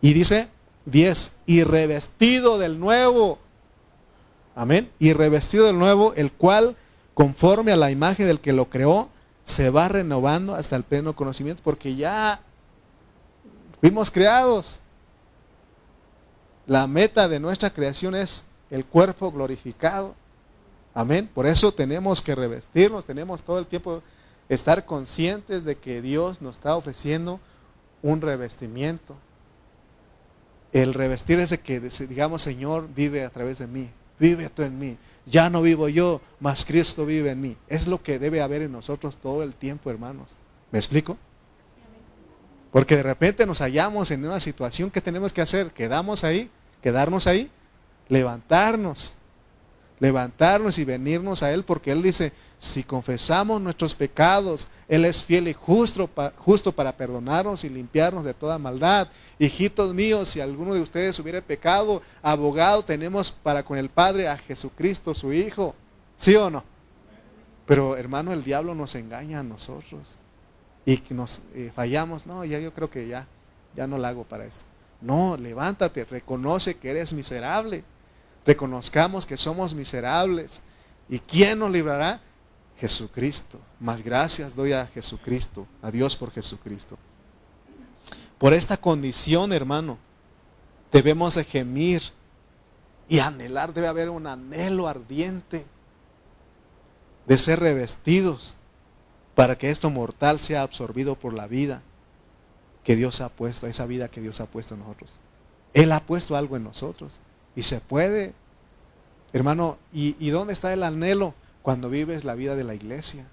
y 0.00 0.12
dice 0.12 0.48
10, 0.86 1.34
y 1.46 1.64
revestido 1.64 2.58
del 2.58 2.78
nuevo. 2.78 3.38
Amén. 4.54 4.90
Y 4.98 5.12
revestido 5.12 5.66
del 5.66 5.78
nuevo, 5.78 6.14
el 6.14 6.32
cual, 6.32 6.76
conforme 7.14 7.72
a 7.72 7.76
la 7.76 7.90
imagen 7.90 8.26
del 8.26 8.40
que 8.40 8.52
lo 8.52 8.70
creó, 8.70 9.08
se 9.42 9.70
va 9.70 9.88
renovando 9.88 10.54
hasta 10.54 10.76
el 10.76 10.84
pleno 10.84 11.14
conocimiento, 11.14 11.62
porque 11.62 11.96
ya 11.96 12.40
fuimos 13.80 14.10
creados. 14.10 14.80
La 16.68 16.86
meta 16.86 17.26
de 17.26 17.40
nuestra 17.40 17.70
creación 17.70 18.14
es 18.14 18.44
el 18.70 18.84
cuerpo 18.84 19.32
glorificado. 19.32 20.14
Amén. 20.94 21.28
Por 21.34 21.46
eso 21.46 21.72
tenemos 21.72 22.22
que 22.22 22.36
revestirnos, 22.36 23.04
tenemos 23.04 23.42
todo 23.42 23.58
el 23.58 23.66
tiempo 23.66 24.02
estar 24.48 24.84
conscientes 24.84 25.64
de 25.64 25.76
que 25.76 26.00
Dios 26.00 26.40
nos 26.40 26.56
está 26.58 26.76
ofreciendo 26.76 27.40
un 28.02 28.20
revestimiento 28.20 29.16
el 30.72 30.94
revestir 30.94 31.38
ese 31.38 31.60
que 31.60 31.80
digamos, 31.80 32.42
Señor, 32.42 32.88
vive 32.94 33.24
a 33.24 33.30
través 33.30 33.58
de 33.58 33.66
mí, 33.66 33.90
vive 34.18 34.48
tú 34.50 34.62
en 34.62 34.78
mí. 34.78 34.98
Ya 35.26 35.50
no 35.50 35.62
vivo 35.62 35.88
yo, 35.88 36.20
mas 36.40 36.64
Cristo 36.64 37.04
vive 37.06 37.30
en 37.30 37.40
mí. 37.40 37.56
Es 37.68 37.86
lo 37.86 38.02
que 38.02 38.18
debe 38.18 38.40
haber 38.40 38.62
en 38.62 38.72
nosotros 38.72 39.16
todo 39.16 39.42
el 39.42 39.54
tiempo, 39.54 39.90
hermanos. 39.90 40.36
¿Me 40.70 40.78
explico? 40.78 41.16
Porque 42.70 42.96
de 42.96 43.02
repente 43.02 43.46
nos 43.46 43.60
hallamos 43.60 44.10
en 44.10 44.26
una 44.26 44.40
situación 44.40 44.90
que 44.90 45.00
tenemos 45.00 45.32
que 45.32 45.40
hacer, 45.40 45.70
quedamos 45.70 46.24
ahí, 46.24 46.50
quedarnos 46.82 47.26
ahí, 47.26 47.50
levantarnos, 48.08 49.14
levantarnos 50.00 50.78
y 50.78 50.84
venirnos 50.84 51.42
a 51.42 51.52
Él, 51.52 51.64
porque 51.64 51.92
Él 51.92 52.02
dice, 52.02 52.32
si 52.58 52.82
confesamos 52.82 53.60
nuestros 53.60 53.94
pecados, 53.94 54.68
Él 54.88 55.04
es 55.04 55.24
fiel 55.24 55.48
y 55.48 55.52
justo, 55.52 56.08
justo 56.36 56.72
para 56.72 56.96
perdonarnos 56.96 57.64
y 57.64 57.68
limpiarnos 57.68 58.24
de 58.24 58.34
toda 58.34 58.58
maldad. 58.58 59.08
Hijitos 59.38 59.94
míos, 59.94 60.28
si 60.28 60.40
alguno 60.40 60.74
de 60.74 60.80
ustedes 60.80 61.18
hubiera 61.18 61.40
pecado, 61.40 62.02
abogado 62.22 62.84
tenemos 62.84 63.30
para 63.30 63.64
con 63.64 63.78
el 63.78 63.88
Padre 63.88 64.28
a 64.28 64.38
Jesucristo, 64.38 65.14
su 65.14 65.32
Hijo. 65.32 65.74
¿Sí 66.16 66.34
o 66.34 66.50
no? 66.50 66.64
Pero 67.66 67.96
hermano, 67.96 68.32
el 68.32 68.42
diablo 68.42 68.74
nos 68.74 68.94
engaña 68.94 69.40
a 69.40 69.42
nosotros 69.42 70.16
y 70.84 70.96
que 70.96 71.14
nos 71.14 71.42
eh, 71.54 71.70
fallamos, 71.74 72.26
no, 72.26 72.44
ya 72.44 72.58
yo 72.58 72.72
creo 72.72 72.90
que 72.90 73.06
ya, 73.06 73.26
ya 73.76 73.86
no 73.86 73.98
la 73.98 74.08
hago 74.08 74.24
para 74.24 74.46
esto. 74.46 74.64
No, 75.00 75.36
levántate, 75.36 76.04
reconoce 76.04 76.76
que 76.76 76.90
eres 76.90 77.12
miserable. 77.12 77.84
Reconozcamos 78.44 79.26
que 79.26 79.36
somos 79.36 79.74
miserables. 79.74 80.62
¿Y 81.08 81.18
quién 81.20 81.58
nos 81.58 81.70
librará? 81.70 82.20
Jesucristo. 82.78 83.58
Más 83.80 84.02
gracias 84.02 84.54
doy 84.54 84.72
a 84.72 84.86
Jesucristo, 84.86 85.66
a 85.82 85.90
Dios 85.90 86.16
por 86.16 86.30
Jesucristo. 86.32 86.98
Por 88.38 88.54
esta 88.54 88.76
condición, 88.76 89.52
hermano, 89.52 89.98
debemos 90.92 91.34
de 91.34 91.44
gemir 91.44 92.02
y 93.08 93.18
anhelar, 93.18 93.72
debe 93.72 93.88
haber 93.88 94.10
un 94.10 94.26
anhelo 94.26 94.86
ardiente 94.86 95.66
de 97.26 97.38
ser 97.38 97.60
revestidos 97.60 98.56
para 99.34 99.56
que 99.56 99.70
esto 99.70 99.90
mortal 99.90 100.40
sea 100.40 100.62
absorbido 100.62 101.16
por 101.16 101.32
la 101.32 101.46
vida 101.46 101.82
que 102.88 102.96
Dios 102.96 103.20
ha 103.20 103.28
puesto, 103.28 103.66
esa 103.66 103.84
vida 103.84 104.08
que 104.08 104.22
Dios 104.22 104.40
ha 104.40 104.46
puesto 104.46 104.72
en 104.72 104.80
nosotros. 104.80 105.18
Él 105.74 105.92
ha 105.92 106.00
puesto 106.00 106.36
algo 106.36 106.56
en 106.56 106.64
nosotros 106.64 107.18
y 107.54 107.64
se 107.64 107.82
puede. 107.82 108.32
Hermano, 109.34 109.76
¿y, 109.92 110.30
dónde 110.30 110.54
está 110.54 110.72
el 110.72 110.82
anhelo 110.82 111.34
cuando 111.60 111.90
vives 111.90 112.24
la 112.24 112.34
vida 112.34 112.56
de 112.56 112.64
la 112.64 112.74
iglesia? 112.74 113.26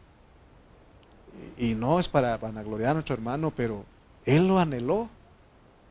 Y, 1.57 1.73
no 1.73 2.01
es 2.01 2.09
para 2.09 2.37
vanagloriar 2.37 2.89
a 2.89 2.93
nuestro 2.95 3.15
hermano, 3.15 3.53
pero 3.55 3.85
Él 4.25 4.45
lo 4.45 4.59
anheló. 4.59 5.07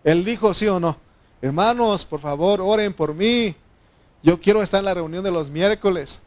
Él 0.04 0.26
dijo, 0.26 0.52
sí 0.52 0.68
o 0.68 0.78
no, 0.78 0.98
hermanos, 1.40 2.04
por 2.04 2.20
favor, 2.20 2.60
oren 2.60 2.92
por 2.92 3.14
mí. 3.14 3.56
Yo 4.22 4.38
quiero 4.38 4.62
estar 4.62 4.80
en 4.80 4.84
la 4.84 4.92
reunión 4.92 5.24
de 5.24 5.30
los 5.30 5.48
miércoles 5.48 6.20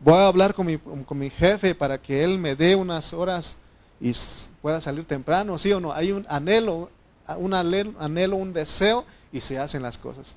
voy 0.00 0.14
a 0.14 0.26
hablar 0.26 0.54
con 0.54 0.66
mi, 0.66 0.76
con 0.76 1.16
mi 1.16 1.30
jefe 1.30 1.72
para 1.72 2.02
que 2.02 2.24
él 2.24 2.36
me 2.38 2.56
dé 2.56 2.74
unas 2.74 3.12
horas 3.12 3.58
y 4.04 4.12
pueda 4.60 4.80
salir 4.80 5.04
temprano, 5.06 5.58
¿sí 5.58 5.72
o 5.72 5.80
no? 5.80 5.92
Hay 5.92 6.12
un 6.12 6.26
anhelo, 6.28 6.90
un 7.38 7.54
anhelo, 7.54 8.36
un 8.36 8.52
deseo 8.52 9.04
y 9.32 9.40
se 9.40 9.58
hacen 9.58 9.82
las 9.82 9.96
cosas. 9.96 10.36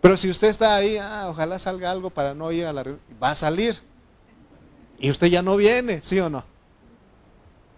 Pero 0.00 0.16
si 0.16 0.28
usted 0.28 0.48
está 0.48 0.74
ahí, 0.74 0.96
ah, 0.96 1.26
ojalá 1.28 1.58
salga 1.58 1.90
algo 1.90 2.10
para 2.10 2.34
no 2.34 2.50
ir 2.50 2.66
a 2.66 2.72
la 2.72 2.82
reunión, 2.82 3.04
va 3.22 3.30
a 3.30 3.34
salir. 3.36 3.76
Y 4.98 5.10
usted 5.10 5.28
ya 5.28 5.42
no 5.42 5.56
viene, 5.56 6.00
¿sí 6.02 6.18
o 6.18 6.28
no? 6.28 6.44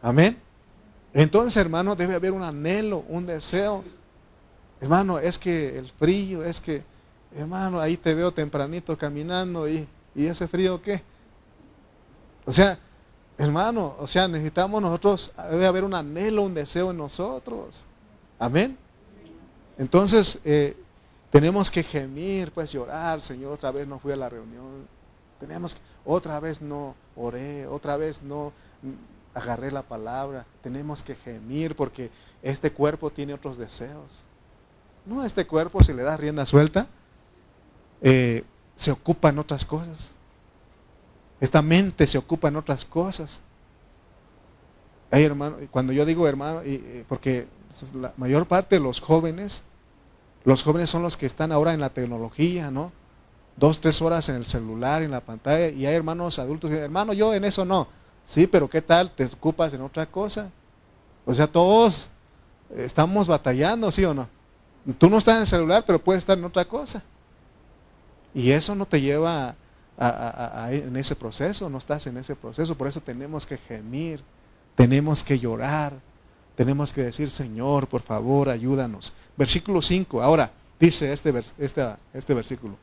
Amén. 0.01 0.39
Entonces, 1.13 1.57
hermano, 1.59 1.95
debe 1.95 2.15
haber 2.15 2.33
un 2.33 2.43
anhelo, 2.43 3.05
un 3.09 3.27
deseo. 3.27 3.85
Hermano, 4.81 5.19
es 5.19 5.39
que 5.39 5.79
el 5.79 5.91
frío, 5.91 6.43
es 6.43 6.61
que, 6.61 6.83
hermano, 7.37 7.79
ahí 7.79 7.99
te 7.99 8.15
veo 8.15 8.33
tempranito 8.33 8.97
caminando 8.97 9.69
y 9.69 9.87
¿Y 10.15 10.27
ese 10.27 10.47
frío 10.47 10.81
qué? 10.81 11.03
O 12.47 12.53
sea, 12.53 12.79
hermano, 13.39 13.97
o 13.99 14.07
sea, 14.07 14.29
necesitamos 14.29 14.81
nosotros, 14.81 15.33
debe 15.51 15.67
haber 15.67 15.85
un 15.85 15.95
anhelo, 15.95 16.43
un 16.43 16.55
deseo 16.55 16.91
en 16.91 16.99
nosotros. 16.99 17.85
Amén. 18.39 18.77
Entonces, 19.79 20.41
eh, 20.45 20.77
tenemos 21.31 21.71
que 21.71 21.83
gemir, 21.83 22.53
pues 22.53 22.71
llorar, 22.73 23.21
Señor, 23.21 23.53
otra 23.53 23.71
vez 23.73 23.89
no 23.89 23.99
fui 23.99 24.13
a 24.13 24.17
la 24.17 24.29
reunión. 24.29 24.87
Tenemos 25.41 25.75
que, 25.75 25.81
otra 26.05 26.39
vez 26.39 26.63
no 26.63 26.95
oré, 27.17 27.67
otra 27.67 27.97
vez 27.97 28.23
no 28.23 28.53
agarré 29.35 29.73
la 29.73 29.83
palabra. 29.83 30.47
Tenemos 30.63 31.03
que 31.03 31.17
gemir 31.17 31.75
porque 31.75 32.11
este 32.43 32.73
cuerpo 32.73 33.11
tiene 33.11 33.35
otros 33.35 33.57
deseos. 33.57 34.23
No, 35.05 35.25
este 35.25 35.47
cuerpo, 35.47 35.83
si 35.83 35.93
le 35.93 36.03
das 36.03 36.21
rienda 36.21 36.47
suelta, 36.47 36.87
eh, 38.01 38.45
se 38.77 38.93
ocupa 38.93 39.29
en 39.29 39.39
otras 39.39 39.65
cosas. 39.65 40.14
Esta 41.45 41.61
mente 41.61 42.07
se 42.07 42.17
ocupa 42.17 42.49
en 42.49 42.57
otras 42.57 42.87
cosas. 42.87 43.43
Hay 45.11 45.25
hermano, 45.25 45.59
cuando 45.71 45.93
yo 45.93 46.07
digo 46.07 46.27
hermano, 46.27 46.63
porque 47.07 47.47
la 47.93 48.15
mayor 48.17 48.47
parte 48.47 48.77
de 48.77 48.81
los 48.81 48.99
jóvenes, 48.99 49.63
los 50.45 50.63
jóvenes 50.63 50.89
son 50.89 51.03
los 51.03 51.19
que 51.19 51.27
están 51.27 51.53
ahora 51.53 51.75
en 51.75 51.83
la 51.83 51.91
tecnología, 51.91 52.71
¿no? 52.71 52.93
Dos, 53.59 53.79
tres 53.83 54.01
horas 54.01 54.27
en 54.31 54.37
el 54.37 54.47
celular, 54.47 55.03
en 55.03 55.11
la 55.11 55.21
pantalla, 55.21 55.69
y 55.69 55.85
hay 55.85 55.95
hermanos 55.95 56.39
adultos 56.39 56.69
que 56.69 56.77
dicen, 56.77 56.85
hermano, 56.85 57.13
yo 57.13 57.35
en 57.35 57.45
eso 57.45 57.67
no. 57.67 57.89
Sí, 58.25 58.47
pero 58.47 58.71
¿qué 58.71 58.81
tal? 58.81 59.11
¿Te 59.11 59.27
ocupas 59.27 59.75
en 59.75 59.83
otra 59.83 60.07
cosa? 60.07 60.51
O 61.27 61.35
sea, 61.35 61.47
todos 61.47 62.09
estamos 62.75 63.29
batallando, 63.29 63.93
¿sí 63.93 64.03
o 64.03 64.15
no? 64.15 64.31
Tú 64.97 65.11
no 65.11 65.19
estás 65.19 65.35
en 65.35 65.41
el 65.43 65.47
celular, 65.47 65.85
pero 65.87 66.03
puedes 66.03 66.21
estar 66.21 66.39
en 66.39 66.45
otra 66.45 66.65
cosa. 66.65 67.03
Y 68.33 68.51
eso 68.51 68.75
no 68.75 68.87
te 68.87 68.99
lleva 68.99 69.57
en 69.99 70.97
ese 70.97 71.15
proceso, 71.15 71.69
no 71.71 71.79
estás 71.79 72.07
en 72.07 72.17
ese 72.17 72.35
proceso. 72.35 72.77
Por 72.77 72.89
eso 72.89 73.01
tenemos 73.01 73.47
que 73.47 73.59
gemir, 73.59 74.23
tenemos 74.75 75.23
que 75.23 75.39
llorar, 75.39 75.95
tenemos 76.57 76.93
que 76.93 77.03
decir, 77.03 77.31
Señor, 77.31 77.89
por 77.89 78.03
favor, 78.03 78.49
ayúdanos. 78.49 79.13
Versículo 79.37 79.83
5, 79.83 80.23
ahora 80.23 80.53
dice 80.79 81.13
este, 81.13 81.33
este, 81.59 81.97
este 82.13 82.35
versículo. 82.35 82.77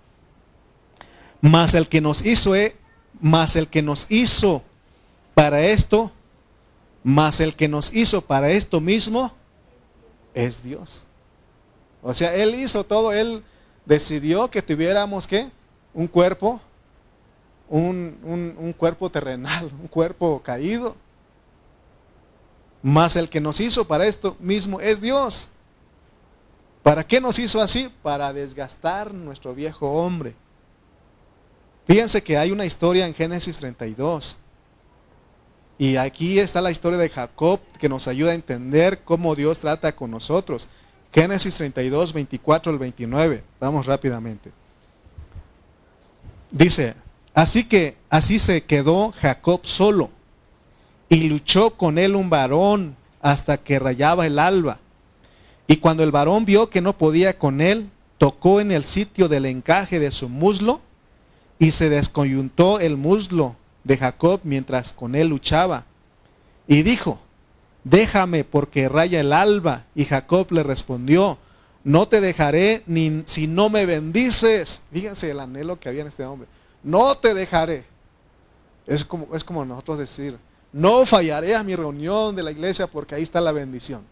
Mas 1.41 1.73
el 1.73 1.87
que 1.87 2.01
nos 2.01 2.25
hizo, 2.25 2.55
eh, 2.55 2.75
más 3.19 3.55
el 3.55 3.67
que 3.67 3.81
nos 3.81 4.05
hizo 4.09 4.63
para 5.33 5.61
esto, 5.61 6.11
más 7.03 7.39
el 7.39 7.55
que 7.55 7.67
nos 7.67 7.93
hizo 7.93 8.21
para 8.21 8.49
esto 8.51 8.79
mismo, 8.79 9.33
es 10.33 10.63
Dios. 10.63 11.03
O 12.03 12.13
sea, 12.13 12.35
Él 12.35 12.55
hizo 12.55 12.83
todo, 12.83 13.13
Él 13.13 13.43
decidió 13.85 14.49
que 14.49 14.61
tuviéramos 14.61 15.27
¿qué? 15.27 15.49
un 15.93 16.07
cuerpo, 16.07 16.61
un, 17.71 18.75
cuerpo 18.77 19.09
terrenal, 19.09 19.71
un 19.81 19.87
cuerpo 19.87 20.41
caído. 20.43 20.95
Mas 22.83 23.15
el 23.15 23.29
que 23.29 23.39
nos 23.39 23.59
hizo 23.59 23.85
para 23.85 24.05
esto 24.05 24.35
mismo 24.39 24.79
es 24.79 25.01
Dios. 25.01 25.49
¿Para 26.83 27.05
qué 27.05 27.21
nos 27.21 27.37
hizo 27.39 27.61
así? 27.61 27.91
Para 28.01 28.33
desgastar 28.33 29.13
nuestro 29.13 29.53
viejo 29.53 29.89
hombre. 29.91 30.33
Fíjense 31.87 32.23
que 32.23 32.37
hay 32.37 32.51
una 32.51 32.65
historia 32.65 33.05
en 33.05 33.13
Génesis 33.13 33.57
32. 33.57 34.37
Y 35.77 35.95
aquí 35.95 36.39
está 36.39 36.61
la 36.61 36.71
historia 36.71 36.97
de 36.97 37.09
Jacob 37.09 37.59
que 37.79 37.89
nos 37.89 38.07
ayuda 38.07 38.31
a 38.31 38.35
entender 38.35 39.03
cómo 39.03 39.35
Dios 39.35 39.59
trata 39.59 39.95
con 39.95 40.11
nosotros. 40.11 40.67
Génesis 41.13 41.55
32, 41.55 42.13
24 42.13 42.71
al 42.71 42.79
29. 42.79 43.43
Vamos 43.59 43.85
rápidamente. 43.85 44.51
Dice, 46.51 46.95
así 47.33 47.63
que 47.63 47.97
así 48.09 48.39
se 48.39 48.63
quedó 48.63 49.11
Jacob 49.11 49.61
solo 49.63 50.09
y 51.09 51.27
luchó 51.27 51.71
con 51.71 51.97
él 51.97 52.15
un 52.15 52.29
varón 52.29 52.95
hasta 53.21 53.57
que 53.57 53.79
rayaba 53.79 54.25
el 54.25 54.39
alba. 54.39 54.79
Y 55.67 55.77
cuando 55.77 56.03
el 56.03 56.11
varón 56.11 56.45
vio 56.45 56.69
que 56.69 56.81
no 56.81 56.97
podía 56.97 57.37
con 57.37 57.61
él, 57.61 57.89
tocó 58.17 58.61
en 58.61 58.71
el 58.71 58.83
sitio 58.83 59.27
del 59.27 59.45
encaje 59.45 59.99
de 59.99 60.11
su 60.11 60.29
muslo 60.29 60.81
y 61.59 61.71
se 61.71 61.89
descoyuntó 61.89 62.79
el 62.79 62.97
muslo 62.97 63.55
de 63.83 63.97
Jacob 63.97 64.41
mientras 64.43 64.93
con 64.93 65.15
él 65.15 65.27
luchaba. 65.27 65.85
Y 66.67 66.83
dijo, 66.83 67.19
déjame 67.83 68.43
porque 68.43 68.89
raya 68.89 69.19
el 69.19 69.33
alba. 69.33 69.85
Y 69.95 70.05
Jacob 70.05 70.51
le 70.51 70.63
respondió, 70.63 71.37
no 71.83 72.07
te 72.07 72.21
dejaré 72.21 72.83
ni 72.85 73.23
si 73.25 73.47
no 73.47 73.69
me 73.69 73.85
bendices. 73.85 74.81
Fíjense 74.91 75.31
el 75.31 75.39
anhelo 75.39 75.79
que 75.79 75.89
había 75.89 76.01
en 76.01 76.07
este 76.07 76.23
hombre. 76.23 76.47
No 76.83 77.15
te 77.15 77.33
dejaré. 77.33 77.85
Es 78.87 79.05
como, 79.05 79.35
es 79.35 79.43
como 79.43 79.63
nosotros 79.63 79.99
decir, 79.99 80.37
no 80.73 81.05
fallaré 81.05 81.55
a 81.55 81.63
mi 81.63 81.75
reunión 81.75 82.35
de 82.35 82.43
la 82.43 82.51
iglesia 82.51 82.87
porque 82.87 83.15
ahí 83.15 83.23
está 83.23 83.41
la 83.41 83.51
bendición. 83.51 84.03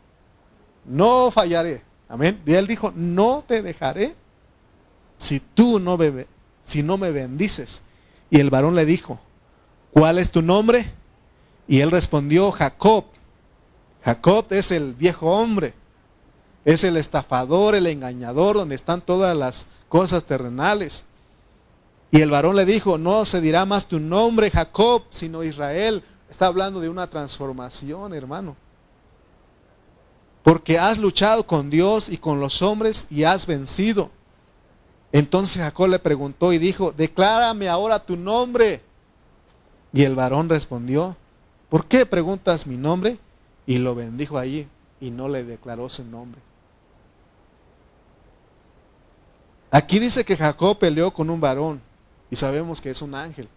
No 0.85 1.31
fallaré. 1.31 1.83
Amén. 2.07 2.41
Y 2.45 2.53
él 2.53 2.67
dijo, 2.67 2.91
no 2.95 3.43
te 3.47 3.61
dejaré 3.61 4.15
si 5.15 5.39
tú 5.39 5.79
no 5.79 5.97
me, 5.97 6.27
si 6.61 6.83
no 6.83 6.97
me 6.97 7.11
bendices. 7.11 7.81
Y 8.29 8.39
el 8.39 8.49
varón 8.49 8.75
le 8.75 8.85
dijo, 8.85 9.19
¿cuál 9.91 10.17
es 10.19 10.31
tu 10.31 10.41
nombre? 10.41 10.91
Y 11.67 11.81
él 11.81 11.91
respondió, 11.91 12.51
Jacob. 12.51 13.05
Jacob 14.03 14.45
es 14.51 14.71
el 14.71 14.93
viejo 14.93 15.27
hombre, 15.27 15.73
es 16.63 16.83
el 16.83 16.95
estafador, 16.95 17.75
el 17.75 17.85
engañador, 17.85 18.55
donde 18.55 18.75
están 18.75 19.01
todas 19.01 19.35
las 19.35 19.67
cosas 19.89 20.23
terrenales. 20.23 21.05
Y 22.11 22.21
el 22.21 22.31
varón 22.31 22.55
le 22.55 22.65
dijo, 22.65 22.97
no 22.97 23.23
se 23.25 23.39
dirá 23.39 23.65
más 23.65 23.85
tu 23.85 23.99
nombre 23.99 24.49
Jacob, 24.49 25.03
sino 25.09 25.43
Israel. 25.43 26.03
Está 26.29 26.47
hablando 26.47 26.79
de 26.79 26.89
una 26.89 27.07
transformación, 27.09 28.13
hermano. 28.13 28.55
porque 30.43 30.79
has 30.79 30.97
luchado 30.97 31.45
con 31.45 31.69
Dios 31.69 32.09
y 32.09 32.17
con 32.17 32.39
los 32.39 32.61
hombres 32.61 33.07
y 33.11 33.23
has 33.23 33.45
vencido. 33.45 34.09
Entonces 35.11 35.61
Jacob 35.61 35.89
le 35.89 35.99
preguntó 35.99 36.53
y 36.53 36.57
dijo, 36.57 36.91
declárame 36.91 37.67
ahora 37.67 38.03
tu 38.03 38.15
nombre. 38.15 38.81
Y 39.91 40.03
el 40.03 40.15
varón 40.15 40.49
respondió, 40.49 41.15
¿por 41.69 41.85
qué 41.85 42.05
preguntas 42.05 42.67
mi 42.67 42.77
nombre? 42.77 43.19
Y 43.65 43.77
lo 43.77 43.95
bendijo 43.95 44.37
allí 44.37 44.67
y 44.99 45.11
no 45.11 45.27
le 45.29 45.43
declaró 45.43 45.89
su 45.89 46.03
nombre. 46.03 46.41
Aquí 49.71 49.99
dice 49.99 50.23
que 50.25 50.37
Jacob 50.37 50.77
peleó 50.79 51.11
con 51.11 51.29
un 51.29 51.39
varón 51.39 51.81
y 52.31 52.35
sabemos 52.35 52.81
que 52.81 52.91
es 52.91 53.01
un 53.01 53.15
ángel. 53.15 53.49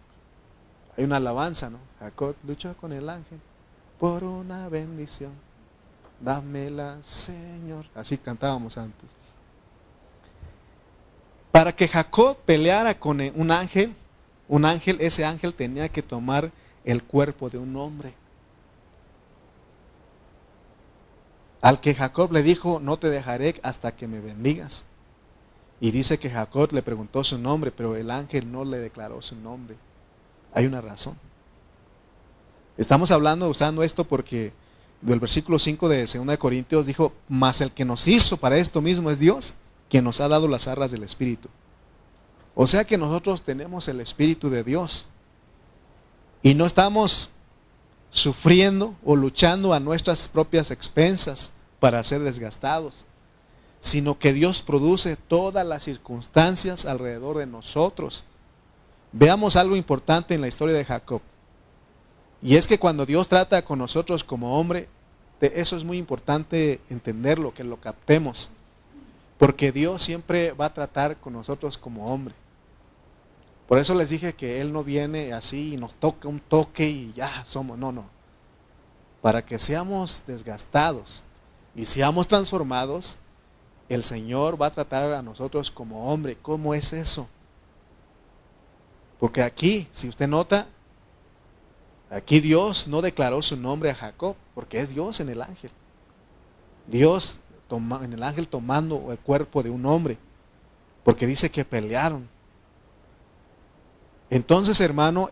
Hay 0.96 1.04
una 1.04 1.16
alabanza, 1.16 1.70
¿no? 1.70 1.78
Jacob 1.98 2.36
luchó 2.46 2.76
con 2.76 2.92
el 2.92 3.08
ángel 3.08 3.40
por 3.98 4.24
una 4.24 4.68
bendición. 4.68 5.32
Dámela, 6.20 6.98
Señor. 7.02 7.86
Así 7.94 8.18
cantábamos 8.18 8.76
antes. 8.78 9.08
Para 11.50 11.72
que 11.74 11.88
Jacob 11.88 12.36
peleara 12.44 12.98
con 12.98 13.20
un 13.34 13.50
ángel, 13.50 13.94
un 14.48 14.64
ángel, 14.64 14.98
ese 15.00 15.24
ángel 15.24 15.54
tenía 15.54 15.88
que 15.88 16.02
tomar 16.02 16.50
el 16.84 17.02
cuerpo 17.02 17.50
de 17.50 17.58
un 17.58 17.76
hombre. 17.76 18.14
Al 21.60 21.80
que 21.80 21.94
Jacob 21.94 22.32
le 22.32 22.42
dijo, 22.42 22.80
no 22.80 22.98
te 22.98 23.08
dejaré 23.08 23.60
hasta 23.62 23.94
que 23.94 24.08
me 24.08 24.20
bendigas. 24.20 24.84
Y 25.82 25.90
dice 25.90 26.16
que 26.16 26.30
Jacob 26.30 26.72
le 26.72 26.80
preguntó 26.80 27.24
su 27.24 27.36
nombre, 27.38 27.72
pero 27.72 27.96
el 27.96 28.12
ángel 28.12 28.52
no 28.52 28.64
le 28.64 28.78
declaró 28.78 29.20
su 29.20 29.34
nombre. 29.34 29.76
Hay 30.54 30.64
una 30.64 30.80
razón. 30.80 31.18
Estamos 32.78 33.10
hablando, 33.10 33.48
usando 33.48 33.82
esto 33.82 34.04
porque 34.04 34.52
el 35.04 35.18
versículo 35.18 35.58
5 35.58 35.88
de 35.88 36.06
2 36.06 36.24
de 36.24 36.38
Corintios 36.38 36.86
dijo, 36.86 37.12
mas 37.28 37.60
el 37.60 37.72
que 37.72 37.84
nos 37.84 38.06
hizo 38.06 38.36
para 38.36 38.58
esto 38.58 38.80
mismo 38.80 39.10
es 39.10 39.18
Dios, 39.18 39.54
quien 39.90 40.04
nos 40.04 40.20
ha 40.20 40.28
dado 40.28 40.46
las 40.46 40.68
arras 40.68 40.92
del 40.92 41.02
Espíritu. 41.02 41.48
O 42.54 42.68
sea 42.68 42.84
que 42.84 42.96
nosotros 42.96 43.42
tenemos 43.42 43.88
el 43.88 44.00
Espíritu 44.00 44.50
de 44.50 44.62
Dios. 44.62 45.08
Y 46.44 46.54
no 46.54 46.64
estamos 46.64 47.30
sufriendo 48.10 48.94
o 49.04 49.16
luchando 49.16 49.74
a 49.74 49.80
nuestras 49.80 50.28
propias 50.28 50.70
expensas 50.70 51.50
para 51.80 52.04
ser 52.04 52.20
desgastados, 52.20 53.04
sino 53.82 54.16
que 54.16 54.32
Dios 54.32 54.62
produce 54.62 55.16
todas 55.16 55.66
las 55.66 55.82
circunstancias 55.82 56.86
alrededor 56.86 57.38
de 57.38 57.46
nosotros. 57.46 58.22
Veamos 59.10 59.56
algo 59.56 59.74
importante 59.74 60.34
en 60.34 60.40
la 60.40 60.46
historia 60.46 60.76
de 60.76 60.84
Jacob. 60.84 61.20
Y 62.40 62.54
es 62.54 62.68
que 62.68 62.78
cuando 62.78 63.04
Dios 63.04 63.26
trata 63.26 63.64
con 63.64 63.80
nosotros 63.80 64.22
como 64.22 64.56
hombre, 64.56 64.88
eso 65.40 65.76
es 65.76 65.82
muy 65.82 65.98
importante 65.98 66.80
entenderlo, 66.90 67.52
que 67.52 67.64
lo 67.64 67.80
captemos. 67.80 68.50
Porque 69.36 69.72
Dios 69.72 70.00
siempre 70.00 70.52
va 70.52 70.66
a 70.66 70.74
tratar 70.74 71.16
con 71.16 71.32
nosotros 71.32 71.76
como 71.76 72.14
hombre. 72.14 72.36
Por 73.66 73.80
eso 73.80 73.96
les 73.96 74.10
dije 74.10 74.32
que 74.32 74.60
Él 74.60 74.72
no 74.72 74.84
viene 74.84 75.32
así 75.32 75.74
y 75.74 75.76
nos 75.76 75.96
toca 75.96 76.28
un 76.28 76.38
toque 76.38 76.88
y 76.88 77.12
ya 77.14 77.44
somos. 77.44 77.76
No, 77.76 77.90
no. 77.90 78.04
Para 79.20 79.44
que 79.44 79.58
seamos 79.58 80.22
desgastados 80.24 81.24
y 81.74 81.86
seamos 81.86 82.28
transformados, 82.28 83.18
el 83.88 84.04
Señor 84.04 84.60
va 84.60 84.66
a 84.66 84.72
tratar 84.72 85.12
a 85.12 85.22
nosotros 85.22 85.70
como 85.70 86.12
hombre. 86.12 86.36
¿Cómo 86.40 86.74
es 86.74 86.92
eso? 86.92 87.28
Porque 89.18 89.42
aquí, 89.42 89.86
si 89.92 90.08
usted 90.08 90.28
nota, 90.28 90.66
aquí 92.10 92.40
Dios 92.40 92.88
no 92.88 93.02
declaró 93.02 93.42
su 93.42 93.56
nombre 93.56 93.90
a 93.90 93.94
Jacob, 93.94 94.36
porque 94.54 94.80
es 94.80 94.90
Dios 94.90 95.20
en 95.20 95.28
el 95.28 95.42
ángel. 95.42 95.70
Dios 96.86 97.40
en 97.70 98.12
el 98.12 98.22
ángel 98.22 98.48
tomando 98.48 99.12
el 99.12 99.18
cuerpo 99.18 99.62
de 99.62 99.70
un 99.70 99.86
hombre, 99.86 100.18
porque 101.04 101.26
dice 101.26 101.50
que 101.50 101.64
pelearon. 101.64 102.28
Entonces, 104.28 104.80
hermano, 104.80 105.30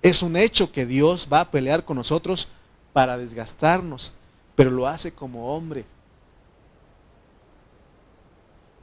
es 0.00 0.22
un 0.22 0.36
hecho 0.36 0.70
que 0.70 0.84
Dios 0.84 1.28
va 1.32 1.40
a 1.40 1.50
pelear 1.50 1.84
con 1.84 1.96
nosotros 1.96 2.48
para 2.92 3.16
desgastarnos, 3.16 4.12
pero 4.54 4.70
lo 4.70 4.86
hace 4.86 5.12
como 5.12 5.54
hombre. 5.54 5.84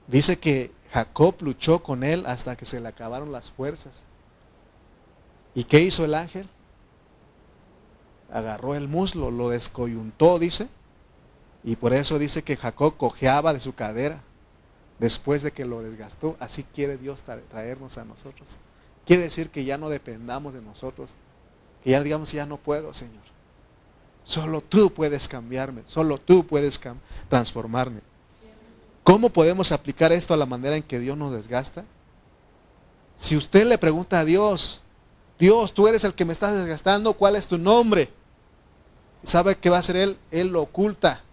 Dice 0.09 0.39
que 0.39 0.71
Jacob 0.91 1.35
luchó 1.41 1.83
con 1.83 2.03
él 2.03 2.25
hasta 2.25 2.55
que 2.55 2.65
se 2.65 2.79
le 2.79 2.87
acabaron 2.87 3.31
las 3.31 3.51
fuerzas. 3.51 4.05
¿Y 5.53 5.65
qué 5.65 5.81
hizo 5.81 6.03
el 6.03 6.15
ángel? 6.15 6.47
Agarró 8.31 8.75
el 8.75 8.87
muslo, 8.87 9.29
lo 9.31 9.49
descoyuntó, 9.49 10.39
dice, 10.39 10.69
y 11.63 11.75
por 11.75 11.93
eso 11.93 12.17
dice 12.17 12.43
que 12.43 12.57
Jacob 12.57 12.95
cojeaba 12.97 13.53
de 13.53 13.59
su 13.59 13.75
cadera 13.75 14.21
después 14.97 15.43
de 15.43 15.51
que 15.51 15.65
lo 15.65 15.81
desgastó. 15.81 16.37
Así 16.39 16.63
quiere 16.63 16.97
Dios 16.97 17.23
traernos 17.23 17.97
a 17.97 18.05
nosotros. 18.05 18.57
Quiere 19.05 19.23
decir 19.23 19.49
que 19.49 19.65
ya 19.65 19.77
no 19.77 19.89
dependamos 19.89 20.53
de 20.53 20.61
nosotros. 20.61 21.15
Que 21.83 21.91
ya 21.91 22.01
digamos, 22.03 22.31
ya 22.31 22.45
no 22.45 22.57
puedo, 22.57 22.93
Señor. 22.93 23.23
Solo 24.23 24.61
tú 24.61 24.91
puedes 24.91 25.27
cambiarme. 25.27 25.81
Solo 25.85 26.17
tú 26.17 26.45
puedes 26.45 26.79
transformarme. 27.29 28.01
¿Cómo 29.03 29.29
podemos 29.29 29.71
aplicar 29.71 30.11
esto 30.11 30.33
a 30.33 30.37
la 30.37 30.45
manera 30.45 30.75
en 30.75 30.83
que 30.83 30.99
Dios 30.99 31.17
nos 31.17 31.33
desgasta? 31.33 31.85
Si 33.15 33.35
usted 33.35 33.65
le 33.65 33.77
pregunta 33.77 34.19
a 34.19 34.25
Dios, 34.25 34.81
Dios, 35.39 35.73
tú 35.73 35.87
eres 35.87 36.03
el 36.03 36.13
que 36.13 36.25
me 36.25 36.33
estás 36.33 36.57
desgastando, 36.57 37.13
¿cuál 37.13 37.35
es 37.35 37.47
tu 37.47 37.57
nombre? 37.57 38.09
¿Sabe 39.23 39.57
qué 39.57 39.69
va 39.69 39.77
a 39.77 39.79
hacer 39.79 39.95
Él? 39.95 40.17
Él 40.31 40.47
lo 40.49 40.61
oculta 40.61 41.23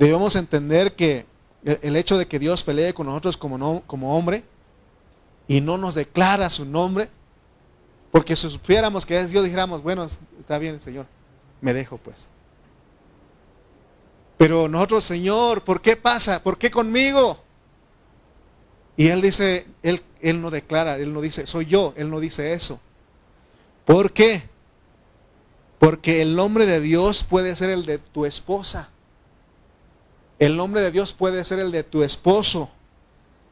debemos 0.00 0.34
entender 0.34 0.96
que 0.96 1.26
el 1.62 1.94
hecho 1.94 2.16
de 2.16 2.26
que 2.26 2.38
Dios 2.38 2.64
pelee 2.64 2.94
con 2.94 3.06
nosotros 3.06 3.36
como, 3.36 3.82
como 3.86 4.16
hombre 4.16 4.44
y 5.46 5.60
no 5.60 5.76
nos 5.76 5.94
declara 5.94 6.48
su 6.48 6.64
nombre, 6.64 7.10
porque 8.10 8.34
si 8.34 8.48
supiéramos 8.48 9.04
que 9.04 9.20
es 9.20 9.30
Dios, 9.30 9.44
dijéramos, 9.44 9.82
bueno, 9.82 10.06
está 10.38 10.56
bien, 10.56 10.80
Señor, 10.80 11.06
me 11.60 11.74
dejo 11.74 11.98
pues. 11.98 12.28
Pero 14.40 14.68
nosotros, 14.68 15.04
Señor, 15.04 15.64
¿por 15.64 15.82
qué 15.82 15.96
pasa? 15.96 16.42
¿Por 16.42 16.56
qué 16.56 16.70
conmigo? 16.70 17.38
Y 18.96 19.08
Él 19.08 19.20
dice, 19.20 19.66
Él, 19.82 20.02
él 20.22 20.40
no 20.40 20.50
declara, 20.50 20.96
Él 20.96 21.12
no 21.12 21.20
dice, 21.20 21.46
soy 21.46 21.66
yo, 21.66 21.92
Él 21.98 22.08
no 22.08 22.20
dice 22.20 22.54
eso. 22.54 22.80
¿Por 23.84 24.14
qué? 24.14 24.48
Porque 25.78 26.22
el 26.22 26.36
nombre 26.36 26.64
de 26.64 26.80
Dios 26.80 27.22
puede 27.22 27.54
ser 27.54 27.68
el 27.68 27.84
de 27.84 27.98
tu 27.98 28.24
esposa. 28.24 28.88
El 30.38 30.56
nombre 30.56 30.80
de 30.80 30.90
Dios 30.90 31.12
puede 31.12 31.44
ser 31.44 31.58
el 31.58 31.70
de 31.70 31.84
tu 31.84 32.02
esposo. 32.02 32.70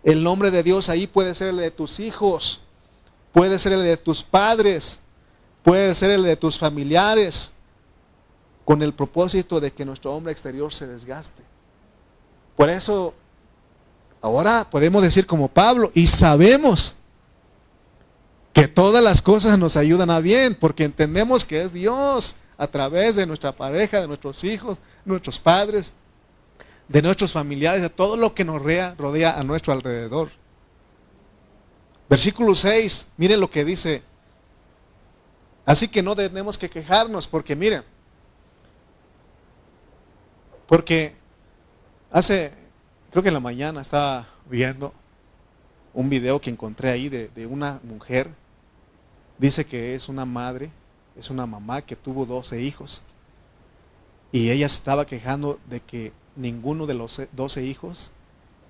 El 0.05 0.25
nombre 0.25 0.51
de 0.51 0.63
Dios 0.63 0.89
ahí 0.89 1.07
puede 1.07 1.35
ser 1.35 1.49
el 1.49 1.59
de 1.59 1.71
tus 1.71 2.01
hijos. 2.01 2.63
Puede 3.35 3.59
ser 3.59 3.75
el 3.75 3.83
de 3.83 3.99
tus 3.99 4.23
padres. 4.23 5.01
Puede 5.63 5.95
ser 5.95 6.13
el 6.13 6.23
de 6.23 6.37
tus 6.37 6.59
familiares. 6.59 7.53
Con 8.69 8.83
el 8.83 8.93
propósito 8.93 9.61
de 9.61 9.73
que 9.73 9.87
nuestro 9.87 10.13
hombre 10.13 10.31
exterior 10.31 10.75
se 10.75 10.87
desgaste. 10.87 11.43
Por 12.55 12.69
eso, 12.69 13.15
ahora 14.21 14.69
podemos 14.71 15.01
decir 15.01 15.27
como 15.27 15.49
Pablo, 15.49 15.91
y 15.95 16.07
sabemos 16.07 16.99
que 18.53 18.69
todas 18.69 19.03
las 19.03 19.23
cosas 19.23 19.59
nos 19.59 19.79
ayudan 19.79 20.11
a 20.11 20.21
bien, 20.21 20.55
porque 20.55 20.85
entendemos 20.85 21.47
que 21.47 21.63
es 21.63 21.73
Dios 21.73 22.37
a 22.59 22.67
través 22.67 23.17
de 23.17 23.25
nuestra 23.25 23.57
pareja, 23.57 24.03
de 24.03 24.07
nuestros 24.07 24.45
hijos, 24.45 24.83
nuestros 25.07 25.41
padres, 25.41 25.91
de 26.89 27.01
nuestros 27.01 27.33
familiares, 27.33 27.81
de 27.81 27.89
todo 27.89 28.19
lo 28.19 28.35
que 28.35 28.45
nos 28.45 28.61
rodea, 28.61 29.35
a 29.35 29.45
nuestro 29.45 29.73
alrededor. 29.73 30.29
Versículo 32.11 32.55
6, 32.55 33.07
miren 33.17 33.41
lo 33.41 33.51
que 33.51 33.65
dice. 33.65 34.03
Así 35.65 35.89
que 35.89 36.03
no 36.03 36.15
tenemos 36.15 36.59
que 36.59 36.69
quejarnos 36.69 37.27
porque 37.27 37.57
miren, 37.57 37.83
porque 40.69 41.15
hace, 42.13 42.53
creo 43.11 43.23
que 43.23 43.31
en 43.31 43.35
la 43.35 43.41
mañana 43.41 43.81
estaba 43.81 44.29
viendo 44.49 44.93
un 45.95 46.11
video 46.11 46.41
que 46.41 46.51
encontré 46.51 46.91
ahí 46.91 47.09
de, 47.09 47.47
una 47.47 47.81
mujer, 47.83 48.31
dice 49.39 49.65
que 49.65 49.95
es 49.95 50.09
una 50.09 50.27
madre, 50.27 50.71
es 51.19 51.31
una 51.31 51.47
mamá 51.47 51.83
que 51.83 51.97
tuvo 51.97 52.27
12 52.27 52.61
hijos. 52.61 53.03
Y 54.31 54.51
ella 54.51 54.69
se 54.69 54.79
estaba 54.79 55.07
quejando 55.07 55.59
de 55.71 55.81
que 55.81 56.13
ninguno 56.37 56.87
de 56.87 56.95
los 56.95 57.21
12 57.33 57.65
hijos 57.65 58.11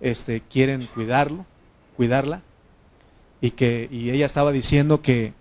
este, 0.01 0.41
quieren 0.41 0.87
cuidarlo, 0.95 1.45
cuidarla, 1.97 2.43
y 3.41 3.51
que 3.51 3.89
y 3.91 4.11
ella 4.11 4.25
estaba 4.25 4.53
diciendo 4.53 5.03
que, 5.03 5.33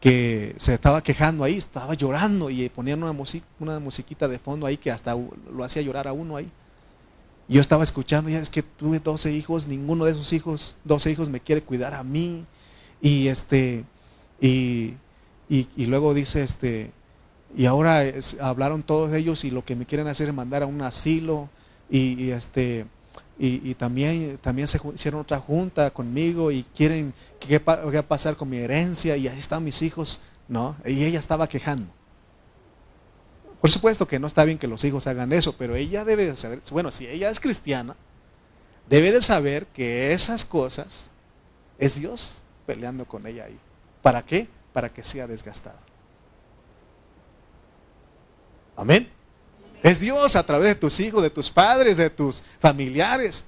que 0.00 0.54
se 0.58 0.74
estaba 0.74 1.02
quejando 1.02 1.44
ahí, 1.44 1.56
estaba 1.56 1.94
llorando 1.94 2.48
y 2.48 2.68
ponían 2.70 3.02
una, 3.02 3.14
una 3.58 3.78
musiquita 3.78 4.28
de 4.28 4.38
fondo 4.38 4.66
ahí 4.66 4.78
que 4.78 4.90
hasta 4.90 5.14
lo 5.14 5.62
hacía 5.62 5.82
llorar 5.82 6.08
a 6.08 6.12
uno 6.12 6.36
ahí. 6.36 6.50
Y 7.48 7.54
yo 7.54 7.60
estaba 7.60 7.84
escuchando, 7.84 8.30
ya 8.30 8.38
es 8.38 8.48
que 8.48 8.62
tuve 8.62 9.00
12 9.00 9.32
hijos, 9.32 9.66
ninguno 9.66 10.04
de 10.04 10.12
esos 10.12 10.32
hijos, 10.32 10.76
12 10.84 11.10
hijos 11.10 11.28
me 11.28 11.40
quiere 11.40 11.62
cuidar 11.62 11.94
a 11.94 12.02
mí. 12.02 12.46
Y 13.02 13.28
este, 13.28 13.84
y, 14.40 14.94
y, 15.48 15.86
luego 15.86 16.14
dice 16.14 16.42
este, 16.42 16.92
y 17.56 17.66
ahora 17.66 18.04
hablaron 18.40 18.82
todos 18.82 19.12
ellos 19.12 19.44
y 19.44 19.50
lo 19.50 19.64
que 19.64 19.74
me 19.74 19.84
quieren 19.84 20.06
hacer 20.06 20.28
es 20.28 20.34
mandar 20.34 20.62
a 20.62 20.66
un 20.66 20.80
asilo 20.82 21.48
y, 21.90 22.30
este 22.30 22.86
y, 23.42 23.74
también, 23.74 24.36
también 24.42 24.68
se 24.68 24.78
hicieron 24.94 25.22
otra 25.22 25.40
junta 25.40 25.90
conmigo 25.90 26.50
y 26.50 26.62
quieren 26.74 27.14
qué 27.38 27.58
va 27.58 27.80
a 27.98 28.02
pasar 28.02 28.36
con 28.36 28.50
mi 28.50 28.58
herencia 28.58 29.16
y 29.16 29.28
ahí 29.28 29.38
están 29.38 29.64
mis 29.64 29.80
hijos, 29.80 30.20
¿no? 30.46 30.76
Y 30.84 31.04
ella 31.04 31.18
estaba 31.18 31.48
quejando. 31.48 31.90
Por 33.58 33.70
supuesto 33.70 34.06
que 34.06 34.18
no 34.18 34.26
está 34.26 34.44
bien 34.44 34.58
que 34.58 34.66
los 34.66 34.84
hijos 34.84 35.06
hagan 35.06 35.32
eso, 35.32 35.56
pero 35.56 35.74
ella 35.74 36.04
debe 36.04 36.26
de 36.26 36.36
saber, 36.36 36.60
bueno, 36.70 36.90
si 36.90 37.06
ella 37.06 37.30
es 37.30 37.40
cristiana, 37.40 37.96
debe 38.90 39.10
de 39.10 39.22
saber 39.22 39.64
que 39.68 40.12
esas 40.12 40.44
cosas 40.44 41.08
es 41.78 41.94
Dios 41.94 42.42
peleando 42.66 43.06
con 43.06 43.26
ella 43.26 43.44
ahí. 43.44 43.58
¿Para 44.02 44.22
qué? 44.22 44.48
Para 44.74 44.92
que 44.92 45.02
sea 45.02 45.26
desgastada. 45.26 45.80
Amén. 48.76 49.19
Es 49.82 50.00
Dios 50.00 50.36
a 50.36 50.44
través 50.44 50.66
de 50.66 50.74
tus 50.74 51.00
hijos, 51.00 51.22
de 51.22 51.30
tus 51.30 51.50
padres, 51.50 51.96
de 51.96 52.10
tus 52.10 52.42
familiares. 52.58 53.44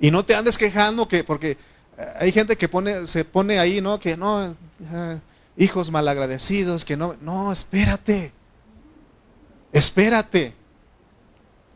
Y 0.00 0.10
no 0.10 0.24
te 0.24 0.34
andes 0.34 0.58
quejando 0.58 1.06
que 1.06 1.22
porque 1.22 1.56
eh, 1.98 2.12
hay 2.18 2.32
gente 2.32 2.56
que 2.56 2.68
pone, 2.68 3.06
se 3.06 3.24
pone 3.24 3.58
ahí, 3.58 3.80
¿no? 3.80 4.00
Que 4.00 4.16
no, 4.16 4.44
eh, 4.44 5.20
hijos 5.56 5.90
malagradecidos, 5.90 6.84
que 6.84 6.96
no, 6.96 7.16
no, 7.20 7.52
espérate. 7.52 8.32
Espérate. 9.72 10.54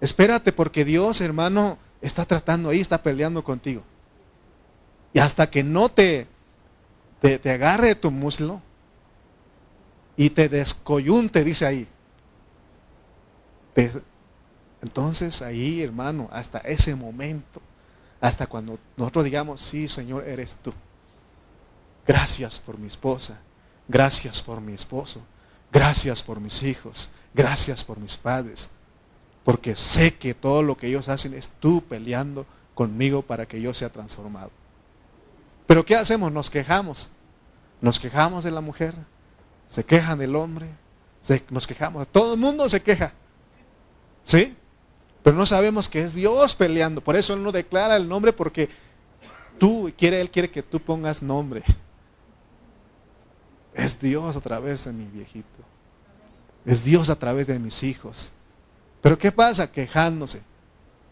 Espérate 0.01 0.53
porque 0.53 0.85
Dios, 0.85 1.21
hermano, 1.21 1.79
está 2.01 2.25
tratando 2.25 2.71
ahí, 2.71 2.81
está 2.81 3.03
peleando 3.03 3.43
contigo. 3.43 3.83
Y 5.13 5.19
hasta 5.19 5.49
que 5.49 5.63
no 5.63 5.89
te, 5.89 6.27
te, 7.21 7.51
agarre 7.51 7.95
tu 7.95 8.11
muslo 8.11 8.61
y 10.17 10.31
te 10.31 10.49
descoyunte, 10.49 11.45
dice 11.45 11.65
ahí. 11.65 11.89
Entonces 14.83 15.43
ahí, 15.43 15.83
hermano, 15.83 16.29
hasta 16.33 16.59
ese 16.59 16.95
momento, 16.95 17.61
hasta 18.21 18.47
cuando 18.47 18.79
nosotros 18.97 19.25
digamos, 19.25 19.61
sí, 19.61 19.89
Señor, 19.89 20.27
eres 20.27 20.57
tú. 20.57 20.73
Gracias 22.07 22.61
por 22.61 22.79
mi 22.79 22.87
esposa, 22.87 23.39
gracias 23.89 24.43
por 24.43 24.61
mi 24.61 24.73
esposo, 24.73 25.21
gracias 25.73 26.23
por 26.23 26.41
mis 26.41 26.63
hijos, 26.63 27.11
gracias 27.35 27.85
por 27.85 27.99
mis 27.99 28.17
padres, 28.17 28.71
porque 29.45 29.77
sé 29.77 30.15
que 30.15 30.33
todo 30.35 30.63
lo 30.63 30.77
que 30.77 30.87
ellos 30.87 31.09
hacen 31.09 31.35
es 31.35 31.49
tú 31.49 31.83
peleando 31.83 32.47
conmigo 32.75 33.23
para 33.23 33.47
que 33.47 33.61
yo 33.61 33.75
sea 33.75 33.89
transformado. 33.89 34.51
Pero 35.67 35.85
¿qué 35.85 35.97
hacemos? 35.97 36.31
Nos 36.33 36.49
quejamos. 36.49 37.11
Nos 37.81 38.01
quejamos 38.01 38.43
de 38.45 38.51
la 38.51 38.61
mujer, 38.61 38.95
se 39.67 39.85
quejan 39.85 40.19
del 40.19 40.35
hombre, 40.35 40.69
nos 41.51 41.67
quejamos, 41.67 42.09
todo 42.09 42.35
el 42.35 42.41
mundo 42.41 42.69
se 42.69 42.83
queja. 42.83 43.13
¿Sí? 44.27 44.57
Pero 45.23 45.37
no 45.37 45.47
sabemos 45.47 45.89
que 45.89 46.03
es 46.03 46.15
Dios 46.15 46.55
peleando. 46.57 47.01
Por 47.01 47.15
eso 47.15 47.33
Él 47.33 47.43
no 47.43 47.53
declara 47.53 47.97
el 47.97 48.09
nombre 48.09 48.33
porque 48.33 48.69
tú, 49.59 49.91
quiere, 49.97 50.21
Él 50.21 50.31
quiere 50.31 50.51
que 50.51 50.65
tú 50.65 50.81
pongas 50.81 51.23
nombre. 51.23 51.63
Es 53.73 54.01
Dios 54.01 54.35
a 54.35 54.41
través 54.41 54.85
de 54.85 54.93
mi 54.93 55.05
viejito. 55.05 55.47
Es 56.65 56.85
Dios 56.85 57.09
a 57.09 57.17
través 57.17 57.47
de 57.47 57.59
mis 57.61 57.85
hijos. 57.85 58.33
Pero 59.01 59.17
¿qué 59.17 59.31
pasa? 59.31 59.71
Quejándose. 59.71 60.43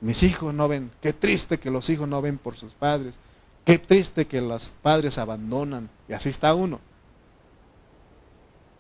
Mis 0.01 0.25
hijos 0.25 0.53
no 0.53 0.67
ven. 0.67 0.91
Qué 1.01 1.13
triste 1.13 1.59
que 1.59 1.71
los 1.71 1.89
hijos 1.91 2.09
no 2.09 2.21
ven 2.21 2.37
por 2.37 2.57
sus 2.57 2.75
padres. 2.75 3.21
Qué 3.65 3.79
triste 3.79 4.27
que 4.27 4.41
los 4.41 4.75
padres 4.83 5.19
abandonan. 5.19 5.89
Y 6.09 6.15
así 6.15 6.31
está 6.31 6.53
uno. 6.53 6.81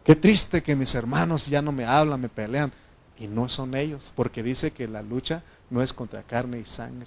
Qué 0.03 0.17
triste 0.17 0.63
que 0.63 0.75
mis 0.75 0.93
hermanos 0.97 1.47
ya 1.47 1.63
no 1.63 1.71
me 1.71 1.85
hablan, 1.85 2.21
me 2.21 2.29
pelean. 2.29 2.73
Y 3.19 3.29
no 3.29 3.49
son 3.49 3.75
ellos, 3.75 4.13
porque 4.15 4.43
dice 4.43 4.73
que 4.73 4.89
la 4.89 5.03
lucha 5.03 5.43
no 5.71 5.83
es 5.83 5.93
contra 5.93 6.23
carne 6.23 6.59
y 6.59 6.65
sangre. 6.65 7.07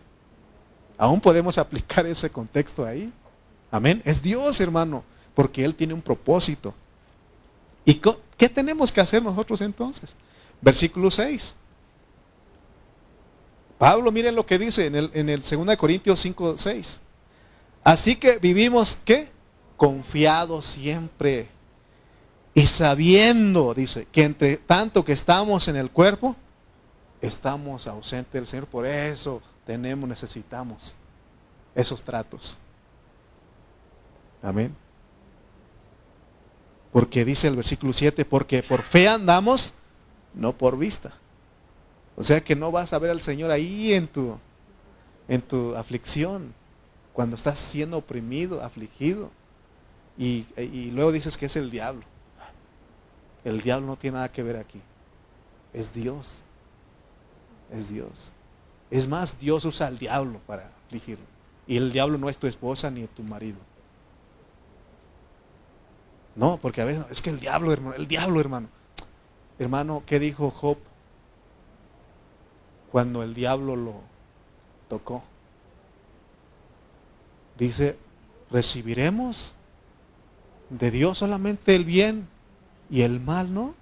Aún 0.97 1.21
podemos 1.21 1.57
aplicar 1.57 2.05
ese 2.05 2.29
contexto 2.29 2.85
ahí. 2.85 3.11
Amén. 3.69 4.01
Es 4.05 4.21
Dios, 4.21 4.59
hermano, 4.61 5.03
porque 5.35 5.63
Él 5.63 5.75
tiene 5.75 5.93
un 5.93 6.01
propósito. 6.01 6.73
¿Y 7.85 8.01
qué 8.37 8.49
tenemos 8.49 8.91
que 8.91 9.01
hacer 9.01 9.21
nosotros 9.21 9.61
entonces? 9.61 10.15
Versículo 10.61 11.11
6. 11.11 11.55
Pablo, 13.77 14.11
miren 14.11 14.35
lo 14.35 14.45
que 14.45 14.57
dice 14.57 14.87
en 14.87 14.95
el, 14.95 15.11
en 15.13 15.29
el 15.29 15.41
2 15.41 15.77
Corintios 15.77 16.19
5, 16.19 16.57
6. 16.57 17.01
Así 17.83 18.15
que 18.15 18.37
vivimos, 18.39 18.95
¿qué? 18.95 19.29
Confiados 19.77 20.65
siempre. 20.65 21.47
Y 22.57 22.65
sabiendo, 22.65 23.75
dice, 23.75 24.07
que 24.11 24.23
entre 24.23 24.57
tanto 24.57 25.05
que 25.05 25.13
estamos 25.13 25.67
en 25.67 25.75
el 25.75 25.91
cuerpo, 25.91 26.35
estamos 27.21 27.85
ausentes 27.85 28.33
del 28.33 28.47
Señor. 28.47 28.65
Por 28.65 28.87
eso 28.87 29.43
tenemos, 29.63 30.09
necesitamos 30.09 30.95
esos 31.75 32.01
tratos. 32.01 32.57
Amén. 34.41 34.75
Porque 36.91 37.23
dice 37.23 37.47
el 37.47 37.57
versículo 37.57 37.93
7, 37.93 38.25
porque 38.25 38.63
por 38.63 38.81
fe 38.81 39.07
andamos, 39.07 39.75
no 40.33 40.57
por 40.57 40.79
vista. 40.79 41.13
O 42.15 42.23
sea 42.23 42.43
que 42.43 42.55
no 42.55 42.71
vas 42.71 42.91
a 42.91 42.97
ver 42.97 43.11
al 43.11 43.21
Señor 43.21 43.51
ahí 43.51 43.93
en 43.93 44.07
tu, 44.07 44.35
en 45.27 45.43
tu 45.43 45.75
aflicción 45.75 46.55
cuando 47.13 47.35
estás 47.35 47.59
siendo 47.59 47.99
oprimido, 47.99 48.63
afligido, 48.63 49.29
y, 50.17 50.47
luego 50.91 51.11
dices 51.11 51.37
que 51.37 51.45
es 51.45 51.55
el 51.55 51.69
diablo. 51.69 52.16
El 53.47 53.61
diablo 53.61 53.87
no 53.87 53.95
tiene 53.95 54.15
nada 54.15 54.29
que 54.29 54.43
ver 54.43 54.57
aquí. 54.57 54.81
Es 55.71 55.93
Dios. 55.93 56.43
Es 57.71 57.87
Dios. 57.87 58.33
Es 58.91 59.07
más, 59.07 59.39
Dios 59.39 59.63
usa 59.63 59.87
al 59.87 59.97
diablo 59.97 60.41
para 60.45 60.69
afligirlo. 60.85 61.23
Y 61.65 61.77
el 61.77 61.93
diablo 61.93 62.17
no 62.17 62.27
es 62.27 62.37
tu 62.37 62.45
esposa 62.47 62.91
ni 62.91 63.07
tu 63.07 63.23
marido. 63.23 63.57
No, 66.35 66.57
porque 66.57 66.81
a 66.81 66.85
veces 66.85 67.05
es 67.09 67.21
que 67.21 67.29
el 67.29 67.39
diablo, 67.39 67.71
hermano, 67.71 67.95
el 67.95 68.05
diablo, 68.05 68.41
hermano. 68.41 68.67
Hermano, 69.57 70.03
¿qué 70.05 70.19
dijo 70.19 70.51
Job 70.51 70.77
cuando 72.91 73.23
el 73.23 73.33
diablo 73.33 73.77
lo 73.77 74.01
tocó? 74.89 75.23
dice, 77.57 77.97
recibiremos 78.51 79.55
de 80.69 80.91
Dios 80.91 81.19
solamente 81.19 81.75
el 81.75 81.85
bien 81.85 82.27
y 82.89 83.01
el 83.01 83.19
mal, 83.19 83.53
¿no? 83.53 83.75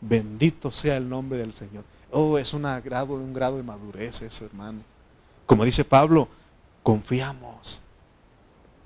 Bendito 0.00 0.70
sea 0.70 0.96
el 0.96 1.08
nombre 1.08 1.38
del 1.38 1.54
Señor. 1.54 1.84
Oh, 2.10 2.38
es 2.38 2.52
un 2.52 2.62
grado, 2.84 3.14
un 3.14 3.32
grado 3.32 3.56
de 3.56 3.62
madurez 3.62 4.22
eso, 4.22 4.44
hermano. 4.44 4.80
Como 5.46 5.64
dice 5.64 5.84
Pablo, 5.84 6.28
confiamos. 6.82 7.80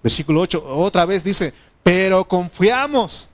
Versículo 0.03 0.41
8, 0.41 0.65
otra 0.67 1.05
vez 1.05 1.25
dice, 1.25 1.53
pero 1.83 2.25
confiamos. 2.25 3.29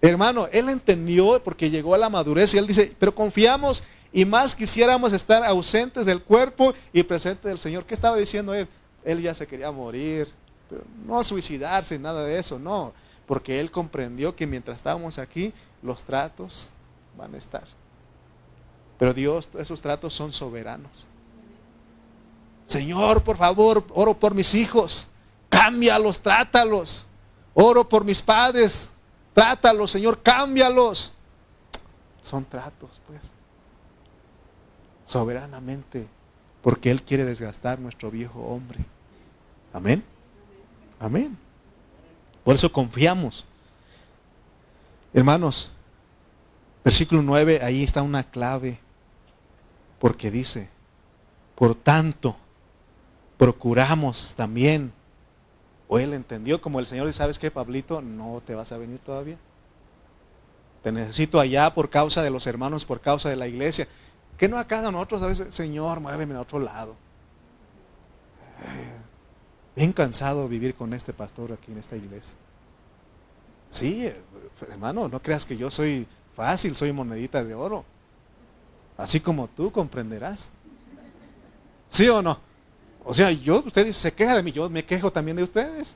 Hermano, 0.00 0.48
él 0.52 0.68
entendió 0.68 1.42
porque 1.42 1.70
llegó 1.70 1.94
a 1.94 1.98
la 1.98 2.10
madurez 2.10 2.54
y 2.54 2.58
él 2.58 2.66
dice, 2.66 2.94
pero 2.98 3.14
confiamos 3.14 3.84
y 4.12 4.24
más 4.24 4.54
quisiéramos 4.54 5.12
estar 5.12 5.44
ausentes 5.44 6.04
del 6.04 6.22
cuerpo 6.22 6.74
y 6.92 7.02
presentes 7.04 7.44
del 7.44 7.58
Señor. 7.58 7.84
¿Qué 7.86 7.94
estaba 7.94 8.16
diciendo 8.16 8.52
él? 8.52 8.68
él 9.04 9.20
ya 9.20 9.34
se 9.34 9.46
quería 9.46 9.70
morir, 9.70 10.28
pero 10.68 10.82
no 11.06 11.22
suicidarse, 11.24 11.98
nada 11.98 12.24
de 12.24 12.38
eso, 12.38 12.58
no, 12.58 12.92
porque 13.32 13.60
él 13.60 13.70
comprendió 13.70 14.36
que 14.36 14.46
mientras 14.46 14.76
estábamos 14.76 15.16
aquí, 15.16 15.54
los 15.80 16.04
tratos 16.04 16.68
van 17.16 17.34
a 17.34 17.38
estar. 17.38 17.64
Pero 18.98 19.14
Dios, 19.14 19.48
esos 19.58 19.80
tratos 19.80 20.12
son 20.12 20.32
soberanos. 20.32 21.06
Señor, 22.66 23.22
por 23.22 23.38
favor, 23.38 23.86
oro 23.94 24.12
por 24.12 24.34
mis 24.34 24.54
hijos, 24.54 25.08
cámbialos, 25.48 26.20
trátalos. 26.20 27.06
Oro 27.54 27.88
por 27.88 28.04
mis 28.04 28.20
padres, 28.20 28.90
trátalos, 29.32 29.90
Señor, 29.90 30.22
cámbialos. 30.22 31.14
Son 32.20 32.44
tratos, 32.44 33.00
pues. 33.06 33.22
Soberanamente 35.06 36.06
porque 36.60 36.90
Él 36.90 37.02
quiere 37.02 37.24
desgastar 37.24 37.78
nuestro 37.78 38.10
viejo 38.10 38.40
hombre. 38.40 38.80
Amén. 39.72 40.04
Amén. 41.00 41.38
Por 42.44 42.54
eso 42.54 42.72
confiamos. 42.72 43.44
Hermanos, 45.14 45.72
versículo 46.84 47.22
9, 47.22 47.60
ahí 47.62 47.82
está 47.82 48.02
una 48.02 48.24
clave, 48.24 48.78
porque 49.98 50.30
dice, 50.30 50.68
por 51.54 51.74
tanto, 51.74 52.36
procuramos 53.36 54.34
también, 54.34 54.92
o 55.86 55.98
él 55.98 56.14
entendió 56.14 56.60
como 56.60 56.80
el 56.80 56.86
Señor 56.86 57.06
dice, 57.06 57.18
¿sabes 57.18 57.38
qué, 57.38 57.50
Pablito? 57.50 58.00
No 58.00 58.42
te 58.46 58.54
vas 58.54 58.72
a 58.72 58.78
venir 58.78 58.98
todavía. 58.98 59.36
Te 60.82 60.90
necesito 60.90 61.38
allá 61.38 61.72
por 61.74 61.90
causa 61.90 62.22
de 62.22 62.30
los 62.30 62.46
hermanos, 62.46 62.84
por 62.84 63.00
causa 63.00 63.28
de 63.28 63.36
la 63.36 63.46
iglesia. 63.46 63.86
¿Qué 64.36 64.48
no 64.48 64.58
acá 64.58 64.80
nosotros 64.90 65.22
a 65.22 65.26
veces, 65.26 65.54
Señor, 65.54 66.00
muéveme 66.00 66.34
a 66.34 66.40
otro 66.40 66.58
lado? 66.58 66.96
Bien 69.74 69.92
cansado 69.92 70.48
vivir 70.48 70.74
con 70.74 70.92
este 70.94 71.12
pastor 71.12 71.52
aquí 71.52 71.72
en 71.72 71.78
esta 71.78 71.96
iglesia. 71.96 72.34
Sí, 73.70 74.10
hermano, 74.70 75.08
no 75.08 75.22
creas 75.22 75.46
que 75.46 75.56
yo 75.56 75.70
soy 75.70 76.06
Fácil, 76.34 76.74
soy 76.74 76.92
monedita 76.92 77.44
de 77.44 77.54
oro. 77.54 77.84
Así 78.96 79.20
como 79.20 79.48
tú 79.48 79.70
comprenderás. 79.70 80.50
¿Sí 81.88 82.08
o 82.08 82.22
no? 82.22 82.38
O 83.04 83.12
sea, 83.12 83.30
yo, 83.30 83.62
ustedes 83.66 83.96
se 83.96 84.12
queja 84.12 84.34
de 84.34 84.42
mí, 84.42 84.52
yo 84.52 84.70
me 84.70 84.84
quejo 84.84 85.12
también 85.12 85.36
de 85.36 85.42
ustedes. 85.42 85.94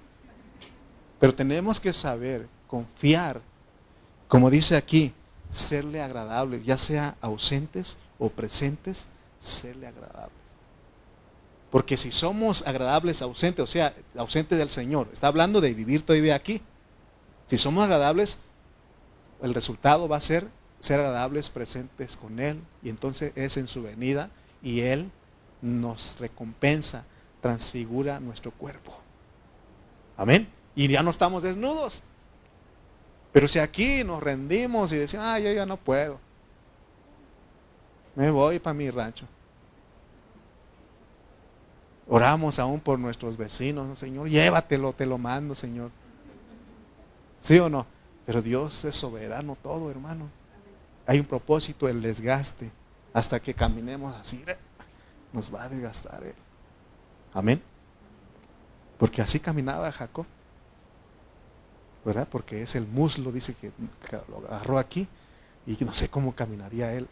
Pero 1.18 1.34
tenemos 1.34 1.80
que 1.80 1.92
saber, 1.92 2.46
confiar, 2.66 3.40
como 4.28 4.50
dice 4.50 4.76
aquí, 4.76 5.14
serle 5.48 6.02
agradables, 6.02 6.64
ya 6.64 6.76
sea 6.76 7.16
ausentes 7.20 7.96
o 8.18 8.28
presentes, 8.28 9.08
serle 9.38 9.86
agradables. 9.86 10.45
Porque 11.70 11.96
si 11.96 12.10
somos 12.10 12.66
agradables 12.66 13.22
ausentes, 13.22 13.62
o 13.62 13.66
sea, 13.66 13.94
ausentes 14.16 14.58
del 14.58 14.70
Señor, 14.70 15.08
está 15.12 15.26
hablando 15.26 15.60
de 15.60 15.74
vivir 15.74 16.02
todavía 16.02 16.34
aquí. 16.34 16.62
Si 17.46 17.56
somos 17.56 17.84
agradables, 17.84 18.38
el 19.42 19.54
resultado 19.54 20.08
va 20.08 20.16
a 20.16 20.20
ser 20.20 20.48
ser 20.80 21.00
agradables 21.00 21.50
presentes 21.50 22.16
con 22.16 22.38
Él. 22.38 22.62
Y 22.82 22.88
entonces 22.88 23.32
es 23.34 23.56
en 23.56 23.68
su 23.68 23.82
venida 23.82 24.30
y 24.62 24.80
Él 24.80 25.10
nos 25.60 26.16
recompensa, 26.18 27.04
transfigura 27.40 28.20
nuestro 28.20 28.50
cuerpo. 28.50 28.96
Amén. 30.16 30.48
Y 30.74 30.88
ya 30.88 31.02
no 31.02 31.10
estamos 31.10 31.42
desnudos. 31.42 32.02
Pero 33.32 33.48
si 33.48 33.58
aquí 33.58 34.02
nos 34.04 34.22
rendimos 34.22 34.92
y 34.92 34.96
decimos, 34.96 35.26
ah, 35.26 35.38
yo 35.38 35.52
ya 35.52 35.66
no 35.66 35.76
puedo. 35.76 36.18
Me 38.14 38.30
voy 38.30 38.58
para 38.58 38.74
mi 38.74 38.88
rancho. 38.90 39.26
Oramos 42.08 42.58
aún 42.58 42.80
por 42.80 42.98
nuestros 42.98 43.36
vecinos, 43.36 43.98
Señor, 43.98 44.28
llévatelo, 44.28 44.92
te 44.92 45.06
lo 45.06 45.18
mando, 45.18 45.54
Señor. 45.54 45.90
¿Sí 47.40 47.58
o 47.58 47.68
no? 47.68 47.86
Pero 48.24 48.42
Dios 48.42 48.84
es 48.84 48.96
soberano 48.96 49.56
todo, 49.62 49.90
hermano. 49.90 50.28
Hay 51.06 51.18
un 51.20 51.26
propósito, 51.26 51.88
el 51.88 52.02
desgaste. 52.02 52.70
Hasta 53.12 53.40
que 53.40 53.54
caminemos 53.54 54.14
así, 54.16 54.44
nos 55.32 55.52
va 55.52 55.64
a 55.64 55.68
desgastar 55.68 56.22
Él. 56.22 56.34
Amén. 57.32 57.62
Porque 58.98 59.22
así 59.22 59.40
caminaba 59.40 59.90
Jacob. 59.90 60.26
¿Verdad? 62.04 62.28
Porque 62.30 62.62
es 62.62 62.76
el 62.76 62.86
muslo, 62.86 63.32
dice 63.32 63.54
que 63.54 63.72
lo 64.28 64.46
agarró 64.46 64.78
aquí 64.78 65.08
y 65.66 65.76
no 65.84 65.92
sé 65.92 66.08
cómo 66.08 66.34
caminaría 66.34 66.92
él. 66.92 67.08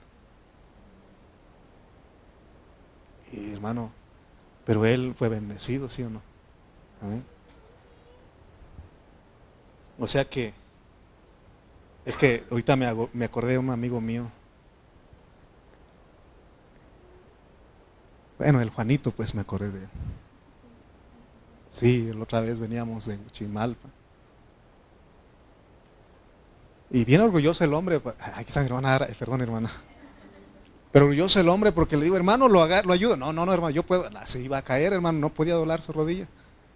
Y 3.33 3.53
hermano, 3.53 3.91
pero 4.65 4.85
él 4.87 5.15
fue 5.17 5.29
bendecido, 5.29 5.89
¿sí 5.89 6.03
o 6.03 6.11
no? 6.11 6.23
Amén. 7.03 7.25
O 9.99 10.07
sea 10.07 10.25
que, 10.25 10.53
es 12.05 12.17
que 12.17 12.45
ahorita 12.51 12.77
me, 12.77 12.87
me 13.13 13.25
acordé 13.25 13.53
de 13.53 13.59
un 13.59 13.71
amigo 13.71 14.01
mío. 14.01 14.31
Bueno, 18.39 18.61
el 18.61 18.71
Juanito, 18.71 19.13
pues 19.13 19.35
me 19.35 19.43
acordé 19.43 19.71
de 19.71 19.79
él. 19.81 19.89
Sí, 21.69 22.13
la 22.13 22.23
otra 22.23 22.41
vez 22.41 22.59
veníamos 22.59 23.07
de 23.07 23.19
Chimalpa. 23.33 23.89
Y 26.91 27.05
bien 27.05 27.21
orgulloso 27.21 27.65
el 27.65 27.75
hombre, 27.75 28.01
aquí 28.35 28.47
está 28.47 28.61
mi 28.61 28.67
hermana, 28.67 29.09
perdón 29.19 29.41
hermana. 29.41 29.71
Pero 30.95 31.07
orgulloso 31.07 31.41
el 31.41 31.49
hombre 31.49 31.73
porque 31.73 31.97
le 31.97 32.05
digo, 32.05 32.15
hermano, 32.15 32.49
lo, 32.49 32.63
haga, 32.63 32.85
lo 32.85 32.93
ayudo. 32.93 33.17
No, 33.17 33.33
no, 33.33 33.45
no, 33.45 33.53
hermano, 33.53 33.75
yo 33.75 33.83
puedo. 33.83 34.09
se 34.27 34.41
iba 34.41 34.59
a 34.59 34.63
caer, 34.63 34.93
hermano, 34.93 35.19
no 35.19 35.29
podía 35.29 35.55
doblar 35.55 35.83
su 35.83 35.93
rodilla. 35.93 36.29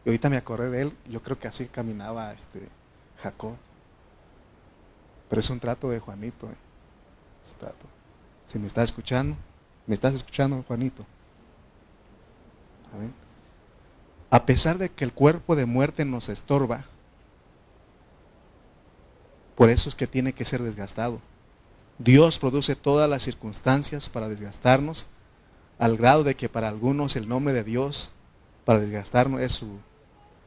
Y 0.05 0.09
ahorita 0.09 0.29
me 0.29 0.37
acordé 0.37 0.71
de 0.71 0.83
él, 0.83 0.93
yo 1.09 1.23
creo 1.23 1.39
que 1.39 1.47
así 1.47 1.67
caminaba 1.67 2.33
este 2.33 2.69
Jacob. 3.23 3.55
Pero 5.29 5.39
es 5.39 5.49
un 5.51 5.61
trato 5.61 5.89
de 5.89 6.01
Juanito. 6.01 6.47
Eh. 6.47 6.57
Es 7.45 7.53
un 7.53 7.59
trato. 7.59 7.87
Si 8.45 8.59
me 8.59 8.67
estás 8.67 8.87
escuchando, 8.87 9.37
me 9.87 9.95
estás 9.95 10.15
escuchando, 10.15 10.65
Juanito. 10.67 11.07
A 14.31 14.47
pesar 14.47 14.79
de 14.79 14.89
que 14.89 15.05
el 15.05 15.13
cuerpo 15.13 15.55
de 15.55 15.65
muerte 15.65 16.05
nos 16.05 16.29
estorba, 16.29 16.87
por 19.55 19.71
eso 19.71 19.89
es 19.89 19.95
que 19.95 20.09
tiene 20.09 20.33
que 20.33 20.45
ser 20.45 20.61
desgastado. 20.61 21.21
Dios 21.99 22.39
produce 22.39 22.77
todas 22.77 23.11
las 23.11 23.23
circunstancias 23.23 24.09
para 24.09 24.29
desgastarnos, 24.29 25.09
al 25.79 25.97
grado 25.97 26.25
de 26.25 26.37
que 26.37 26.49
para 26.49 26.69
algunos 26.69 27.17
el 27.17 27.29
nombre 27.29 27.53
de 27.53 27.65
Dios 27.65 28.13
para 28.65 28.81
desgastarnos 28.81 29.41
es 29.41 29.53
su, 29.53 29.79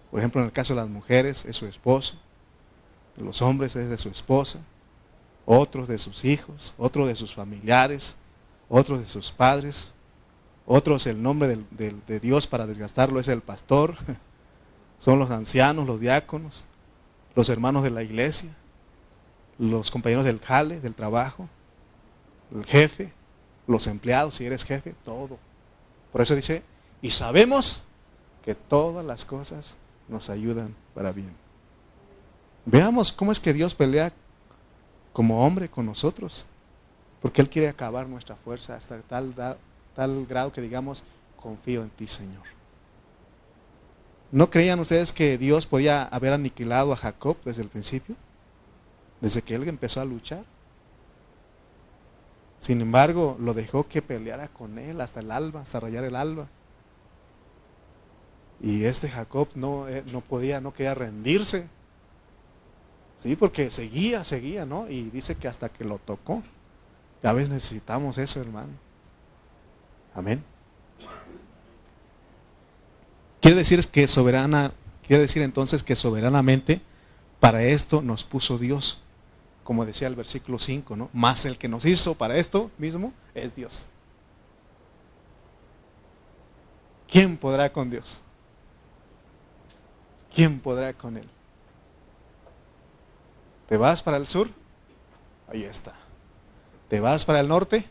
por 0.10 0.20
ejemplo, 0.20 0.42
en 0.42 0.48
el 0.48 0.54
caso 0.54 0.74
de 0.74 0.82
las 0.82 0.90
mujeres, 0.90 1.46
es 1.46 1.56
su 1.58 1.66
esposo, 1.66 2.16
de 3.18 3.24
los 3.24 3.42
hombres 3.42 3.76
es 3.76 3.90
de 3.90 3.98
su 3.98 4.10
esposa, 4.10 4.60
otros 5.46 5.88
de 5.88 5.98
sus 5.98 6.24
hijos, 6.24 6.74
otros 6.78 7.08
de 7.08 7.16
sus 7.16 7.34
familiares, 7.34 8.16
otros 8.70 9.00
de 9.00 9.08
sus 9.08 9.32
padres, 9.32 9.92
otros 10.66 11.06
el 11.08 11.22
nombre 11.22 11.58
de 11.72 12.20
Dios 12.22 12.48
para 12.48 12.66
desgastarlo 12.66 13.20
es 13.20 13.28
el 13.28 13.42
pastor, 13.42 13.98
son 15.00 15.20
los 15.20 15.32
ancianos, 15.32 15.86
los 15.86 16.00
diáconos, 16.00 16.66
los 17.36 17.50
hermanos 17.50 17.84
de 17.84 17.90
la 17.90 18.04
iglesia, 18.04 18.56
los 19.58 19.92
compañeros 19.92 20.26
del 20.26 20.40
jale, 20.40 20.80
del 20.80 20.96
trabajo, 20.96 21.48
el 22.54 22.66
jefe, 22.66 23.12
los 23.68 23.88
empleados, 23.88 24.36
si 24.36 24.46
eres 24.46 24.64
jefe, 24.64 24.96
todo. 25.04 25.38
Por 26.12 26.22
eso 26.22 26.36
dice, 26.36 26.64
y 27.02 27.12
sabemos 27.12 27.84
que 28.44 28.56
todas 28.56 29.06
las 29.06 29.26
cosas 29.26 29.76
nos 30.08 30.30
ayudan 30.30 30.76
para 30.94 31.12
bien. 31.12 31.34
Veamos 32.66 33.12
cómo 33.12 33.32
es 33.32 33.40
que 33.40 33.54
Dios 33.54 33.74
pelea 33.74 34.12
como 35.14 35.46
hombre 35.46 35.70
con 35.70 35.86
nosotros, 35.86 36.46
porque 37.22 37.42
Él 37.42 37.50
quiere 37.50 37.70
acabar 37.70 38.08
nuestra 38.08 38.36
fuerza 38.36 38.76
hasta 38.76 39.00
tal, 39.02 39.34
tal 39.96 40.26
grado 40.26 40.52
que 40.52 40.62
digamos, 40.62 41.04
confío 41.42 41.84
en 41.84 41.90
ti, 41.90 42.08
Señor. 42.08 42.44
¿No 44.32 44.50
creían 44.50 44.80
ustedes 44.80 45.12
que 45.12 45.38
Dios 45.38 45.66
podía 45.66 46.04
haber 46.04 46.34
aniquilado 46.34 46.94
a 46.94 46.98
Jacob 46.98 47.36
desde 47.44 47.64
el 47.64 47.68
principio? 47.68 48.16
Desde 49.22 49.44
que 49.44 49.56
él 49.56 49.68
empezó 49.68 50.02
a 50.02 50.06
luchar. 50.06 50.44
Sin 52.60 52.82
embargo, 52.82 53.38
lo 53.40 53.54
dejó 53.54 53.88
que 53.88 54.02
peleara 54.02 54.48
con 54.48 54.78
él 54.78 55.00
hasta 55.02 55.20
el 55.20 55.32
alba, 55.32 55.62
hasta 55.62 55.80
rayar 55.80 56.04
el 56.04 56.16
alba. 56.16 56.48
Y 58.60 58.84
este 58.84 59.10
Jacob 59.10 59.48
no, 59.56 59.88
eh, 59.88 60.04
no 60.06 60.22
podía, 60.22 60.60
no 60.60 60.74
quería 60.74 60.94
rendirse. 60.94 61.68
Sí, 63.18 63.36
porque 63.36 63.72
seguía, 63.72 64.24
seguía, 64.24 64.66
¿no? 64.66 64.90
Y 64.90 65.10
dice 65.10 65.36
que 65.36 65.48
hasta 65.48 65.70
que 65.70 65.84
lo 65.84 65.98
tocó. 66.00 66.44
Ya 67.24 67.34
ves, 67.34 67.50
necesitamos 67.50 68.18
eso, 68.18 68.42
hermano. 68.42 68.74
Amén. 70.14 70.44
Quiere 73.40 73.58
decir 73.58 73.84
que 73.88 74.08
soberana, 74.08 74.72
quiere 75.06 75.24
decir 75.24 75.42
entonces 75.42 75.84
que 75.84 75.96
soberanamente 75.96 76.82
para 77.40 77.64
esto 77.64 78.04
nos 78.04 78.24
puso 78.24 78.60
Dios 78.60 79.02
como 79.64 79.86
decía 79.86 80.08
el 80.08 80.16
versículo 80.16 80.60
5, 80.60 80.96
¿no? 80.96 81.10
Más 81.14 81.46
el 81.46 81.58
que 81.58 81.68
nos 81.68 81.86
hizo 81.86 82.16
para 82.16 82.38
esto 82.38 82.72
mismo 82.78 83.14
es 83.34 83.56
Dios. 83.56 83.88
¿Quién 87.08 87.38
podrá 87.38 87.72
con 87.72 87.90
Dios? 87.90 88.20
¿Quién 90.34 90.60
podrá 90.60 90.94
con 90.94 91.18
Él? 91.18 91.30
¿Te 93.68 93.78
vas 93.78 94.02
para 94.02 94.18
el 94.18 94.28
sur? 94.28 94.50
Ahí 95.48 95.64
está. 95.64 95.94
¿Te 96.88 97.00
vas 97.00 97.26
para 97.26 97.40
el 97.40 97.48
norte? 97.48 97.86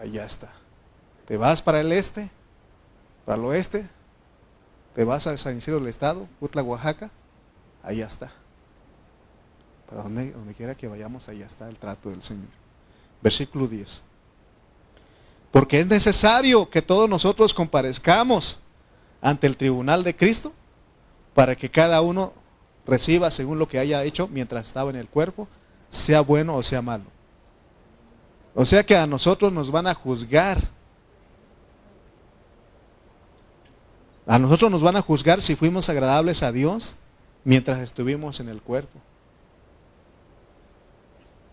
Allá 0.00 0.24
está. 0.24 0.50
¿Te 1.26 1.36
vas 1.36 1.60
para 1.60 1.80
el 1.80 1.92
este? 1.92 2.30
¿Para 3.24 3.38
el 3.38 3.44
oeste? 3.44 3.88
¿Te 4.94 5.04
vas 5.04 5.26
a 5.26 5.36
San 5.36 5.56
Isidro 5.56 5.78
del 5.78 5.88
Estado? 5.88 6.28
Utla, 6.40 6.62
Oaxaca? 6.62 7.10
Allá 7.82 8.06
está. 8.06 8.32
Para 9.90 10.04
donde, 10.04 10.30
donde 10.30 10.54
quiera 10.54 10.74
que 10.74 10.88
vayamos, 10.88 11.28
allá 11.28 11.44
está 11.44 11.68
el 11.68 11.76
trato 11.76 12.10
del 12.10 12.22
Señor. 12.22 12.48
Versículo 13.20 13.66
10. 13.66 14.02
Porque 15.50 15.80
es 15.80 15.86
necesario 15.86 16.70
que 16.70 16.80
todos 16.80 17.08
nosotros 17.10 17.52
comparezcamos 17.52 18.60
ante 19.20 19.46
el 19.46 19.56
tribunal 19.56 20.04
de 20.04 20.14
Cristo 20.14 20.52
para 21.34 21.56
que 21.56 21.70
cada 21.70 22.00
uno 22.00 22.32
reciba 22.86 23.30
según 23.30 23.58
lo 23.58 23.68
que 23.68 23.78
haya 23.78 24.02
hecho 24.04 24.28
mientras 24.28 24.66
estaba 24.66 24.90
en 24.90 24.96
el 24.96 25.08
cuerpo, 25.08 25.48
sea 25.88 26.20
bueno 26.20 26.56
o 26.56 26.62
sea 26.62 26.82
malo. 26.82 27.04
O 28.54 28.64
sea 28.64 28.84
que 28.84 28.96
a 28.96 29.06
nosotros 29.06 29.52
nos 29.52 29.70
van 29.70 29.86
a 29.86 29.94
juzgar. 29.94 30.68
A 34.26 34.38
nosotros 34.38 34.70
nos 34.70 34.82
van 34.82 34.96
a 34.96 35.02
juzgar 35.02 35.42
si 35.42 35.56
fuimos 35.56 35.88
agradables 35.88 36.42
a 36.42 36.52
Dios 36.52 36.98
mientras 37.44 37.80
estuvimos 37.80 38.38
en 38.40 38.48
el 38.48 38.62
cuerpo. 38.62 39.00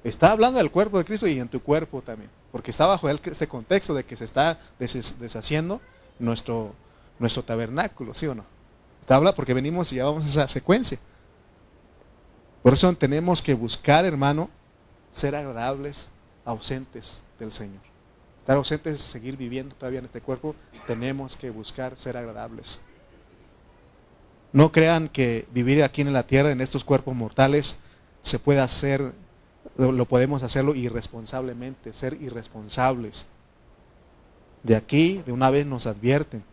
Está 0.07 0.31
hablando 0.31 0.59
del 0.59 0.71
cuerpo 0.71 0.97
de 0.97 1.05
Cristo 1.05 1.27
y 1.27 1.39
en 1.39 1.49
tu 1.49 1.61
cuerpo 1.61 2.01
también. 2.01 2.29
Porque 2.51 2.71
está 2.71 2.85
bajo 2.85 3.09
este 3.09 3.47
contexto 3.47 3.93
de 3.93 4.05
que 4.05 4.15
se 4.15 4.25
está 4.25 4.59
deshaciendo 4.79 5.81
nuestro, 6.17 6.73
nuestro 7.19 7.43
tabernáculo, 7.43 8.13
¿sí 8.13 8.25
o 8.27 8.35
no? 8.35 8.45
Está 9.01 9.15
hablando 9.15 9.35
porque 9.35 9.53
venimos 9.53 9.91
y 9.91 9.95
llevamos 9.95 10.25
esa 10.25 10.47
secuencia. 10.47 10.97
Por 12.63 12.73
eso 12.73 12.93
tenemos 12.95 13.41
que 13.41 13.53
buscar, 13.53 14.05
hermano, 14.05 14.49
ser 15.11 15.35
agradables, 15.35 16.09
ausentes 16.45 17.21
del 17.39 17.51
Señor. 17.51 17.81
Estar 18.39 18.55
ausentes 18.55 18.95
es 18.95 19.01
seguir 19.01 19.35
viviendo 19.35 19.75
todavía 19.75 19.99
en 19.99 20.05
este 20.05 20.21
cuerpo, 20.21 20.55
tenemos 20.85 21.35
que 21.35 21.49
buscar 21.49 21.97
ser 21.97 22.15
agradables. 22.15 22.81
No 24.53 24.71
crean 24.71 25.09
que 25.09 25.45
vivir 25.51 25.83
aquí 25.83 26.01
en 26.01 26.13
la 26.13 26.25
tierra, 26.25 26.51
en 26.51 26.61
estos 26.61 26.85
cuerpos 26.85 27.13
mortales, 27.13 27.79
se 28.21 28.39
puede 28.39 28.61
hacer, 28.61 29.13
lo 29.77 30.05
podemos 30.05 30.43
hacerlo 30.43 30.75
irresponsablemente, 30.75 31.93
ser 31.93 32.21
irresponsables. 32.21 33.27
De 34.63 34.75
aquí, 34.75 35.21
de 35.25 35.31
una 35.31 35.49
vez 35.49 35.65
nos 35.65 35.85
advierten, 35.85 36.43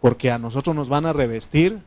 porque 0.00 0.30
a 0.30 0.38
nosotros 0.38 0.74
nos 0.74 0.88
van 0.88 1.06
a 1.06 1.12
revestir, 1.12 1.80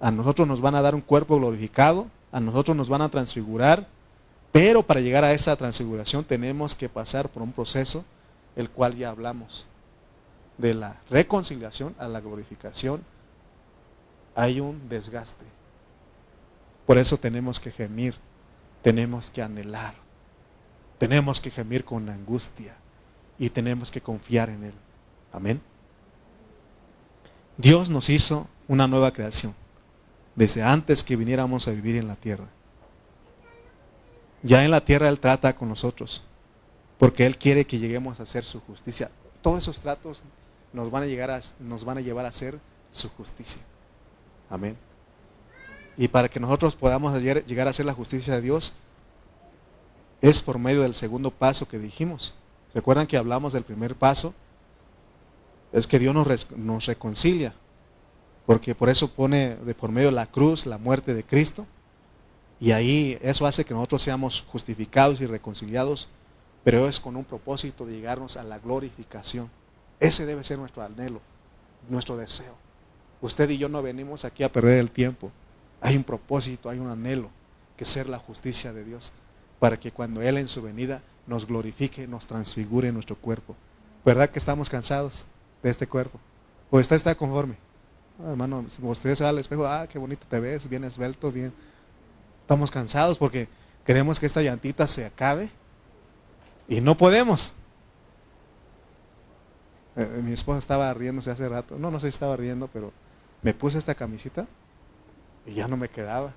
a 0.00 0.10
nosotros 0.10 0.46
nos 0.46 0.60
van 0.60 0.74
a 0.74 0.82
dar 0.82 0.94
un 0.94 1.00
cuerpo 1.00 1.36
glorificado, 1.36 2.06
a 2.30 2.40
nosotros 2.40 2.76
nos 2.76 2.88
van 2.88 3.02
a 3.02 3.08
transfigurar, 3.08 3.86
pero 4.52 4.82
para 4.82 5.00
llegar 5.00 5.24
a 5.24 5.32
esa 5.32 5.56
transfiguración 5.56 6.24
tenemos 6.24 6.74
que 6.74 6.88
pasar 6.88 7.28
por 7.28 7.42
un 7.42 7.52
proceso, 7.52 8.04
el 8.54 8.70
cual 8.70 8.94
ya 8.94 9.10
hablamos, 9.10 9.66
de 10.58 10.74
la 10.74 11.00
reconciliación 11.10 11.94
a 11.98 12.06
la 12.06 12.20
glorificación 12.20 13.02
hay 14.34 14.60
un 14.60 14.88
desgaste. 14.88 15.44
Por 16.86 16.98
eso 16.98 17.16
tenemos 17.16 17.60
que 17.60 17.70
gemir, 17.70 18.14
tenemos 18.84 19.30
que 19.30 19.40
anhelar, 19.40 19.94
tenemos 20.98 21.40
que 21.40 21.50
gemir 21.50 21.86
con 21.86 22.06
angustia 22.10 22.76
y 23.38 23.48
tenemos 23.48 23.90
que 23.90 24.02
confiar 24.02 24.50
en 24.50 24.64
Él. 24.64 24.74
Amén. 25.32 25.60
Dios 27.56 27.88
nos 27.88 28.10
hizo 28.10 28.46
una 28.68 28.86
nueva 28.86 29.10
creación 29.10 29.54
desde 30.36 30.62
antes 30.62 31.02
que 31.02 31.16
viniéramos 31.16 31.66
a 31.66 31.70
vivir 31.70 31.96
en 31.96 32.06
la 32.06 32.16
tierra. 32.16 32.44
Ya 34.42 34.66
en 34.66 34.70
la 34.70 34.84
tierra 34.84 35.08
Él 35.08 35.18
trata 35.18 35.56
con 35.56 35.70
nosotros, 35.70 36.22
porque 36.98 37.24
Él 37.24 37.38
quiere 37.38 37.66
que 37.66 37.78
lleguemos 37.78 38.20
a 38.20 38.24
hacer 38.24 38.44
su 38.44 38.60
justicia. 38.60 39.10
Todos 39.40 39.60
esos 39.60 39.80
tratos 39.80 40.22
nos 40.74 40.90
van 40.90 41.04
a, 41.04 41.06
llegar 41.06 41.30
a, 41.30 41.40
nos 41.58 41.86
van 41.86 41.96
a 41.96 42.00
llevar 42.02 42.26
a 42.26 42.28
hacer 42.28 42.60
su 42.90 43.08
justicia. 43.08 43.62
Amén. 44.50 44.76
Y 45.96 46.08
para 46.08 46.28
que 46.28 46.40
nosotros 46.40 46.74
podamos 46.74 47.16
llegar 47.20 47.66
a 47.66 47.70
hacer 47.70 47.86
la 47.86 47.94
justicia 47.94 48.34
de 48.34 48.40
Dios, 48.40 48.74
es 50.20 50.42
por 50.42 50.58
medio 50.58 50.82
del 50.82 50.94
segundo 50.94 51.30
paso 51.30 51.68
que 51.68 51.78
dijimos. 51.78 52.34
¿Recuerdan 52.74 53.06
que 53.06 53.16
hablamos 53.16 53.52
del 53.52 53.62
primer 53.62 53.94
paso? 53.94 54.34
Es 55.72 55.86
que 55.86 55.98
Dios 55.98 56.14
nos, 56.14 56.50
nos 56.56 56.86
reconcilia. 56.86 57.54
Porque 58.46 58.74
por 58.74 58.88
eso 58.88 59.08
pone 59.08 59.56
de 59.56 59.74
por 59.74 59.90
medio 59.90 60.10
la 60.10 60.26
cruz 60.26 60.66
la 60.66 60.78
muerte 60.78 61.14
de 61.14 61.24
Cristo. 61.24 61.66
Y 62.58 62.72
ahí 62.72 63.18
eso 63.22 63.46
hace 63.46 63.64
que 63.64 63.74
nosotros 63.74 64.02
seamos 64.02 64.44
justificados 64.48 65.20
y 65.20 65.26
reconciliados. 65.26 66.08
Pero 66.64 66.88
es 66.88 66.98
con 66.98 67.16
un 67.16 67.24
propósito 67.24 67.84
de 67.84 67.92
llegarnos 67.92 68.36
a 68.36 68.42
la 68.42 68.58
glorificación. 68.58 69.50
Ese 70.00 70.26
debe 70.26 70.42
ser 70.42 70.58
nuestro 70.58 70.82
anhelo, 70.82 71.20
nuestro 71.88 72.16
deseo. 72.16 72.54
Usted 73.20 73.48
y 73.50 73.58
yo 73.58 73.68
no 73.68 73.82
venimos 73.82 74.24
aquí 74.24 74.42
a 74.42 74.50
perder 74.50 74.78
el 74.78 74.90
tiempo. 74.90 75.30
Hay 75.84 75.98
un 75.98 76.02
propósito, 76.02 76.70
hay 76.70 76.78
un 76.78 76.88
anhelo, 76.88 77.28
que 77.76 77.84
ser 77.84 78.08
la 78.08 78.18
justicia 78.18 78.72
de 78.72 78.84
Dios, 78.84 79.12
para 79.58 79.78
que 79.78 79.92
cuando 79.92 80.22
Él 80.22 80.38
en 80.38 80.48
su 80.48 80.62
venida 80.62 81.02
nos 81.26 81.46
glorifique, 81.46 82.08
nos 82.08 82.26
transfigure 82.26 82.90
nuestro 82.90 83.16
cuerpo. 83.16 83.54
¿Verdad 84.02 84.30
que 84.30 84.38
estamos 84.38 84.70
cansados 84.70 85.26
de 85.62 85.68
este 85.68 85.86
cuerpo? 85.86 86.18
¿O 86.70 86.80
está, 86.80 86.94
está 86.94 87.14
conforme? 87.14 87.56
Ah, 88.18 88.30
hermano, 88.30 88.64
si 88.66 88.82
usted 88.82 89.14
se 89.14 89.24
va 89.24 89.28
al 89.28 89.38
espejo, 89.38 89.66
ah, 89.66 89.86
qué 89.86 89.98
bonito 89.98 90.26
te 90.26 90.40
ves, 90.40 90.66
bien 90.66 90.84
esbelto, 90.84 91.30
bien. 91.30 91.52
Estamos 92.40 92.70
cansados 92.70 93.18
porque 93.18 93.46
queremos 93.84 94.18
que 94.18 94.24
esta 94.24 94.40
llantita 94.40 94.86
se 94.86 95.04
acabe 95.04 95.50
y 96.66 96.80
no 96.80 96.96
podemos. 96.96 97.52
Eh, 99.96 100.22
mi 100.24 100.32
esposa 100.32 100.60
estaba 100.60 100.94
riéndose 100.94 101.30
hace 101.30 101.46
rato, 101.46 101.76
no, 101.78 101.90
no 101.90 102.00
sé 102.00 102.06
si 102.06 102.14
estaba 102.14 102.38
riendo, 102.38 102.68
pero 102.68 102.90
me 103.42 103.52
puse 103.52 103.76
esta 103.76 103.94
camisita 103.94 104.46
y 105.46 105.54
ya 105.54 105.68
no 105.68 105.76
me 105.76 105.88
quedaba. 105.88 106.32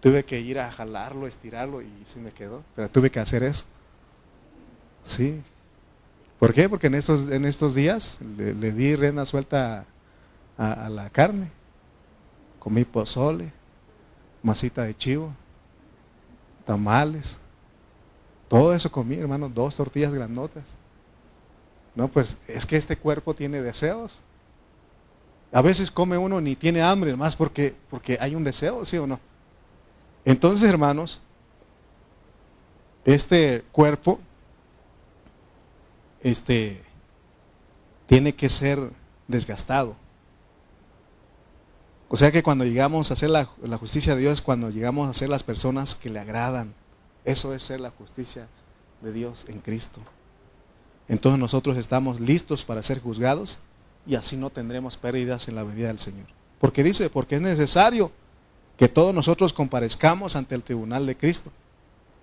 Tuve 0.00 0.24
que 0.24 0.40
ir 0.40 0.58
a 0.58 0.70
jalarlo, 0.70 1.26
estirarlo 1.26 1.82
y 1.82 1.90
sí 2.04 2.20
me 2.20 2.30
quedó, 2.30 2.62
pero 2.76 2.88
tuve 2.88 3.10
que 3.10 3.18
hacer 3.18 3.42
eso. 3.42 3.64
Sí. 5.02 5.42
¿Por 6.38 6.52
qué? 6.52 6.68
Porque 6.68 6.86
en 6.86 6.94
estos, 6.94 7.28
en 7.30 7.44
estos 7.44 7.74
días 7.74 8.20
le, 8.36 8.72
di 8.72 8.94
rienda 8.94 9.26
suelta 9.26 9.86
a, 10.56 10.88
la 10.88 11.10
carne. 11.10 11.50
Comí 12.60 12.84
pozole, 12.84 13.52
masita 14.42 14.84
de 14.84 14.96
chivo, 14.96 15.32
tamales. 16.64 17.40
Todo 18.46 18.74
eso 18.74 18.90
comí, 18.90 19.16
hermano, 19.16 19.48
dos 19.48 19.76
tortillas 19.76 20.14
grandotas. 20.14 20.64
No, 21.94 22.06
pues 22.06 22.36
es 22.46 22.64
que 22.66 22.76
este 22.76 22.96
cuerpo 22.96 23.34
tiene 23.34 23.60
deseos. 23.60 24.20
A 25.52 25.62
veces 25.62 25.90
come 25.90 26.18
uno 26.18 26.40
ni 26.40 26.56
tiene 26.56 26.82
hambre, 26.82 27.16
más 27.16 27.34
porque, 27.34 27.74
porque 27.90 28.18
hay 28.20 28.34
un 28.34 28.44
deseo, 28.44 28.84
¿sí 28.84 28.98
o 28.98 29.06
no? 29.06 29.18
Entonces, 30.24 30.68
hermanos, 30.68 31.20
este 33.04 33.64
cuerpo 33.72 34.20
este, 36.20 36.82
tiene 38.06 38.34
que 38.34 38.50
ser 38.50 38.90
desgastado. 39.26 39.96
O 42.10 42.16
sea 42.16 42.32
que 42.32 42.42
cuando 42.42 42.64
llegamos 42.64 43.10
a 43.10 43.14
hacer 43.14 43.30
la, 43.30 43.48
la, 43.62 43.78
justicia 43.78 44.14
de 44.14 44.22
Dios, 44.22 44.42
cuando 44.42 44.70
llegamos 44.70 45.08
a 45.08 45.14
ser 45.14 45.28
las 45.28 45.42
personas 45.42 45.94
que 45.94 46.10
le 46.10 46.18
agradan, 46.18 46.74
eso 47.24 47.54
es 47.54 47.62
ser 47.62 47.80
la 47.80 47.90
justicia 47.90 48.48
de 49.02 49.12
Dios 49.12 49.46
en 49.48 49.60
Cristo. 49.60 50.00
Entonces 51.06 51.38
nosotros 51.38 51.76
estamos 51.76 52.20
listos 52.20 52.64
para 52.64 52.82
ser 52.82 53.00
juzgados 53.00 53.60
y 54.08 54.14
así 54.14 54.38
no 54.38 54.48
tendremos 54.48 54.96
pérdidas 54.96 55.48
en 55.48 55.54
la 55.54 55.62
venida 55.62 55.88
del 55.88 55.98
Señor. 55.98 56.26
Porque 56.58 56.82
dice, 56.82 57.10
porque 57.10 57.36
es 57.36 57.42
necesario 57.42 58.10
que 58.78 58.88
todos 58.88 59.14
nosotros 59.14 59.52
comparezcamos 59.52 60.34
ante 60.34 60.54
el 60.54 60.62
tribunal 60.62 61.04
de 61.04 61.14
Cristo. 61.14 61.52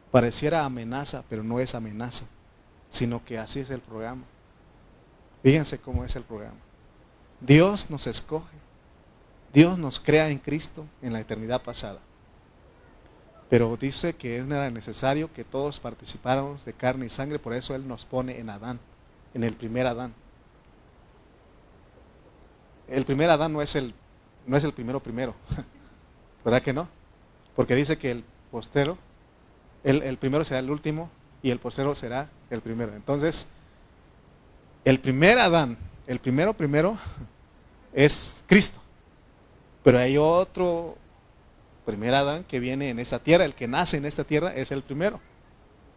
Pareciera 0.09 0.65
amenaza, 0.65 1.23
pero 1.29 1.43
no 1.43 1.59
es 1.59 1.75
amenaza, 1.75 2.25
sino 2.89 3.23
que 3.23 3.37
así 3.37 3.59
es 3.59 3.69
el 3.69 3.81
programa. 3.81 4.23
Fíjense 5.43 5.77
cómo 5.77 6.03
es 6.03 6.15
el 6.15 6.23
programa. 6.23 6.57
Dios 7.39 7.91
nos 7.91 8.07
escoge. 8.07 8.55
Dios 9.53 9.77
nos 9.77 9.99
crea 9.99 10.29
en 10.29 10.39
Cristo 10.39 10.85
en 11.03 11.13
la 11.13 11.19
eternidad 11.19 11.61
pasada. 11.61 11.99
Pero 13.47 13.77
dice 13.79 14.15
que 14.15 14.37
era 14.37 14.71
necesario 14.71 15.31
que 15.31 15.43
todos 15.43 15.79
participáramos 15.79 16.65
de 16.65 16.73
carne 16.73 17.05
y 17.05 17.09
sangre, 17.09 17.37
por 17.37 17.53
eso 17.53 17.75
Él 17.75 17.87
nos 17.87 18.05
pone 18.05 18.39
en 18.39 18.49
Adán, 18.49 18.79
en 19.35 19.43
el 19.43 19.53
primer 19.53 19.85
Adán 19.85 20.15
el 22.87 23.05
primer 23.05 23.29
Adán 23.29 23.53
no 23.53 23.61
es 23.61 23.75
el, 23.75 23.93
no 24.45 24.57
es 24.57 24.63
el 24.63 24.73
primero 24.73 25.01
primero. 25.01 25.35
¿Verdad 26.45 26.61
que 26.61 26.73
no? 26.73 26.87
Porque 27.55 27.75
dice 27.75 27.97
que 27.97 28.11
el 28.11 28.23
postero, 28.51 28.97
el, 29.83 30.01
el 30.03 30.17
primero 30.17 30.45
será 30.45 30.59
el 30.59 30.69
último 30.69 31.09
y 31.41 31.51
el 31.51 31.59
postero 31.59 31.95
será 31.95 32.29
el 32.49 32.61
primero. 32.61 32.93
Entonces, 32.95 33.47
el 34.83 34.99
primer 34.99 35.39
Adán, 35.39 35.77
el 36.07 36.19
primero 36.19 36.53
primero 36.53 36.97
es 37.93 38.43
Cristo. 38.47 38.79
Pero 39.83 39.99
hay 39.99 40.17
otro 40.17 40.97
primer 41.85 42.15
Adán 42.15 42.43
que 42.43 42.59
viene 42.59 42.89
en 42.89 42.99
esta 42.99 43.19
tierra, 43.19 43.45
el 43.45 43.53
que 43.53 43.67
nace 43.67 43.97
en 43.97 44.05
esta 44.05 44.23
tierra 44.23 44.53
es 44.53 44.71
el 44.71 44.83
primero. 44.83 45.19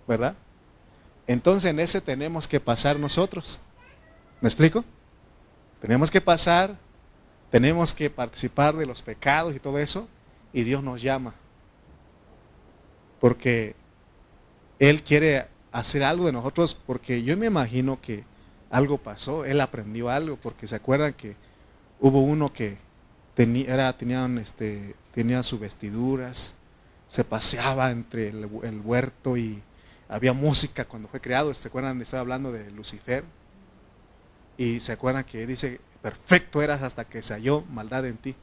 ¿Verdad? 0.06 0.34
Entonces 1.26 1.70
en 1.70 1.80
ese 1.80 2.00
tenemos 2.00 2.48
que 2.48 2.60
pasar 2.60 2.98
nosotros. 2.98 3.60
¿Me 4.40 4.48
explico? 4.48 4.84
Tenemos 5.80 6.10
que 6.10 6.20
pasar, 6.20 6.76
tenemos 7.50 7.94
que 7.94 8.10
participar 8.10 8.76
de 8.76 8.86
los 8.86 9.02
pecados 9.02 9.54
y 9.54 9.60
todo 9.60 9.78
eso, 9.78 10.08
y 10.52 10.62
Dios 10.64 10.82
nos 10.82 11.00
llama. 11.00 11.34
Porque 13.20 13.74
Él 14.78 15.02
quiere 15.02 15.46
hacer 15.70 16.02
algo 16.02 16.26
de 16.26 16.32
nosotros, 16.32 16.74
porque 16.74 17.22
yo 17.22 17.36
me 17.36 17.46
imagino 17.46 18.00
que 18.00 18.24
algo 18.70 18.98
pasó, 18.98 19.44
Él 19.44 19.60
aprendió 19.60 20.10
algo, 20.10 20.36
porque 20.36 20.66
se 20.66 20.74
acuerdan 20.74 21.14
que 21.14 21.36
hubo 22.00 22.20
uno 22.20 22.52
que 22.52 22.76
tenía, 23.34 23.94
este, 24.40 24.96
tenía 25.12 25.42
sus 25.42 25.60
vestiduras, 25.60 26.54
se 27.08 27.24
paseaba 27.24 27.90
entre 27.90 28.28
el, 28.28 28.48
el 28.62 28.80
huerto 28.80 29.36
y 29.36 29.62
había 30.08 30.32
música 30.32 30.84
cuando 30.84 31.08
fue 31.08 31.20
creado. 31.20 31.54
¿Se 31.54 31.68
acuerdan? 31.68 32.02
Estaba 32.02 32.20
hablando 32.20 32.52
de 32.52 32.70
Lucifer 32.72 33.24
y 34.58 34.80
se 34.80 34.92
acuerdan 34.92 35.24
que 35.24 35.46
dice, 35.46 35.80
perfecto 36.02 36.60
eras 36.60 36.82
hasta 36.82 37.04
que 37.04 37.22
se 37.22 37.32
halló 37.32 37.62
maldad 37.70 38.04
en 38.04 38.18
ti. 38.18 38.34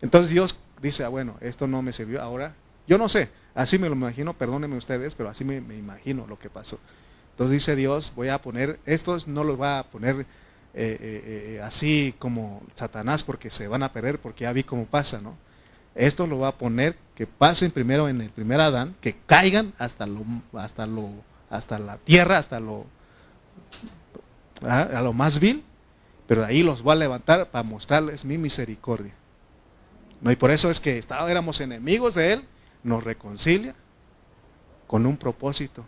Entonces 0.00 0.30
Dios 0.30 0.60
dice, 0.80 1.02
ah, 1.02 1.08
bueno, 1.08 1.36
esto 1.40 1.66
no 1.66 1.82
me 1.82 1.92
sirvió, 1.92 2.22
ahora, 2.22 2.54
yo 2.86 2.98
no 2.98 3.08
sé, 3.08 3.30
así 3.54 3.78
me 3.78 3.88
lo 3.88 3.96
imagino, 3.96 4.34
perdónenme 4.34 4.76
ustedes, 4.76 5.14
pero 5.16 5.30
así 5.30 5.44
me, 5.44 5.56
imagino 5.56 6.26
lo 6.28 6.38
que 6.38 6.50
pasó. 6.50 6.78
Entonces 7.32 7.52
dice 7.52 7.74
Dios, 7.74 8.12
voy 8.14 8.28
a 8.28 8.40
poner, 8.40 8.78
estos 8.86 9.26
no 9.26 9.42
los 9.42 9.60
va 9.60 9.80
a 9.80 9.84
poner 9.84 10.20
eh, 10.20 10.26
eh, 10.74 11.22
eh, 11.56 11.60
así 11.62 12.14
como 12.18 12.62
Satanás 12.74 13.24
porque 13.24 13.50
se 13.50 13.66
van 13.66 13.82
a 13.82 13.92
perder, 13.92 14.20
porque 14.20 14.44
ya 14.44 14.52
vi 14.52 14.62
cómo 14.62 14.84
pasa, 14.84 15.20
¿no? 15.20 15.36
esto 15.96 16.26
lo 16.26 16.38
va 16.38 16.48
a 16.48 16.58
poner 16.58 16.96
que 17.14 17.26
pasen 17.26 17.70
primero 17.70 18.08
en 18.08 18.20
el 18.20 18.30
primer 18.30 18.60
Adán, 18.60 18.94
que 19.00 19.16
caigan 19.26 19.72
hasta 19.78 20.06
lo, 20.06 20.22
hasta 20.52 20.86
lo, 20.86 21.10
hasta 21.48 21.78
la 21.78 21.96
tierra, 21.96 22.36
hasta 22.38 22.60
lo, 22.60 22.84
a 24.62 25.00
lo 25.02 25.12
más 25.12 25.40
vil, 25.40 25.64
pero 26.26 26.42
de 26.42 26.48
ahí 26.48 26.62
los 26.62 26.82
voy 26.82 26.92
a 26.92 26.96
levantar 26.96 27.50
para 27.50 27.62
mostrarles 27.62 28.24
mi 28.24 28.38
misericordia. 28.38 29.12
No, 30.20 30.30
y 30.30 30.36
por 30.36 30.50
eso 30.50 30.70
es 30.70 30.80
que 30.80 30.98
estábamos, 30.98 31.30
éramos 31.30 31.60
enemigos 31.60 32.14
de 32.14 32.32
Él, 32.32 32.44
nos 32.82 33.04
reconcilia 33.04 33.74
con 34.86 35.06
un 35.06 35.16
propósito 35.16 35.84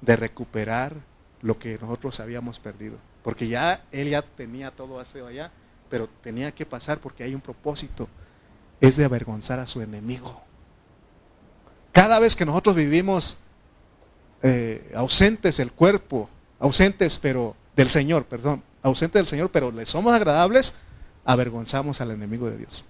de 0.00 0.16
recuperar 0.16 0.94
lo 1.42 1.58
que 1.58 1.78
nosotros 1.78 2.20
habíamos 2.20 2.58
perdido. 2.58 2.96
Porque 3.22 3.48
ya 3.48 3.84
Él 3.92 4.10
ya 4.10 4.22
tenía 4.22 4.70
todo 4.70 5.00
hacia 5.00 5.26
allá, 5.26 5.50
pero 5.88 6.08
tenía 6.22 6.52
que 6.52 6.66
pasar 6.66 6.98
porque 7.00 7.24
hay 7.24 7.34
un 7.34 7.40
propósito, 7.40 8.08
es 8.80 8.96
de 8.96 9.04
avergonzar 9.04 9.58
a 9.58 9.66
su 9.66 9.80
enemigo. 9.80 10.42
Cada 11.92 12.18
vez 12.18 12.36
que 12.36 12.44
nosotros 12.44 12.76
vivimos 12.76 13.38
eh, 14.42 14.92
ausentes 14.94 15.56
del 15.56 15.72
cuerpo, 15.72 16.28
ausentes 16.58 17.18
pero 17.18 17.56
del 17.76 17.90
Señor, 17.90 18.24
perdón, 18.24 18.62
ausentes 18.82 19.20
del 19.20 19.26
Señor, 19.26 19.50
pero 19.50 19.70
le 19.70 19.86
somos 19.86 20.14
agradables, 20.14 20.76
avergonzamos 21.24 22.00
al 22.00 22.10
enemigo 22.10 22.50
de 22.50 22.56
Dios. 22.56 22.84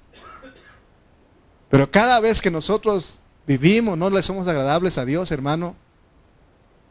Pero 1.68 1.90
cada 1.90 2.20
vez 2.20 2.40
que 2.40 2.50
nosotros 2.50 3.18
vivimos, 3.46 3.98
no 3.98 4.08
le 4.08 4.22
somos 4.22 4.46
agradables 4.46 4.96
a 4.98 5.04
Dios, 5.04 5.30
hermano, 5.32 5.74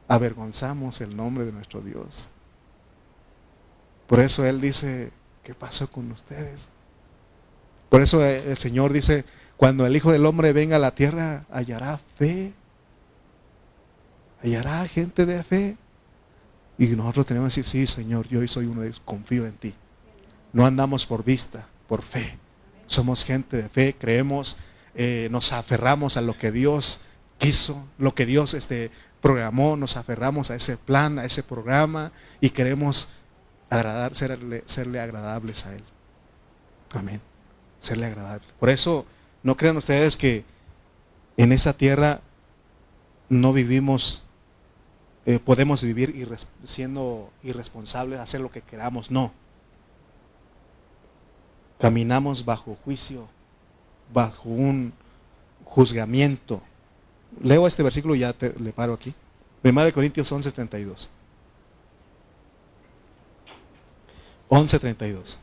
avergonzamos 0.08 1.02
el 1.02 1.16
nombre 1.16 1.46
de 1.46 1.54
nuestro 1.54 1.82
Dios. 1.82 2.30
Por 4.08 4.20
eso 4.20 4.46
Él 4.46 4.62
dice, 4.62 5.12
¿qué 5.44 5.54
pasó 5.54 5.90
con 5.90 6.12
ustedes? 6.12 6.70
Por 7.90 8.02
eso 8.02 8.24
el 8.24 8.58
Señor 8.58 8.92
dice, 8.92 9.26
cuando 9.58 9.86
el 9.86 9.96
Hijo 9.96 10.12
del 10.12 10.26
Hombre 10.26 10.54
venga 10.54 10.76
a 10.76 10.80
la 10.80 10.94
tierra, 10.94 11.46
hallará 11.50 12.00
fe. 12.18 12.54
Hallará 14.44 14.86
gente 14.88 15.26
de 15.26 15.44
fe. 15.44 15.78
Y 16.78 16.88
nosotros 16.88 17.26
tenemos 17.26 17.54
que 17.54 17.62
decir, 17.62 17.88
sí, 17.88 17.94
Señor, 17.94 18.28
yo 18.28 18.40
hoy 18.40 18.48
soy 18.48 18.66
uno 18.66 18.82
de 18.82 18.88
ellos, 18.88 19.02
confío 19.04 19.46
en 19.46 19.54
ti. 19.54 19.74
No 20.52 20.66
andamos 20.66 21.06
por 21.06 21.24
vista, 21.24 21.68
por 21.88 22.02
fe. 22.02 22.38
Somos 22.86 23.24
gente 23.24 23.58
de 23.58 23.70
fe, 23.70 23.96
creemos, 23.98 24.58
eh, 24.94 25.28
nos 25.32 25.54
aferramos 25.54 26.18
a 26.18 26.22
lo 26.22 26.38
que 26.38 26.52
Dios 26.52 27.02
quiso, 27.38 27.84
lo 27.98 28.14
que 28.14 28.26
Dios 28.26 28.54
este, 28.54 28.92
programó, 29.22 29.76
nos 29.76 29.98
aferramos 29.98 30.52
a 30.52 30.56
ese 30.56 30.78
plan, 30.78 31.18
a 31.18 31.26
ese 31.26 31.44
programa 31.44 32.12
y 32.42 32.52
queremos 32.52 33.10
agradar, 33.70 34.16
serle, 34.16 34.64
serle 34.66 35.00
agradables 35.00 35.66
a 35.66 35.74
Él. 35.76 35.84
Amén. 36.94 37.22
Serle 37.80 38.06
agradable. 38.06 38.48
Por 38.60 38.70
eso, 38.70 39.06
no 39.44 39.58
crean 39.58 39.78
ustedes 39.78 40.16
que 40.16 40.46
en 41.38 41.52
esa 41.52 41.74
tierra 41.74 42.22
no 43.30 43.52
vivimos 43.54 44.25
eh, 45.26 45.40
podemos 45.40 45.84
vivir 45.84 46.14
siendo 46.64 47.32
irresponsables, 47.44 48.20
hacer 48.20 48.42
lo 48.42 48.52
que 48.52 48.62
queramos. 48.62 49.10
No. 49.10 49.32
Caminamos 51.80 52.46
bajo 52.46 52.78
juicio, 52.86 53.28
bajo 54.14 54.50
un 54.50 54.94
juzgamiento. 55.64 56.62
Leo 57.42 57.66
este 57.66 57.84
versículo 57.84 58.16
y 58.16 58.20
ya 58.20 58.36
le 58.60 58.72
paro 58.72 58.94
aquí. 58.94 59.14
1 59.64 59.94
Corintios 59.94 60.32
11, 60.32 60.52
32. 60.52 61.10
11, 64.48 64.80
32. 64.80 65.40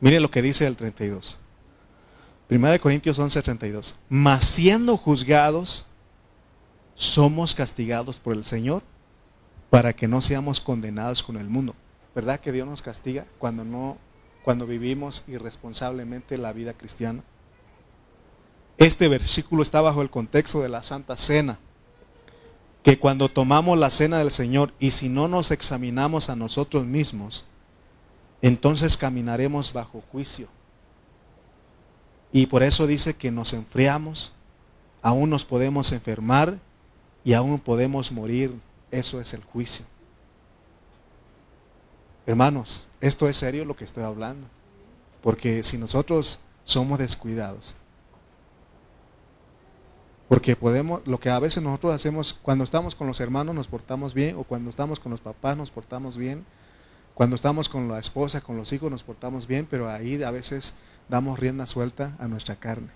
Mire 0.00 0.18
lo 0.20 0.30
que 0.30 0.42
dice 0.42 0.66
el 0.66 0.76
32. 0.76 1.38
1 2.50 2.80
Corintios 2.80 3.18
11, 3.18 3.40
32. 3.40 3.94
Mas 4.08 4.44
siendo 4.44 4.96
juzgados 4.96 5.85
somos 6.96 7.54
castigados 7.54 8.18
por 8.18 8.34
el 8.34 8.44
Señor 8.44 8.82
para 9.70 9.92
que 9.92 10.08
no 10.08 10.20
seamos 10.22 10.60
condenados 10.60 11.22
con 11.22 11.36
el 11.36 11.48
mundo. 11.48 11.76
¿Verdad 12.14 12.40
que 12.40 12.50
Dios 12.50 12.66
nos 12.66 12.82
castiga 12.82 13.26
cuando 13.38 13.64
no 13.64 13.98
cuando 14.42 14.66
vivimos 14.66 15.24
irresponsablemente 15.26 16.38
la 16.38 16.52
vida 16.52 16.72
cristiana? 16.72 17.22
Este 18.78 19.08
versículo 19.08 19.62
está 19.62 19.80
bajo 19.80 20.02
el 20.02 20.10
contexto 20.10 20.60
de 20.62 20.68
la 20.68 20.82
Santa 20.82 21.16
Cena, 21.16 21.58
que 22.82 22.98
cuando 22.98 23.28
tomamos 23.28 23.76
la 23.78 23.90
cena 23.90 24.18
del 24.18 24.30
Señor 24.30 24.72
y 24.78 24.92
si 24.92 25.08
no 25.08 25.28
nos 25.28 25.50
examinamos 25.50 26.30
a 26.30 26.36
nosotros 26.36 26.86
mismos, 26.86 27.44
entonces 28.40 28.96
caminaremos 28.96 29.72
bajo 29.72 30.02
juicio. 30.12 30.48
Y 32.32 32.46
por 32.46 32.62
eso 32.62 32.86
dice 32.86 33.16
que 33.16 33.32
nos 33.32 33.52
enfriamos, 33.52 34.32
aún 35.02 35.30
nos 35.30 35.44
podemos 35.44 35.90
enfermar 35.92 36.58
y 37.26 37.34
aún 37.34 37.58
podemos 37.58 38.12
morir. 38.12 38.54
Eso 38.92 39.20
es 39.20 39.34
el 39.34 39.42
juicio. 39.42 39.84
Hermanos, 42.24 42.88
esto 43.00 43.28
es 43.28 43.36
serio 43.36 43.64
lo 43.64 43.74
que 43.74 43.84
estoy 43.84 44.04
hablando. 44.04 44.46
Porque 45.22 45.64
si 45.64 45.76
nosotros 45.76 46.38
somos 46.62 47.00
descuidados, 47.00 47.74
porque 50.28 50.54
podemos, 50.54 51.04
lo 51.04 51.18
que 51.18 51.28
a 51.28 51.40
veces 51.40 51.64
nosotros 51.64 51.92
hacemos, 51.94 52.32
cuando 52.32 52.62
estamos 52.62 52.94
con 52.94 53.08
los 53.08 53.18
hermanos 53.18 53.56
nos 53.56 53.66
portamos 53.66 54.14
bien, 54.14 54.36
o 54.36 54.44
cuando 54.44 54.70
estamos 54.70 55.00
con 55.00 55.10
los 55.10 55.20
papás 55.20 55.56
nos 55.56 55.72
portamos 55.72 56.16
bien, 56.16 56.46
cuando 57.14 57.34
estamos 57.34 57.68
con 57.68 57.88
la 57.88 57.98
esposa, 57.98 58.40
con 58.40 58.56
los 58.56 58.72
hijos 58.72 58.88
nos 58.88 59.02
portamos 59.02 59.48
bien, 59.48 59.66
pero 59.68 59.90
ahí 59.90 60.22
a 60.22 60.30
veces 60.30 60.74
damos 61.08 61.40
rienda 61.40 61.66
suelta 61.66 62.14
a 62.20 62.28
nuestra 62.28 62.54
carne. 62.54 62.90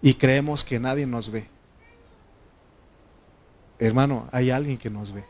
Y 0.00 0.14
creemos 0.14 0.64
que 0.64 0.80
nadie 0.80 1.04
nos 1.04 1.28
ve. 1.30 1.59
Hermano, 3.80 4.28
hay 4.30 4.50
alguien 4.50 4.76
que 4.76 4.90
nos 4.90 5.12
ve. 5.12 5.24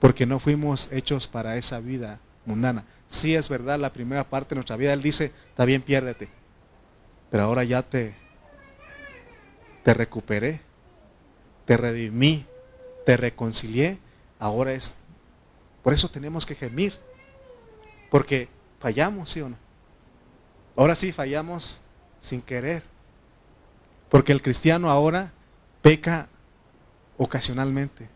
Porque 0.00 0.26
no 0.26 0.40
fuimos 0.40 0.92
hechos 0.92 1.28
para 1.28 1.56
esa 1.56 1.78
vida 1.78 2.18
mundana. 2.44 2.84
Sí 3.06 3.36
es 3.36 3.48
verdad, 3.48 3.78
la 3.78 3.92
primera 3.92 4.28
parte 4.28 4.50
de 4.50 4.56
nuestra 4.56 4.76
vida, 4.76 4.92
Él 4.92 5.00
dice, 5.00 5.32
está 5.48 5.64
bien, 5.64 5.80
piérdete. 5.80 6.28
Pero 7.30 7.44
ahora 7.44 7.62
ya 7.62 7.82
te, 7.82 8.14
te 9.84 9.94
recuperé, 9.94 10.60
te 11.64 11.76
redimí, 11.76 12.44
te 13.06 13.16
reconcilié. 13.16 13.98
Ahora 14.40 14.72
es, 14.72 14.96
por 15.82 15.94
eso 15.94 16.10
tenemos 16.10 16.44
que 16.44 16.56
gemir. 16.56 16.94
Porque 18.10 18.48
fallamos, 18.80 19.30
¿sí 19.30 19.40
o 19.40 19.48
no? 19.48 19.56
Ahora 20.74 20.96
sí 20.96 21.12
fallamos 21.12 21.80
sin 22.20 22.42
querer. 22.42 22.82
Porque 24.08 24.32
el 24.32 24.42
cristiano 24.42 24.90
ahora 24.90 25.32
peca 25.80 26.28
ocasionalmente. 27.18 28.08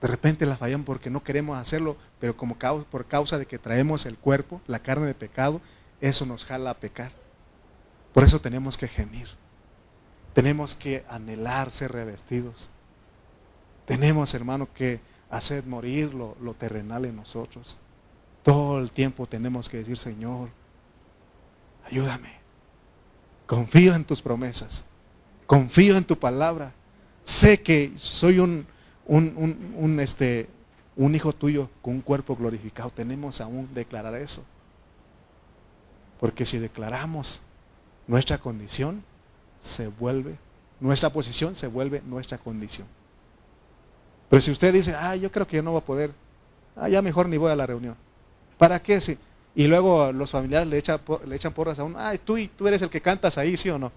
De 0.00 0.08
repente 0.08 0.44
la 0.44 0.56
fallan 0.56 0.84
porque 0.84 1.08
no 1.10 1.24
queremos 1.24 1.58
hacerlo, 1.58 1.96
pero 2.20 2.36
como 2.36 2.56
por 2.90 3.06
causa 3.06 3.38
de 3.38 3.46
que 3.46 3.58
traemos 3.58 4.04
el 4.06 4.18
cuerpo, 4.18 4.60
la 4.66 4.80
carne 4.80 5.06
de 5.06 5.14
pecado, 5.14 5.60
eso 6.00 6.26
nos 6.26 6.44
jala 6.44 6.70
a 6.70 6.74
pecar. 6.74 7.12
Por 8.12 8.24
eso 8.24 8.40
tenemos 8.40 8.76
que 8.76 8.88
gemir. 8.88 9.28
Tenemos 10.34 10.74
que 10.74 11.04
anhelar 11.08 11.70
ser 11.70 11.92
revestidos. 11.92 12.68
Tenemos, 13.86 14.34
hermano, 14.34 14.68
que 14.74 15.00
hacer 15.30 15.64
morir 15.64 16.12
lo 16.12 16.54
terrenal 16.58 17.06
en 17.06 17.16
nosotros. 17.16 17.78
Todo 18.42 18.78
el 18.80 18.90
tiempo 18.90 19.26
tenemos 19.26 19.70
que 19.70 19.78
decir, 19.78 19.96
Señor, 19.96 20.50
ayúdame. 21.86 22.34
Confío 23.46 23.94
en 23.94 24.04
tus 24.04 24.20
promesas. 24.20 24.84
Confío 25.46 25.96
en 25.96 26.04
tu 26.04 26.18
palabra 26.18 26.72
sé 27.24 27.62
que 27.62 27.92
soy 27.96 28.38
un, 28.38 28.66
un, 29.06 29.98
este, 29.98 30.48
un 30.96 31.14
hijo 31.14 31.32
tuyo 31.32 31.68
con 31.82 31.94
un 31.94 32.00
cuerpo 32.00 32.36
glorificado. 32.36 32.90
Tenemos 32.90 33.40
aún 33.40 33.68
declarar 33.74 34.14
eso. 34.14 34.44
Porque 36.20 36.46
si 36.46 36.58
declaramos 36.58 37.40
nuestra 38.06 38.38
condición, 38.38 39.02
se 39.58 39.88
vuelve, 39.88 40.36
nuestra 40.78 41.10
posición 41.10 41.54
se 41.54 41.66
vuelve 41.66 42.02
nuestra 42.06 42.38
condición. 42.38 42.86
Pero 44.28 44.40
si 44.40 44.50
usted 44.50 44.72
dice, 44.72 44.94
ah, 44.94 45.16
yo 45.16 45.32
creo 45.32 45.46
que 45.46 45.56
yo 45.56 45.62
no 45.62 45.72
voy 45.72 45.80
a 45.80 45.84
poder, 45.84 46.12
ah, 46.76 46.88
ya 46.88 47.02
mejor 47.02 47.28
ni 47.28 47.36
voy 47.36 47.50
a 47.50 47.56
la 47.56 47.66
reunión. 47.66 47.96
¿Para 48.58 48.82
qué? 48.82 49.00
Si? 49.00 49.18
Y 49.54 49.66
luego 49.66 50.12
los 50.12 50.30
familiares 50.30 50.68
le 50.68 50.78
echan, 50.78 51.00
le 51.26 51.36
echan 51.36 51.52
porras 51.52 51.78
a 51.78 51.84
uno, 51.84 51.98
ah, 51.98 52.14
tú, 52.22 52.36
tú 52.56 52.66
eres 52.66 52.82
el 52.82 52.90
que 52.90 53.00
cantas 53.00 53.38
ahí, 53.38 53.56
¿sí 53.56 53.70
o 53.70 53.78
no? 53.78 53.92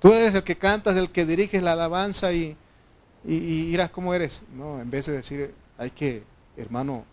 Tú 0.00 0.12
eres 0.12 0.34
el 0.34 0.42
que 0.42 0.56
cantas, 0.56 0.96
el 0.96 1.10
que 1.10 1.24
diriges 1.24 1.62
la 1.62 1.72
alabanza 1.72 2.32
y, 2.32 2.56
y, 3.24 3.76
cómo 3.92 4.14
eres. 4.14 4.42
No, 4.54 4.80
en 4.80 4.90
vez 4.90 5.06
de 5.06 5.12
decir, 5.12 5.54
hay 5.78 5.90
que, 5.90 6.24
hermano, 6.56 7.04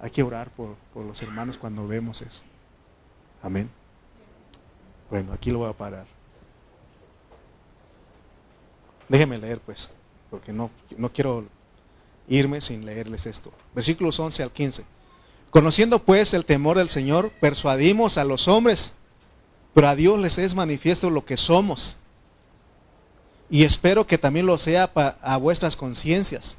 hay 0.00 0.10
que 0.10 0.22
orar 0.22 0.50
por, 0.50 0.76
los 0.94 1.22
hermanos 1.22 1.58
cuando 1.58 1.86
vemos 1.86 2.22
eso. 2.22 2.42
Amén. 3.42 3.68
Bueno, 5.10 5.32
aquí 5.32 5.50
lo 5.50 5.58
voy 5.58 5.70
a 5.70 5.74
parar. 5.74 6.06
Déjenme 9.08 9.38
leer 9.38 9.60
pues, 9.60 9.90
porque 10.30 10.52
no, 10.52 10.70
no 10.96 11.12
quiero 11.12 11.44
irme 12.26 12.60
sin 12.60 12.86
leerles 12.86 13.26
esto. 13.26 13.52
Versículos 13.74 14.18
11 14.18 14.42
al 14.42 14.50
15. 14.50 14.84
Conociendo 15.50 15.98
pues 16.02 16.32
el 16.32 16.46
temor 16.46 16.78
del 16.78 16.88
Señor, 16.88 17.30
persuadimos 17.38 18.16
a 18.16 18.24
los 18.24 18.48
hombres 18.48 18.96
pero 19.74 19.88
a 19.88 19.96
Dios 19.96 20.18
les 20.18 20.38
es 20.38 20.54
manifiesto 20.54 21.10
lo 21.10 21.24
que 21.26 21.36
somos. 21.36 21.98
Y 23.50 23.64
espero 23.64 24.06
que 24.06 24.18
también 24.18 24.46
lo 24.46 24.58
sea 24.58 24.90
a 24.94 25.36
vuestras 25.36 25.76
conciencias. 25.76 26.56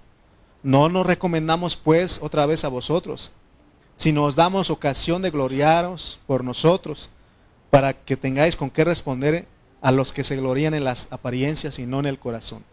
No 0.64 0.90
nos 0.90 1.06
recomendamos 1.06 1.76
pues 1.76 2.20
otra 2.22 2.45
vez 2.45 2.64
a 2.64 2.70
vosotros, 2.70 3.32
sino 3.98 4.24
os 4.24 4.36
damos 4.36 4.70
ocasión 4.70 5.22
de 5.22 5.32
gloriaros 5.32 6.20
por 6.28 6.44
nosotros, 6.44 7.10
para 7.70 7.94
que 7.94 8.18
tengáis 8.18 8.56
con 8.56 8.70
qué 8.70 8.84
responder 8.84 9.48
a 9.82 9.91
los 9.91 10.14
que 10.14 10.24
se 10.24 10.38
glorían 10.38 10.74
en 10.74 10.84
las 10.84 11.12
apariencias 11.12 11.78
y 11.78 11.86
no 11.86 11.99
en 11.99 12.06
el 12.06 12.20
corazón. 12.20 12.64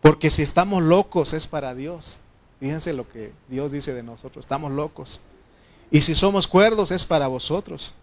Porque 0.00 0.30
si 0.30 0.42
estamos 0.42 0.82
locos 0.82 1.32
es 1.32 1.46
para 1.46 1.74
Dios. 1.74 2.20
Fíjense 2.58 2.92
lo 2.92 3.08
que 3.08 3.32
Dios 3.48 3.72
dice 3.72 3.92
de 3.92 4.02
nosotros, 4.02 4.44
estamos 4.44 4.72
locos. 4.72 5.20
Y 5.90 6.00
si 6.00 6.14
somos 6.14 6.48
cuerdos 6.48 6.90
es 6.90 7.04
para 7.04 7.26
vosotros. 7.26 7.94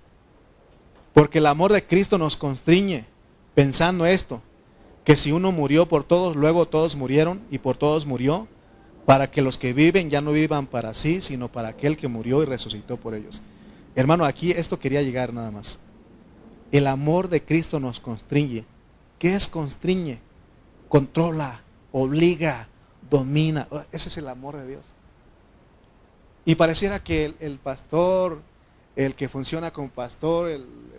Porque 1.13 1.39
el 1.39 1.45
amor 1.47 1.73
de 1.73 1.85
Cristo 1.85 2.17
nos 2.17 2.37
constriñe, 2.37 3.05
pensando 3.55 4.05
esto, 4.05 4.41
que 5.03 5.15
si 5.15 5.31
uno 5.31 5.51
murió 5.51 5.87
por 5.87 6.03
todos, 6.03 6.35
luego 6.35 6.67
todos 6.67 6.95
murieron 6.95 7.41
y 7.51 7.57
por 7.57 7.77
todos 7.77 8.05
murió, 8.05 8.47
para 9.05 9.29
que 9.29 9.41
los 9.41 9.57
que 9.57 9.73
viven 9.73 10.09
ya 10.09 10.21
no 10.21 10.31
vivan 10.31 10.65
para 10.65 10.93
sí, 10.93 11.21
sino 11.21 11.51
para 11.51 11.69
aquel 11.69 11.97
que 11.97 12.07
murió 12.07 12.41
y 12.41 12.45
resucitó 12.45 12.97
por 12.97 13.15
ellos. 13.15 13.41
Hermano, 13.95 14.25
aquí 14.25 14.51
esto 14.51 14.79
quería 14.79 15.01
llegar 15.01 15.33
nada 15.33 15.51
más. 15.51 15.79
El 16.71 16.87
amor 16.87 17.29
de 17.29 17.43
Cristo 17.43 17.79
nos 17.79 17.99
constriñe. 17.99 18.65
¿Qué 19.19 19.35
es 19.35 19.47
constriñe? 19.47 20.19
Controla, 20.87 21.61
obliga, 21.91 22.67
domina. 23.09 23.67
Ese 23.91 24.09
es 24.09 24.17
el 24.17 24.27
amor 24.27 24.57
de 24.57 24.67
Dios. 24.67 24.93
Y 26.45 26.55
pareciera 26.55 27.03
que 27.03 27.35
el, 27.39 27.57
pastor, 27.57 28.41
el 28.95 29.15
que 29.15 29.29
funciona 29.29 29.71
como 29.71 29.89
pastor, 29.89 30.49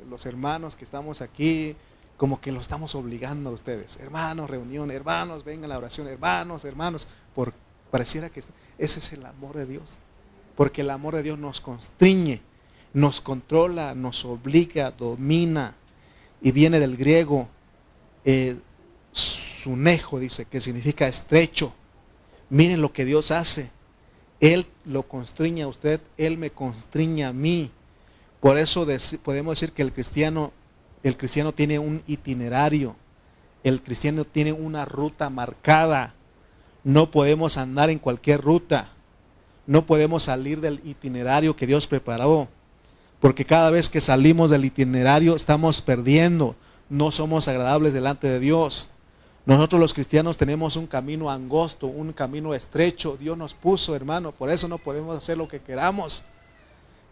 los 0.09 0.27
hermanos 0.27 0.77
que 0.77 0.85
estamos 0.85 1.21
aquí, 1.21 1.75
como 2.17 2.41
que 2.41 2.53
lo 2.53 2.61
estamos 2.61 2.95
obligando 2.95 3.51
a 3.51 3.53
ustedes. 3.53 3.97
Hermanos, 3.97 4.49
reunión, 4.49 4.91
hermanos, 4.91 5.45
vengan 5.45 5.65
a 5.65 5.75
la 5.75 5.79
oración, 5.79 6.07
hermanos, 6.07 6.65
hermanos. 6.65 7.09
Por, 7.35 7.53
pareciera 7.91 8.31
que 8.31 8.41
ese 8.79 8.99
es 8.99 9.13
el 9.13 9.27
amor 9.27 9.57
de 9.57 9.67
Dios. 9.67 9.99
Porque 10.57 10.83
el 10.83 10.91
amor 10.91 11.17
de 11.17 11.23
Dios 11.23 11.39
nos 11.39 11.61
constriñe, 11.61 12.41
nos 12.93 13.21
controla, 13.21 13.95
nos 13.95 14.25
obliga, 14.25 14.91
domina. 14.93 15.75
Y 16.41 16.53
viene 16.53 16.79
del 16.79 16.97
griego 16.97 17.49
eh, 18.25 18.57
sunejo, 19.13 20.19
dice, 20.19 20.45
que 20.45 20.61
significa 20.61 21.09
estrecho. 21.09 21.73
Miren 22.51 22.81
lo 22.81 22.93
que 22.93 23.05
Dios 23.05 23.31
hace. 23.31 23.71
Él 24.41 24.67
lo 24.85 25.05
constriñe 25.05 25.63
a 25.63 25.69
usted, 25.69 26.01
Él 26.17 26.37
me 26.39 26.51
constriña 26.51 27.29
a 27.29 27.33
mí. 27.33 27.71
Por 28.41 28.59
eso 28.59 28.87
podemos 29.23 29.59
decir 29.59 29.73
que 29.73 29.83
el 29.83 29.93
cristiano, 29.93 30.53
el 31.05 31.19
cristiano 31.19 31.53
tiene 31.53 31.79
un 31.79 32.03
itinerario, 32.07 32.97
el 33.63 33.83
cristiano 33.83 34.25
tiene 34.25 34.53
una 34.53 34.87
ruta 34.87 35.29
marcada. 35.31 36.15
No 36.83 37.11
podemos 37.11 37.57
andar 37.59 37.91
en 37.91 37.99
cualquier 37.99 38.41
ruta, 38.41 38.89
no 39.67 39.87
podemos 39.87 40.25
salir 40.25 40.61
del 40.61 40.81
itinerario 40.83 41.55
que 41.57 41.67
Dios 41.67 41.87
preparó, 41.87 42.49
porque 43.21 43.45
cada 43.45 43.71
vez 43.71 43.89
que 43.89 44.01
salimos 44.01 44.51
del 44.51 44.65
itinerario 44.65 45.37
estamos 45.37 45.83
perdiendo, 45.83 46.57
no 46.89 47.11
somos 47.11 47.49
agradables 47.49 47.93
delante 47.93 48.27
de 48.27 48.41
Dios. 48.41 48.91
Nosotros 49.47 49.79
los 49.79 49.93
cristianos 49.93 50.39
tenemos 50.39 50.77
un 50.77 50.87
camino 50.87 51.31
angosto, 51.31 51.87
un 51.87 52.15
camino 52.15 52.55
estrecho. 52.55 53.19
Dios 53.19 53.37
nos 53.37 53.55
puso, 53.55 53.95
hermano, 53.95 54.33
por 54.33 54.49
eso 54.49 54.69
no 54.69 54.79
podemos 54.79 55.17
hacer 55.19 55.37
lo 55.37 55.49
que 55.49 55.61
queramos. 55.61 56.25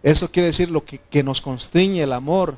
Eso 0.02 0.30
quiere 0.30 0.46
decir 0.46 0.70
lo 0.70 0.82
que, 0.82 0.98
que 0.98 1.22
nos 1.22 1.42
constriñe 1.42 2.02
el 2.02 2.12
amor, 2.12 2.56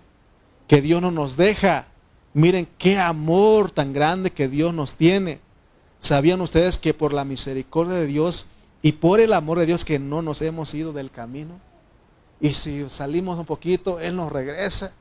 que 0.67 0.83
Dios 0.83 1.01
no 1.03 1.11
nos 1.11 1.37
deja. 1.37 1.87
Miren 2.33 2.69
qué 2.79 2.99
amor 2.99 3.71
tan 3.71 3.93
grande 3.93 4.31
que 4.31 4.49
Dios 4.49 4.75
nos 4.75 4.95
tiene. 4.95 5.41
¿Sabían 5.99 6.41
ustedes 6.41 6.79
que 6.79 6.95
por 6.95 7.13
la 7.13 7.25
misericordia 7.25 7.95
de 7.95 8.07
Dios 8.07 8.47
y 8.83 8.93
por 8.93 9.21
el 9.21 9.33
amor 9.33 9.59
de 9.59 9.67
Dios 9.67 9.85
que 9.85 9.99
no 9.99 10.23
nos 10.23 10.43
hemos 10.43 10.75
ido 10.75 10.93
del 10.93 11.11
camino? 11.11 11.61
Y 12.41 12.53
si 12.53 12.89
salimos 12.91 13.39
un 13.39 13.47
poquito, 13.47 14.01
Él 14.01 14.17
nos 14.17 14.31
regresa. 14.31 14.93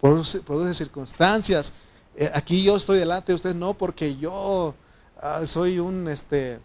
Produce, 0.00 0.40
produce 0.40 0.74
circunstancias 0.74 1.72
eh, 2.16 2.30
aquí 2.32 2.62
yo 2.62 2.76
estoy 2.76 2.98
delante 2.98 3.32
de 3.32 3.36
ustedes 3.36 3.56
no 3.56 3.74
porque 3.74 4.16
yo 4.16 4.74
ah, 5.20 5.44
soy 5.46 5.78
un 5.80 6.08
este 6.08 6.60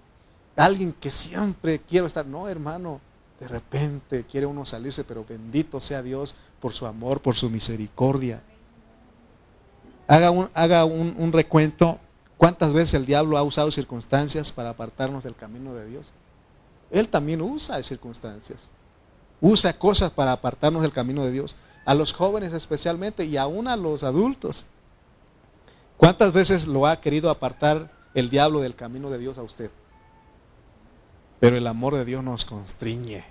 alguien 0.55 0.93
que 0.93 1.09
siempre 1.09 1.79
quiero 1.79 2.05
estar, 2.05 2.25
no, 2.25 2.47
hermano. 2.47 3.01
De 3.39 3.47
repente 3.47 4.25
quiere 4.29 4.45
uno 4.45 4.65
salirse, 4.65 5.05
pero 5.05 5.25
bendito 5.27 5.79
sea 5.79 6.03
Dios 6.03 6.35
por 6.59 6.73
su 6.73 6.85
amor, 6.85 7.21
por 7.21 7.35
su 7.35 7.49
misericordia. 7.49 8.41
Haga 10.07 10.31
un, 10.31 10.49
haga 10.53 10.85
un 10.85 11.31
recuento. 11.31 11.99
¿Cuántas 12.37 12.73
veces 12.73 12.93
el 12.95 13.05
diablo 13.05 13.37
ha 13.37 13.43
usado 13.43 13.69
circunstancias 13.69 14.51
para 14.51 14.69
apartarnos 14.71 15.23
del 15.23 15.35
camino 15.35 15.73
de 15.73 15.85
Dios? 15.87 16.13
Él 16.91 17.09
también 17.09 17.41
usa 17.41 17.81
circunstancias. 17.83 18.69
Usa 19.41 19.77
cosas 19.77 20.11
para 20.11 20.31
apartarnos 20.31 20.81
del 20.81 20.91
camino 20.91 21.23
de 21.23 21.31
Dios. 21.31 21.55
A 21.85 21.93
los 21.93 22.13
jóvenes 22.13 22.53
especialmente 22.53 23.25
y 23.25 23.37
aún 23.37 23.67
a 23.67 23.75
los 23.75 24.03
adultos. 24.03 24.65
¿Cuántas 25.97 26.31
veces 26.33 26.67
lo 26.67 26.87
ha 26.87 27.01
querido 27.01 27.29
apartar 27.29 27.91
el 28.13 28.29
diablo 28.29 28.61
del 28.61 28.75
camino 28.75 29.09
de 29.09 29.17
Dios 29.17 29.37
a 29.37 29.43
usted? 29.43 29.69
Pero 31.39 31.57
el 31.57 31.67
amor 31.67 31.95
de 31.95 32.05
Dios 32.05 32.23
nos 32.23 32.45
constriñe, 32.45 33.25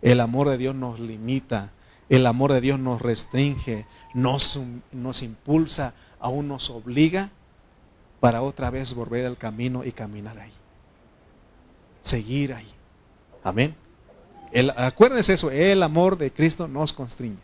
el 0.00 0.20
amor 0.20 0.48
de 0.48 0.58
Dios 0.58 0.74
nos 0.74 1.00
limita, 1.00 1.70
el 2.16 2.26
amor 2.26 2.52
de 2.52 2.60
Dios 2.60 2.78
nos 2.78 3.00
restringe, 3.02 3.86
nos, 4.14 4.60
nos 4.92 5.22
impulsa, 5.22 5.94
aún 6.20 6.48
nos 6.48 6.70
obliga 6.70 7.30
para 8.20 8.42
otra 8.42 8.70
vez 8.70 8.94
volver 8.94 9.26
al 9.26 9.36
camino 9.36 9.84
y 9.84 9.92
caminar 9.92 10.38
ahí. 10.38 10.52
Seguir 12.00 12.54
ahí. 12.54 12.70
Amén. 13.42 13.74
acuérdense 14.76 15.34
eso, 15.34 15.50
el 15.50 15.82
amor 15.82 16.18
de 16.18 16.32
Cristo 16.32 16.68
nos 16.68 16.92
constriñe. 16.92 17.38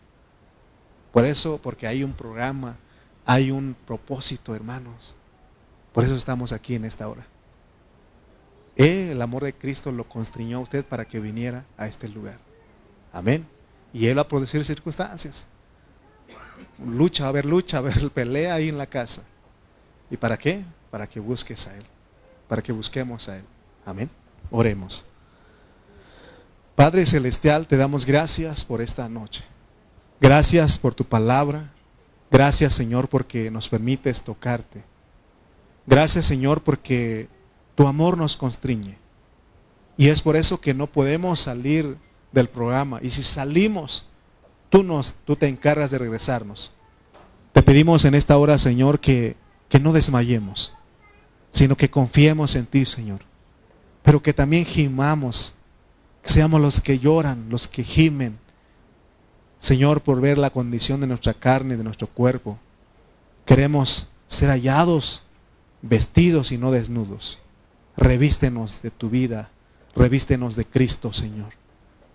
Por 1.12 1.24
eso, 1.24 1.58
porque 1.62 1.86
hay 1.86 2.04
un 2.04 2.12
programa 2.12 2.76
hay 3.30 3.50
un 3.50 3.76
propósito, 3.86 4.54
hermanos. 4.54 5.14
Por 5.92 6.02
eso 6.02 6.16
estamos 6.16 6.50
aquí 6.52 6.76
en 6.76 6.86
esta 6.86 7.06
hora. 7.06 7.26
el 8.74 9.20
amor 9.20 9.44
de 9.44 9.52
Cristo 9.52 9.92
lo 9.92 10.08
constriñó 10.08 10.56
a 10.56 10.60
usted 10.60 10.82
para 10.82 11.04
que 11.04 11.20
viniera 11.20 11.66
a 11.76 11.86
este 11.86 12.08
lugar. 12.08 12.38
Amén. 13.12 13.46
Y 13.92 14.06
Él 14.06 14.18
va 14.18 14.22
a 14.22 14.28
producir 14.28 14.64
circunstancias. 14.64 15.46
Lucha, 16.84 17.24
va 17.24 17.28
a 17.28 17.30
haber 17.30 17.44
lucha, 17.44 17.80
va 17.80 17.88
a 17.88 17.92
haber 17.92 18.10
pelea 18.10 18.54
ahí 18.54 18.68
en 18.68 18.78
la 18.78 18.86
casa. 18.86 19.22
¿Y 20.10 20.16
para 20.16 20.36
qué? 20.36 20.64
Para 20.90 21.06
que 21.06 21.20
busques 21.20 21.66
a 21.66 21.76
Él. 21.76 21.84
Para 22.48 22.62
que 22.62 22.72
busquemos 22.72 23.28
a 23.28 23.38
Él. 23.38 23.44
Amén. 23.84 24.10
Oremos. 24.50 25.06
Padre 26.74 27.04
Celestial, 27.06 27.66
te 27.66 27.76
damos 27.76 28.06
gracias 28.06 28.64
por 28.64 28.80
esta 28.80 29.08
noche. 29.08 29.44
Gracias 30.20 30.78
por 30.78 30.94
tu 30.94 31.04
palabra. 31.04 31.72
Gracias 32.30 32.74
Señor 32.74 33.08
porque 33.08 33.50
nos 33.50 33.68
permites 33.68 34.22
tocarte. 34.22 34.82
Gracias 35.86 36.26
Señor 36.26 36.62
porque 36.62 37.28
tu 37.74 37.86
amor 37.86 38.16
nos 38.16 38.36
constriñe. 38.36 38.96
Y 39.96 40.08
es 40.08 40.22
por 40.22 40.36
eso 40.36 40.60
que 40.60 40.74
no 40.74 40.86
podemos 40.86 41.40
salir 41.40 41.96
del 42.32 42.48
programa. 42.48 43.00
Y 43.02 43.10
si 43.10 43.22
salimos, 43.22 44.06
tú, 44.70 44.82
nos, 44.82 45.14
tú 45.24 45.36
te 45.36 45.48
encargas 45.48 45.90
de 45.90 45.98
regresarnos. 45.98 46.72
Te 47.52 47.62
pedimos 47.62 48.04
en 48.04 48.14
esta 48.14 48.36
hora, 48.36 48.58
Señor, 48.58 49.00
que, 49.00 49.36
que 49.68 49.80
no 49.80 49.92
desmayemos, 49.92 50.74
sino 51.50 51.76
que 51.76 51.90
confiemos 51.90 52.54
en 52.54 52.66
ti, 52.66 52.84
Señor. 52.84 53.20
Pero 54.02 54.22
que 54.22 54.32
también 54.32 54.64
gimamos, 54.64 55.54
que 56.22 56.30
seamos 56.30 56.60
los 56.60 56.80
que 56.80 56.98
lloran, 56.98 57.48
los 57.48 57.68
que 57.68 57.82
gimen, 57.82 58.38
Señor, 59.58 60.02
por 60.02 60.20
ver 60.20 60.38
la 60.38 60.50
condición 60.50 61.00
de 61.00 61.08
nuestra 61.08 61.34
carne, 61.34 61.76
de 61.76 61.84
nuestro 61.84 62.06
cuerpo. 62.06 62.58
Queremos 63.44 64.08
ser 64.26 64.50
hallados, 64.50 65.24
vestidos 65.82 66.52
y 66.52 66.58
no 66.58 66.70
desnudos. 66.70 67.38
Revístenos 67.96 68.82
de 68.82 68.90
tu 68.90 69.10
vida, 69.10 69.50
revístenos 69.96 70.54
de 70.54 70.64
Cristo, 70.64 71.12
Señor. 71.12 71.57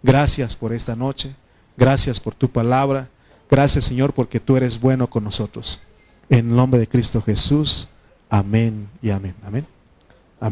Gracias 0.04 0.56
por 0.58 0.74
esta 0.74 0.96
noche, 0.98 1.34
gracias 1.78 2.20
por 2.20 2.36
tu 2.36 2.50
palabra, 2.50 3.10
gracias, 3.50 3.86
Señor, 3.86 4.14
porque 4.14 4.42
tú 4.42 4.58
eres 4.58 4.80
bueno 4.80 5.10
con 5.10 5.24
nosotros. 5.24 5.82
En 6.30 6.54
nombre 6.54 6.80
de 6.80 6.88
Cristo 6.88 7.22
Jesús, 7.22 7.90
amén 8.30 8.90
y 9.02 9.12
amén. 9.12 9.34
Amén. 9.46 9.73